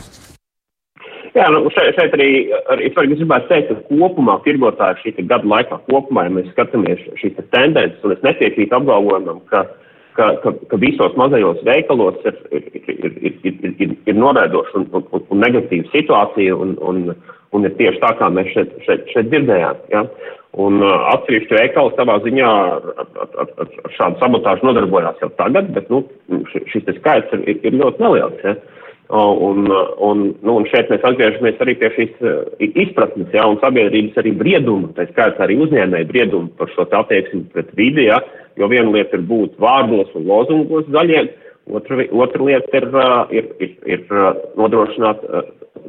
Jā, 1.33 1.47
nu, 1.49 1.65
šeit, 1.73 1.95
šeit 1.97 2.13
arī, 2.13 2.51
arī 2.69 2.91
es 2.91 3.17
gribētu 3.17 3.49
teikt, 3.49 3.71
ka 3.71 3.87
kopumā 3.89 4.37
tirgotāji 4.45 5.15
šī 5.15 5.23
gada 5.25 5.47
laikā 5.49 5.79
kopumā, 5.87 6.27
ja 6.27 6.35
mēs 6.35 6.51
skatāmies 6.53 7.01
šīs 7.17 7.39
tendences, 7.49 8.03
un 8.05 8.13
es 8.13 8.21
nepiekrītu 8.21 8.77
apgalvojumam, 8.77 9.41
ka, 9.49 9.63
ka, 10.17 10.29
ka, 10.43 10.53
ka 10.69 10.79
visos 10.81 11.15
mazajos 11.19 11.61
veikalos 11.67 12.19
ir, 12.27 12.37
ir, 12.51 12.67
ir, 12.73 13.17
ir, 13.29 13.33
ir, 13.43 13.73
ir, 13.85 13.95
ir 14.09 14.17
noraidoša 14.17 14.79
un, 14.81 14.87
un, 14.99 15.25
un 15.29 15.43
negatīva 15.43 15.89
situācija, 15.93 16.55
un, 16.55 16.75
un, 16.81 17.03
un 17.53 17.67
ir 17.67 17.75
tieši 17.79 18.01
tā, 18.03 18.13
kā 18.19 18.29
mēs 18.33 18.51
šeit, 18.55 18.75
šeit, 18.87 19.07
šeit 19.13 19.31
dzirdējām. 19.31 19.81
Ja? 19.93 20.05
Un 20.63 20.83
uh, 20.85 21.07
atsevišķi 21.15 21.57
veikali 21.57 21.95
savā 21.97 22.19
ziņā 22.25 22.51
ar, 22.75 22.91
ar, 23.01 23.33
ar, 23.41 23.51
ar 23.65 23.95
šādu 23.97 24.21
sabotāžu 24.21 24.69
nodarbojās 24.69 25.21
jau 25.23 25.31
tagad, 25.39 25.71
bet 25.73 25.89
nu, 25.93 26.03
šis 26.53 26.85
skaits 26.99 27.33
ir, 27.39 27.57
ir 27.57 27.81
ļoti 27.81 28.05
neliels. 28.05 28.45
Ja? 28.45 28.57
Un, 29.13 29.67
un, 30.01 30.21
nu, 30.41 30.53
un 30.55 30.63
šeit 30.71 30.87
mēs 30.89 31.03
atgriežamies 31.05 31.59
arī 31.61 31.75
pie 31.77 31.89
šīs 31.93 32.21
izpratnes, 32.81 33.27
ja, 33.35 33.43
un 33.45 33.59
sabiedrības 33.61 34.15
arī 34.21 34.31
brieduma, 34.39 34.89
tā 34.97 35.05
skaitā 35.11 35.43
arī 35.45 35.59
uzņēmēju 35.65 36.07
briedumu 36.09 36.49
par 36.57 36.71
šo 36.73 36.87
attieksmi 36.87 37.43
pret 37.53 37.69
vidi, 37.77 38.07
ja, 38.07 38.21
jo 38.59 38.69
viena 38.71 38.91
lieta 38.93 39.17
ir 39.17 39.25
būt 39.29 39.57
vārdos 39.61 40.11
un 40.17 40.27
lozungos 40.29 40.89
zaļiem, 40.93 41.29
otra, 41.71 42.05
otra 42.11 42.45
lieta 42.47 42.79
ir, 42.79 42.89
ir, 43.31 43.51
ir, 43.59 43.75
ir 43.95 44.07
nodrošināt 44.59 45.23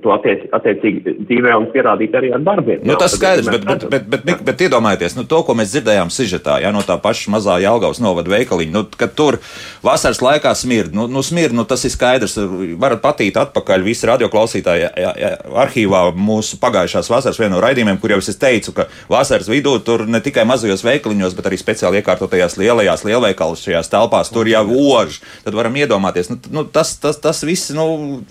to 0.02 0.12
attiec, 0.14 0.44
attiecīgi 0.54 1.14
dzīvē 1.24 1.54
un 1.58 1.66
pierādīt 1.72 2.14
arī 2.18 2.30
ar 2.34 2.42
darbiem. 2.44 2.82
Nu, 2.86 2.96
tas 3.00 3.14
skaidrs, 3.16 3.48
bet, 3.52 3.64
bet, 3.66 3.84
bet, 3.90 4.06
bet, 4.10 4.24
bet, 4.26 4.42
bet 4.46 4.64
iedomājieties, 4.66 5.14
nu, 5.18 5.24
to, 5.28 5.40
ko 5.46 5.54
mēs 5.56 5.72
dzirdējām 5.74 6.10
sižetā, 6.12 6.58
ja, 6.64 6.72
no 6.74 6.82
tā 6.86 6.96
paša 7.00 7.32
mazā 7.34 7.56
Jālgavas 7.62 8.00
novada 8.02 8.32
veikaliņa, 8.32 8.72
nu, 8.74 8.84
kad 8.98 9.14
tur 9.16 9.38
vasaras 9.84 10.20
laikā 10.24 10.54
smird, 10.58 10.94
nu, 10.96 11.06
nu 11.10 11.22
smird, 11.24 11.54
nu, 11.56 11.66
tas 11.68 11.84
ir 11.86 11.94
skaidrs, 11.94 12.36
varat 12.80 13.02
patīt 13.04 13.38
atpakaļ 13.40 13.86
visi 13.86 14.08
radioklausītāji 14.10 14.84
ja, 14.84 15.12
ja, 15.20 15.32
arhīvā 15.64 16.06
mūsu 16.16 16.58
pagājušās 16.62 17.10
vasaras 17.12 17.40
vienu 17.40 17.56
no 17.56 17.62
raidījumiem, 17.64 18.00
kur 18.02 18.16
jau 18.16 18.20
es 18.24 18.40
teicu, 18.40 18.74
ka 18.76 18.88
vasaras 19.12 19.50
vidū 19.52 19.76
tur 19.84 20.06
ne 20.10 20.20
tikai 20.24 20.46
mazajos 20.48 20.84
veikaliņos, 20.86 21.36
bet 21.38 21.50
arī 21.50 21.60
speciāli 21.60 22.02
iekārtotajās 22.02 22.58
lielajās 22.60 23.06
lielveikalos 23.06 23.64
šajās 23.64 23.92
telpās 23.92 24.32
tur 24.34 24.50
jau 24.50 24.64
ož. 24.98 25.20
Varam 25.64 25.78
iedomāties, 25.80 26.28
nu, 26.28 26.36
nu, 26.52 26.62
tas, 26.68 26.90
tas, 27.00 27.16
tas 27.24 27.38
viss, 27.48 27.70
nu, 27.72 27.84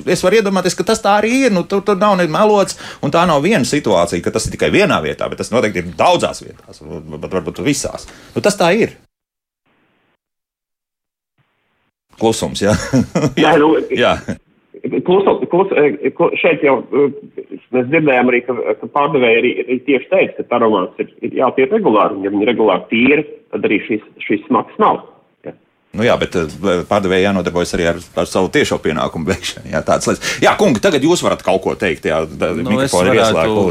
es 0.05 0.21
varu 0.21 0.37
iedomāties, 0.37 0.75
ka 0.77 0.83
tas 0.85 0.99
tā 1.01 1.15
arī 1.17 1.47
ir. 1.47 1.53
Nu, 1.55 1.63
tur, 1.65 1.79
tur 1.81 1.97
nav 1.97 2.19
melots, 2.29 2.75
un 3.01 3.09
tā 3.09 3.23
nav 3.25 3.39
viena 3.41 3.65
situācija, 3.65 4.21
ka 4.21 4.35
tas 4.35 4.45
ir 4.45 4.53
tikai 4.53 4.69
vienā 4.69 4.99
vietā, 5.01 5.25
bet 5.31 5.39
tas 5.41 5.49
noteikti 5.49 5.81
ir 5.81 5.95
daudzās 5.97 6.43
vietās, 6.45 6.83
varbūt 6.85 7.63
visās. 7.65 8.05
Nu, 8.35 8.43
tas 8.45 8.59
tā 8.59 8.69
ir. 8.77 8.93
Klusums, 12.21 12.61
jā. 12.61 12.75
jā, 13.47 13.55
nu, 13.57 13.71
jā. 13.89 14.13
Klusu, 15.07 15.33
klusu, 15.49 15.73
šeit 16.37 16.61
jau 16.61 16.83
mēs 17.73 17.87
dzirdējām 17.89 18.29
arī, 18.29 18.43
ka, 18.45 18.59
ka 18.77 18.91
pārdevēji 18.93 19.41
arī, 19.41 19.55
arī 19.63 19.79
tieši 19.87 20.09
teica, 20.11 20.45
ka 20.45 20.59
aromāts 20.59 21.01
ir, 21.01 21.09
ir 21.25 21.39
jātiek 21.39 21.73
regulāri, 21.73 22.19
un 22.19 22.27
ja 22.27 22.33
viņi 22.35 22.49
regulāri 22.51 22.85
tīri, 22.93 23.25
tad 23.49 23.65
arī 23.65 23.81
šis, 23.87 24.05
šis 24.21 24.45
smags 24.45 24.77
nav. 24.83 25.01
Nu 25.93 26.01
jā, 26.01 26.13
bet 26.17 26.33
pārdevēji 26.89 27.27
jānodarbojas 27.27 27.75
arī 27.75 27.83
ar, 27.91 27.97
ar 28.17 28.25
savu 28.25 28.47
tiešo 28.49 28.79
pienākumu 28.81 29.27
veikšanu. 29.29 29.67
Jā, 29.69 29.83
tāds 29.85 30.07
lietas. 30.09 30.31
Jā, 30.41 30.55
kungi, 30.57 30.81
tagad 30.81 31.03
jūs 31.05 31.21
varat 31.21 31.43
kaut 31.45 31.61
ko 31.61 31.75
teikt. 31.77 32.07
Jā, 32.09 32.23
nu, 32.25 32.79
es, 32.81 32.95
varētu, 32.97 33.65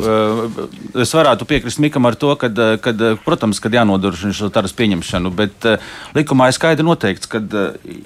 es 1.03 1.15
varētu 1.19 1.49
piekrist 1.51 1.83
Mikam 1.83 2.07
ar 2.07 2.15
to, 2.15 2.31
ka, 2.39 2.47
kad, 2.85 3.03
protams, 3.27 3.59
kad 3.65 3.75
jānodrošina 3.75 4.39
šo 4.39 4.53
taras 4.55 4.75
pieņemšanu, 4.79 5.33
bet 5.35 5.67
likumā 6.15 6.47
ir 6.47 6.55
skaidri 6.55 6.87
noteikts, 6.87 7.27
ka, 7.27 7.43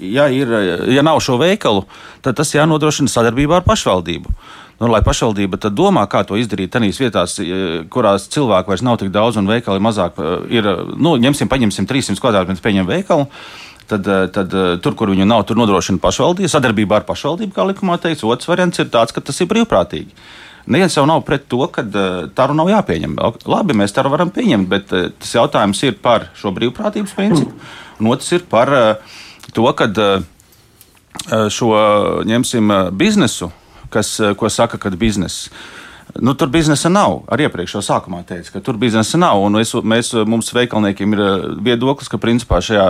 ja, 0.01 0.25
ir, 0.33 0.55
ja 0.97 1.05
nav 1.05 1.21
šo 1.21 1.37
veikalu, 1.43 1.85
tad 2.25 2.41
tas 2.41 2.55
jānodrošina 2.57 3.13
sadarbībā 3.13 3.61
ar 3.61 3.69
pašvaldību. 3.69 4.33
Nu, 4.81 4.89
lai 4.93 5.03
pašvaldība 5.05 5.61
domā, 5.69 6.07
kā 6.09 6.23
to 6.25 6.37
izdarīt 6.41 6.73
tādās 6.73 6.97
vietās, 7.01 7.37
kurās 7.93 8.27
cilvēku 8.33 8.73
vairs 8.73 8.85
nav 8.85 8.97
tik 9.01 9.13
daudz 9.13 9.37
un 9.37 9.49
veikali 9.49 9.81
mazāk, 9.81 10.17
ir, 10.53 10.73
nu, 10.97 11.15
ņemsim, 11.21 11.49
paņemsim 11.49 11.89
300 11.89 12.21
kvadrātmetrus, 12.21 12.65
pieņem 12.65 12.89
veikalu 12.89 13.29
tad, 13.87 14.07
eh, 14.07 14.27
tad 14.33 14.53
eh, 14.53 14.75
tur, 14.83 14.95
kur 14.97 15.11
viņu 15.13 15.27
nav, 15.27 15.45
tur 15.47 15.59
nodrošina 15.59 16.01
pašvaldība, 16.03 16.51
sadarbībā 16.51 16.99
ar 16.99 17.07
pašvaldību, 17.07 17.53
kā 17.55 17.65
likumā 17.69 17.97
teikts. 18.03 18.25
Otrs 18.27 18.49
variants 18.49 18.83
ir 18.83 18.91
tāds, 18.93 19.15
ka 19.15 19.23
tas 19.23 19.39
ir 19.41 19.49
brīvprātīgi. 19.51 20.11
Neviens 20.67 20.97
jau 20.97 21.05
nav 21.07 21.21
pret 21.23 21.45
to, 21.47 21.61
ka 21.71 21.79
uh, 21.85 22.25
taru 22.35 22.51
nav 22.57 22.67
jāpieņem. 22.67 23.13
Labi, 23.47 23.75
mēs 23.79 23.95
taru 23.95 24.11
varam 24.11 24.33
pieņemt, 24.35 24.67
bet 24.67 24.89
tas 24.91 25.29
jautājums 25.37 25.79
ir 25.87 25.95
par 26.03 26.25
šo 26.35 26.51
brīvprātības 26.51 27.13
principu. 27.15 27.55
Un 28.01 28.09
otrs 28.11 28.33
ir 28.35 28.43
par 28.51 28.73
to, 29.55 29.63
ka 29.79 29.87
šo 31.55 31.71
ņemsim 32.27 32.75
biznesu, 32.99 33.47
kas, 33.89 34.11
ko 34.35 34.51
saka, 34.51 34.75
ka 34.75 34.91
biznesa 34.91 35.47
Nu, 36.21 36.33
tur 36.33 36.49
biznesa 36.49 36.89
nav. 36.89 37.21
Arī 37.31 37.45
iepriekš 37.47 37.77
jau 37.77 37.83
sākumā 37.85 38.23
teicu, 38.27 38.51
ka 38.55 38.61
tur 38.63 38.77
biznesa 38.79 39.19
nav. 39.21 39.43
Es, 39.61 39.73
mēs, 39.75 40.11
mums 40.29 40.49
veikalniekiem 40.55 41.13
ir 41.13 41.21
eh, 41.21 41.45
viedoklis, 41.69 42.09
ka 42.09 42.19
principā 42.21 42.61
šajā 42.63 42.87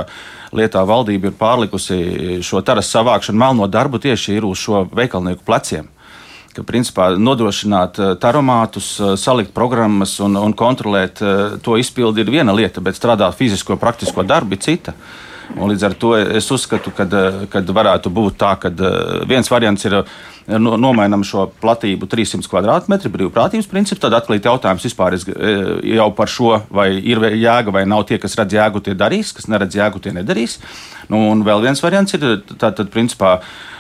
lietā 0.55 0.83
valdība 0.87 1.31
ir 1.31 1.37
pārlikusi 1.39 2.39
šo 2.45 2.61
taras 2.65 2.91
savākšanu 2.93 3.41
melno 3.41 3.67
darbu 3.67 3.99
tieši 4.03 4.39
uz 4.39 4.63
šo 4.63 4.85
veikalnieku 4.95 5.45
pleciem 5.47 5.91
ka 6.57 6.63
principā 6.65 7.11
nodrošināt 7.21 7.99
eh, 8.01 8.13
taromātus, 8.21 8.95
eh, 8.97 9.13
salikt 9.19 9.53
programmas 9.53 10.17
un, 10.23 10.39
un 10.39 10.55
kontrolēt 10.57 11.21
to 11.63 11.77
izpildi 11.77 12.23
ir 12.23 12.33
viena 12.39 12.55
lieta, 12.55 12.81
bet 12.81 12.97
strādāt 12.97 13.37
fizisko, 13.37 13.77
praktisko 13.77 14.25
darbu 14.25 14.57
ir 14.57 14.63
cita. 14.63 14.95
Un 15.55 15.71
līdz 15.71 15.85
ar 15.87 15.93
to 15.95 16.11
es 16.17 16.49
uzskatu, 16.51 16.91
ka 16.91 17.61
varētu 17.79 18.11
būt 18.13 18.35
tā, 18.41 18.51
ka 18.59 18.71
viens 19.29 19.47
variants 19.51 19.87
ir 19.87 19.95
nomainām 20.47 21.23
šo 21.27 21.47
platību 21.61 22.07
300 22.07 22.47
km2 22.51 23.11
brīvprātības 23.11 23.67
principu. 23.71 24.01
Tad 24.03 24.15
atkal 24.19 24.37
ir 24.37 24.45
jautājums 24.47 24.85
vispār 24.87 25.17
jau 25.17 26.09
par 26.15 26.31
šo, 26.31 26.53
vai 26.71 26.89
ir 26.99 27.23
jēga 27.35 27.73
vai 27.73 27.85
nav. 27.89 28.05
Tie, 28.07 28.19
kas 28.21 28.37
redz 28.39 28.55
jēgu, 28.55 28.83
tie 28.83 28.95
darīs, 28.97 29.33
kas 29.35 29.49
neredz 29.51 29.79
jēgu, 29.79 30.03
tie 30.03 30.15
nedarīs. 30.15 30.59
Nu, 31.11 31.29
un 31.31 31.43
vēl 31.47 31.63
viens 31.63 31.83
variants 31.83 32.13
ir 32.17 32.27
tātad, 32.57 32.91
principā 32.93 33.37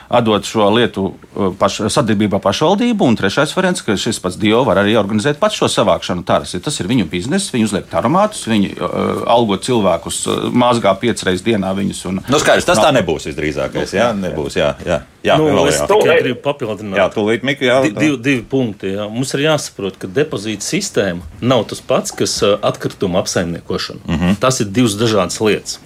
atdot 0.07 0.45
šo 0.47 0.69
lietu 0.71 1.03
uh, 1.11 1.49
paš, 1.59 1.81
sadarbībā 1.91 2.39
pašvaldību. 2.43 3.07
Un 3.07 3.17
trešais 3.19 3.51
variants, 3.55 3.83
ka 3.83 3.97
šis 3.99 4.21
pats 4.23 4.39
Dio 4.39 4.61
var 4.67 4.79
arī 4.81 4.95
organizēt 4.99 5.39
pats 5.41 5.59
šo 5.59 5.67
savākšanu. 5.71 6.23
Tāras, 6.27 6.55
tas 6.63 6.79
ir 6.79 6.87
viņu 6.87 7.09
bizness, 7.11 7.51
viņi 7.51 7.67
uzliek 7.67 7.97
aromātus, 7.99 8.45
viņi 8.47 8.73
uh, 8.77 9.25
algo 9.27 9.59
cilvēkus, 9.59 10.21
uh, 10.31 10.47
mazgā 10.55 10.95
piecas 11.01 11.27
reizes 11.27 11.45
dienā 11.45 11.73
viņus. 11.77 12.01
Un, 12.11 12.23
nu, 12.23 12.41
skaidrs, 12.41 12.67
tas 12.69 12.79
tā 12.79 12.93
nebūs 12.95 13.27
visdrīzākais. 13.29 13.95
Jā, 13.97 14.13
nebūs. 14.15 14.59
Jā, 14.59 14.73
jā. 14.87 15.03
Jā, 15.27 15.35
nu, 15.41 15.49
vēl, 15.49 15.67
es 15.67 15.81
tikai 15.89 16.19
gribu 16.21 16.39
papildināt. 16.45 16.95
Jā, 17.01 17.07
tūlīt, 17.11 17.43
Mika, 17.43 17.65
jā, 17.67 17.81
Di, 17.83 17.89
divi, 17.97 18.19
divi 18.23 18.43
punkti. 18.47 18.93
Jā. 18.95 19.09
Mums 19.11 19.33
ir 19.35 19.43
jāsaprot, 19.43 19.97
ka 19.99 20.07
depozīta 20.07 20.63
sistēma 20.63 21.25
nav 21.43 21.65
tas 21.67 21.81
pats, 21.83 22.13
kas 22.15 22.37
uh, 22.45 22.55
atkrituma 22.63 23.19
apsaimniekošana. 23.25 24.05
Mm 24.05 24.19
-hmm. 24.21 24.37
Tas 24.39 24.61
ir 24.63 24.71
divas 24.71 24.95
dažādas 24.95 25.41
lietas. 25.43 25.81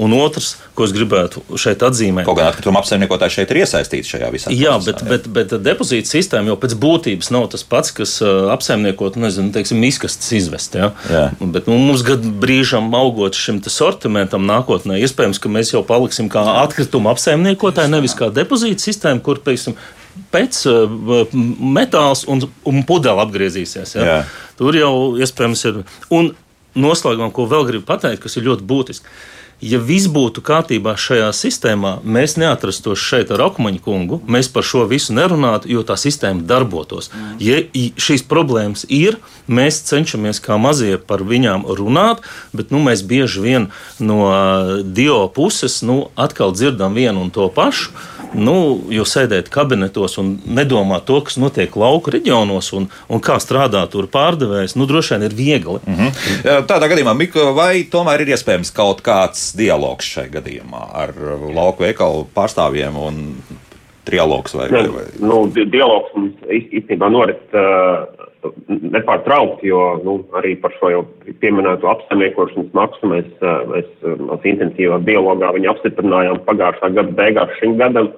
Un 0.00 0.14
otrs, 0.16 0.54
ko 0.74 0.86
es 0.88 0.92
gribētu 0.94 1.42
šeit 1.60 1.82
atzīmēt, 1.86 2.26
kaut 2.26 2.38
gan 2.38 2.48
atkrituma 2.50 2.80
apsaimniekotājs 2.82 3.36
šeit 3.36 3.52
ir 3.52 3.60
iesaistīts 3.62 4.10
šajā 4.10 4.30
visā. 4.34 4.52
Jā, 4.54 4.74
procesā, 4.74 4.90
bet, 4.90 5.02
jā. 5.04 5.10
bet, 5.12 5.50
bet 5.52 5.66
depozīta 5.66 6.10
sistēma 6.10 6.50
jau 6.50 6.56
pēc 6.64 6.74
būtības 6.82 7.30
nav 7.34 7.46
tas 7.52 7.62
pats, 7.68 7.94
kas 7.94 8.16
apsaimniekot, 8.54 9.18
nezinu, 9.22 9.52
teiksim, 9.54 9.82
izkastes 9.86 10.32
izvest. 10.34 10.74
Ja? 10.80 10.90
Jā. 11.10 11.24
Bet 11.40 11.70
nu, 11.70 11.78
mums 11.78 12.02
gadu 12.06 12.32
brīžam 12.42 12.90
augot 12.98 13.38
šim 13.38 13.62
sortimentam 13.70 14.48
nākotnē, 14.50 14.98
iespējams, 15.06 15.38
ka 15.42 15.52
mēs 15.52 15.74
jau 15.76 15.84
paliksim 15.86 16.30
kā 16.32 16.42
atkrituma 16.64 17.14
apsaimniekotāji, 17.14 17.94
nevis 17.94 18.16
kā 18.18 18.32
depozīta 18.34 18.82
sistēma, 18.82 19.22
kur, 19.24 19.38
teiksim, 19.46 19.78
pēc 20.34 20.64
metāls 21.34 22.24
un, 22.30 22.48
un 22.66 22.82
pudele 22.86 23.22
apgriezīsies. 23.22 23.94
Ja? 23.98 24.08
Jā. 24.10 24.18
Tur 24.58 24.74
jau 24.78 24.94
iespējams 25.22 25.68
ir. 25.70 25.84
Un 26.14 26.34
noslēgumā, 26.74 27.30
ko 27.34 27.46
vēl 27.50 27.68
gribu 27.68 27.86
pateikt, 27.86 28.22
kas 28.24 28.34
ir 28.38 28.48
ļoti 28.48 28.66
būtiski 28.66 29.06
ja 29.62 29.78
viss 29.78 30.08
būtu 30.10 30.42
kārtībā 30.44 30.94
šajā 31.00 31.30
sistēmā, 31.36 31.98
mēs 32.04 32.36
neatrastos 32.40 33.02
šeit 33.02 33.32
ar 33.34 33.44
Akmeņa 33.48 33.82
kungu, 33.84 34.20
mēs 34.26 34.50
par 34.52 34.66
šo 34.66 34.84
visu 34.90 35.14
nerunātu, 35.16 35.70
jo 35.72 35.84
tā 35.86 35.96
sistēma 36.00 36.44
darbotos. 36.48 37.10
Mm. 37.12 37.36
Ja 37.44 37.60
šīs 38.06 38.26
problēmas 38.30 38.86
ir, 38.88 39.18
mēs 39.46 39.82
cenšamies 39.88 40.42
kā 40.44 40.58
mazie 40.60 40.96
par 40.98 41.24
viņām 41.26 41.66
runāt, 41.78 42.24
bet 42.52 42.74
nu, 42.74 42.82
mēs 42.84 43.04
bieži 43.06 43.44
vien 43.44 43.70
no 43.98 44.24
Dio 44.84 45.24
puses 45.34 45.82
nu, 45.86 46.08
atkal 46.16 46.54
dzirdam 46.56 46.96
vienu 46.96 47.24
un 47.24 47.32
to 47.34 47.48
pašu. 47.52 47.92
Nu, 48.34 48.54
jo 48.90 49.04
sēdēt 49.06 49.48
kabinetos 49.52 50.18
un 50.18 50.34
nedomāt 50.56 51.06
to, 51.06 51.20
kas 51.22 51.36
notiek 51.38 51.76
lauku 51.78 52.10
reģionos 52.14 52.72
un, 52.74 52.88
un 53.06 53.22
kā 53.22 53.36
strādā 53.42 53.84
tur 53.90 54.08
pārdevējs, 54.10 54.74
nu, 54.78 54.88
droši 54.90 55.14
vien 55.14 55.26
ir 55.28 55.36
viegli. 55.38 55.78
Mm 55.86 55.94
-hmm. 56.00 56.66
Tādā 56.66 56.90
gadījumā, 56.90 57.14
Mika, 57.14 57.52
vai 57.54 57.86
tomēr 57.90 58.24
ir 58.24 58.34
iespējams 58.34 58.74
kaut 58.74 59.04
kāds 59.06 59.43
dialogs 59.58 60.08
šai 60.16 60.28
gadījumā 60.32 60.82
ar 61.04 61.14
lauku 61.54 61.84
veikalu 61.84 62.24
pārstāvjiem 62.36 62.96
un 63.00 63.22
trialogs 64.04 64.54
vai, 64.54 64.68
vai, 64.72 64.88
vai? 64.92 65.06
Nu, 65.20 65.44
dialogs 65.52 66.12
mums 66.16 66.48
īstenībā 66.52 67.08
norit 67.12 67.56
uh, 67.56 68.04
nepārtraukti, 68.68 69.68
jo 69.70 69.84
nu, 70.04 70.18
arī 70.38 70.54
par 70.60 70.74
šo 70.78 70.90
jau 70.92 71.04
pieminēto 71.40 71.88
apsaimniekošanas 71.88 72.74
maksu 72.76 73.10
mēs, 73.12 73.30
mēs, 73.70 73.88
mēs 74.02 74.50
intensīvā 74.52 75.00
dialogā 75.06 75.54
viņu 75.56 75.72
apstiprinājām 75.72 76.42
pagājušā 76.48 76.92
gada 76.98 77.16
beigās 77.16 77.56
šim 77.60 77.78
gadam. 77.80 78.12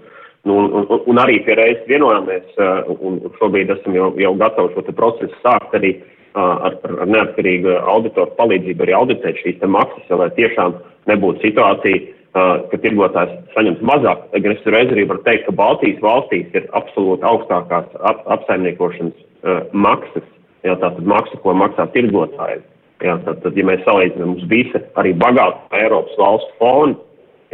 Nu, 0.46 0.60
un, 0.62 0.84
un, 0.86 1.00
un 1.10 1.18
arī 1.18 1.40
pie 1.46 1.56
reizes 1.58 1.86
vienojāmies, 1.90 2.50
uh, 2.58 2.90
un 3.02 3.22
šobrīd 3.38 3.72
esam 3.74 3.96
jau, 3.98 4.12
jau 4.22 4.34
gatavi 4.42 4.74
šo 4.74 4.84
procesu 4.94 5.40
sākt 5.42 5.74
arī 5.78 5.96
uh, 5.98 6.68
ar, 6.68 6.76
ar 6.82 7.08
neatkarīgu 7.10 7.78
auditoru 7.94 8.34
palīdzību, 8.38 8.86
arī 8.86 8.94
auditēt 8.98 9.42
šīs 9.42 9.64
maksas, 9.66 10.06
lai 10.10 10.30
tiešām 10.38 10.76
nebūtu 11.10 11.44
situācija, 11.44 12.02
uh, 12.02 12.66
ka 12.70 12.80
tirgotājs 12.82 13.34
saņems 13.54 13.82
mazāk. 13.86 14.24
Gan 14.34 14.54
es 14.56 14.68
reiz 14.74 14.92
arī 14.92 15.06
varu 15.08 15.24
teikt, 15.26 15.46
ka 15.48 15.56
Baltijas 15.56 16.02
valstīs 16.04 16.54
ir 16.58 16.68
absolūti 16.78 17.26
augstākās 17.26 17.88
ap, 18.00 18.22
apsaimniekošanas 18.36 19.24
maksas, 19.72 20.24
jā, 20.66 20.74
tātad 20.82 21.04
maksa, 21.06 21.38
ko 21.42 21.54
maksā 21.54 21.86
tirgotāji. 21.94 22.62
Jā, 23.04 23.18
tātad, 23.26 23.56
ja 23.56 23.64
mēs 23.68 23.84
salīdzinām 23.86 24.38
uz 24.38 24.46
visu 24.50 24.80
arī 25.00 25.12
bagātu 25.20 25.76
Eiropas 25.76 26.16
valstu 26.18 26.56
fondu, 26.60 27.02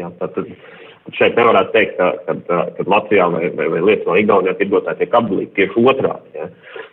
jā, 0.00 0.12
tātad, 0.20 0.48
Tad 1.02 1.16
šeit 1.18 1.34
nevarētu 1.34 1.72
teikt, 1.74 1.96
ka, 1.98 2.36
ka, 2.46 2.58
ka 2.76 2.84
Latvijā 2.86 3.24
vai, 3.32 3.48
vai, 3.58 3.64
vai 3.72 3.80
Lietuvā, 3.88 4.20
Igaunijā 4.22 4.54
tirgotāji 4.60 5.00
tiek 5.00 5.16
apdalīti 5.18 5.56
tieši 5.56 5.82
otrādi. 5.90 6.44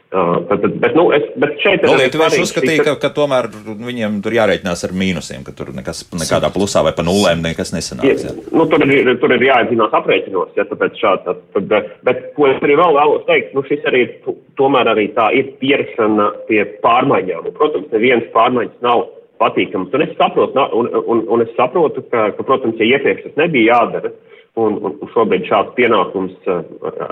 Ja. 0.10 0.22
Uh, 0.22 0.48
tad, 0.50 0.62
tad, 0.62 0.74
bet, 0.82 0.96
nu, 0.98 1.04
es, 1.14 1.26
bet 1.38 1.52
šeit 1.62 1.84
ir. 1.84 1.86
Nu, 1.86 1.98
Lietuvieši 2.00 2.42
uzskatīja, 2.42 2.82
ka, 2.88 2.96
ka 2.98 3.12
tomēr 3.14 3.46
viņiem 3.78 4.16
tur 4.26 4.34
jārēķinās 4.34 4.82
ar 4.88 4.96
mīnusiem, 4.98 5.44
ka 5.46 5.54
tur 5.54 5.70
nekas, 5.76 6.02
nekādā 6.18 6.50
plusā 6.56 6.82
vai 6.88 6.96
pa 6.98 7.06
nulēm 7.06 7.44
nekas 7.46 7.70
nesanāks. 7.76 8.26
Ja. 8.26 8.34
Nu, 8.50 8.66
tur, 8.72 8.88
ir, 8.90 9.12
tur 9.22 9.36
ir 9.36 9.46
jāatzinās 9.46 9.94
aprēķinos, 10.00 10.56
ja 10.58 10.66
tāpēc 10.72 10.98
šādi. 10.98 11.36
Tad, 11.54 11.78
bet, 12.10 12.26
ko 12.34 12.50
es 12.50 12.58
arī 12.66 12.80
vēl 12.82 12.98
vēlos 12.98 13.30
teikt, 13.30 13.54
nu, 13.54 13.62
šis 13.70 13.86
arī 13.92 14.02
tomēr 14.58 14.90
arī 14.96 15.12
tā 15.14 15.30
ir 15.38 15.54
pierašana 15.62 16.32
pie 16.50 16.64
pārmaiņām. 16.82 17.46
Un, 17.46 17.58
protams, 17.62 17.94
nevienas 17.94 18.34
pārmaiņas 18.34 18.82
nav 18.90 19.06
patīkams. 19.42 19.94
Un 19.96 20.06
es 20.06 20.16
saprotu, 20.20 20.66
un, 20.80 20.90
un, 21.00 21.24
un 21.36 21.44
es 21.46 21.52
saprotu 21.58 22.04
ka, 22.12 22.30
ka, 22.38 22.46
protams, 22.46 22.80
ja 22.82 22.98
iepriekš 22.98 23.28
tas 23.28 23.40
nebija 23.40 23.80
jādara, 23.80 24.14
un, 24.60 24.78
un 24.84 25.12
šobrīd 25.14 25.48
šāds 25.50 25.76
pienākums 25.78 26.36
uh, 26.52 26.62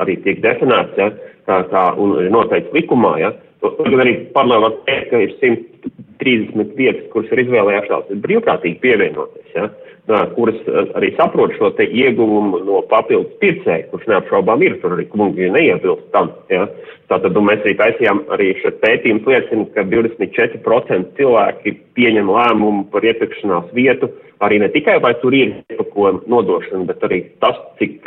arī 0.01 0.17
tiek 0.25 0.41
definēts, 0.43 0.97
ja, 0.99 1.11
kā, 1.47 1.61
kā 1.71 1.83
un 2.01 2.17
noteikts 2.33 2.75
likumā, 2.75 3.17
ja, 3.23 3.33
tad 3.63 3.99
arī 4.03 4.17
paralēli 4.35 4.67
var 4.67 4.79
teikt, 4.89 5.09
ka 5.11 5.23
ir 5.23 5.35
130 5.41 6.77
vietas, 6.79 7.09
kuras 7.13 7.31
ir 7.33 7.45
izvēlējušās 7.45 8.15
brīvprātīgi 8.25 8.81
pievienoties. 8.83 9.53
Ja 9.55 9.69
kuras 10.07 10.59
arī 10.95 11.11
saprot 11.17 11.55
šo 11.57 11.73
ieguvumu 11.83 12.61
no 12.63 12.81
papildus 12.91 13.33
pircēja, 13.41 13.89
kurš 13.91 14.07
neapšaubām 14.11 14.63
ir, 14.63 14.77
tur 14.81 14.95
arī 14.95 15.07
kungi 15.11 15.49
neiebilst 15.51 16.07
tam. 16.13 16.31
Ja. 16.51 16.67
Tātad 17.11 17.35
mēs 17.39 17.63
arī 17.63 17.73
taisījām, 17.79 18.23
arī 18.35 18.53
šeit 18.61 18.79
pētījums 18.83 19.27
liecina, 19.27 19.67
ka 19.75 19.83
24% 19.87 21.13
cilvēki 21.19 21.75
pieņem 21.95 22.31
lēmumu 22.31 22.87
par 22.91 23.07
iepirkšanās 23.07 23.69
vietu, 23.75 24.09
arī 24.43 24.59
ne 24.59 24.67
tikai 24.73 24.97
vai 25.03 25.13
tur 25.21 25.35
ir 25.35 25.53
iepakojuma 25.71 26.27
nodošana, 26.29 26.83
bet 26.89 27.03
arī 27.07 27.21
tas, 27.43 27.55
cik, 27.79 28.03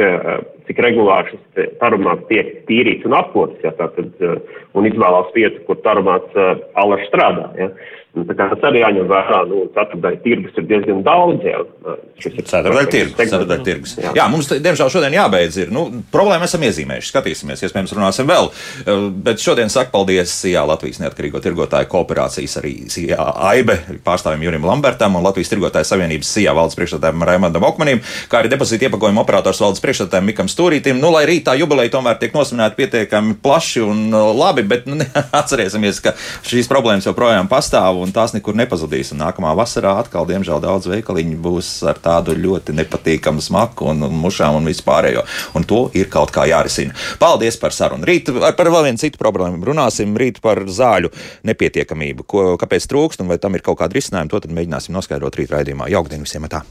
cik 0.68 0.82
regulāri 0.84 1.32
šis 1.32 1.72
tarumāts 1.80 2.28
tiek 2.28 2.52
tīrīts 2.68 3.08
un 3.08 3.16
apkots, 3.18 3.56
ja, 3.64 3.72
tātad, 3.80 4.12
un 4.76 4.88
izvēlās 4.88 5.32
vietu, 5.36 5.64
kur 5.68 5.80
tarumāts 5.84 6.36
alaši 6.80 7.08
strādā. 7.08 7.48
Ja. 7.60 7.72
Nu, 8.10 8.24
tas 8.26 8.64
arī 8.66 8.80
jāņem 8.82 9.06
vērā. 9.06 9.44
Nu, 9.46 9.60
ceturdaļa 9.70 10.18
tirgus 10.24 10.56
ir 10.58 10.64
diezgan 10.66 11.04
daudz. 11.06 11.44
Jā. 11.46 11.60
Ceturdaļa 12.18 12.88
tirgus. 12.90 13.14
Ceturdaļa 13.20 13.66
tirgus. 13.68 13.92
Jā. 14.00 14.10
jā, 14.18 14.24
mums, 14.32 14.48
diemžēl, 14.50 14.90
šodien 14.90 15.14
jābeidz. 15.14 15.58
Ir. 15.62 15.70
Nu, 15.70 15.84
problēmu 16.10 16.48
esam 16.48 16.64
iezīmējuši. 16.66 17.10
Skatīsimies, 17.12 17.62
iespējams, 17.68 17.94
runāsim 17.94 18.26
vēl. 18.26 18.50
Bet 19.22 19.42
šodien 19.42 19.70
saku 19.70 19.94
paldies 19.94 20.34
jā, 20.50 20.64
Latvijas 20.66 20.98
neatkarīgo 21.04 21.38
tirgotāju 21.44 21.86
kooperācijas 21.92 22.58
arī 22.58 22.72
jā, 23.12 23.20
AIBE 23.50 23.78
pārstāvim 24.02 24.42
Jurim 24.48 24.66
Lambertam 24.66 25.14
un 25.14 25.24
Latvijas 25.28 25.54
tirgotāju 25.54 25.86
savienības 25.92 26.34
SIA 26.34 26.56
valdes 26.58 26.78
priekšstādājiem 26.80 27.22
Raimondam 27.30 27.68
Okmanim, 27.70 28.02
kā 28.30 28.42
arī 28.42 28.50
depozīta 28.50 28.88
iepakojumu 28.88 29.22
operators 29.22 29.62
valdes 29.62 29.84
priekšstādājiem 29.84 30.30
Mikam 30.32 30.50
Stūrītim. 30.50 30.98
Nu, 30.98 31.12
lai 31.14 31.22
rītā 31.30 31.54
jubileja 31.62 31.94
tomēr 31.94 32.18
tiek 32.18 32.34
nosvinēta 32.34 32.78
pietiekami 32.78 33.38
plaši 33.42 33.86
un 33.86 34.02
labi, 34.34 34.66
bet 34.66 34.90
nu, 34.90 34.98
atcerēsimies, 35.40 36.02
ka 36.02 36.16
šīs 36.18 36.70
problēmas 36.70 37.06
joprojām 37.06 37.50
pastāv 37.50 37.99
un 38.02 38.14
tās 38.14 38.34
nekur 38.36 38.56
nepazudīs. 38.58 39.12
Un 39.14 39.22
nākamā 39.24 39.52
vasarā 39.58 39.96
atkal, 40.00 40.26
diemžēl, 40.28 40.62
daudz 40.64 40.88
veikaliņu 40.90 41.38
būs 41.44 41.70
ar 41.90 42.00
tādu 42.02 42.34
ļoti 42.38 42.74
nepatīkamu 42.80 43.44
smaku 43.44 43.90
un, 43.92 44.08
mušām 44.22 44.60
un 44.60 44.68
vispārējo. 44.70 45.24
Un 45.58 45.68
to 45.68 45.82
ir 45.96 46.10
kaut 46.12 46.34
kā 46.34 46.46
jārisina. 46.50 46.96
Paldies 47.22 47.60
par 47.60 47.76
sarunu. 47.76 48.08
Rīt 48.08 48.32
par 48.58 48.72
vēl 48.72 48.90
vienu 48.90 49.02
citu 49.02 49.20
problēmu 49.20 49.62
runāsim. 49.70 50.16
Rīt 50.18 50.42
par 50.44 50.64
zāļu 50.66 51.12
nepietiekamību. 51.48 52.26
Ko, 52.26 52.44
kāpēc 52.60 52.90
trūkst 52.90 53.24
un 53.24 53.32
vai 53.32 53.40
tam 53.42 53.56
ir 53.58 53.64
kaut 53.66 53.80
kāda 53.82 53.98
risinājuma, 53.98 54.32
to 54.32 54.44
tad 54.44 54.54
mēģināsim 54.56 54.96
noskaidrot 54.96 55.40
rīt 55.40 55.56
raidījumā. 55.56 55.90
Jaukdien 55.92 56.26
visiem! 56.26 56.48
Tā. 56.50 56.64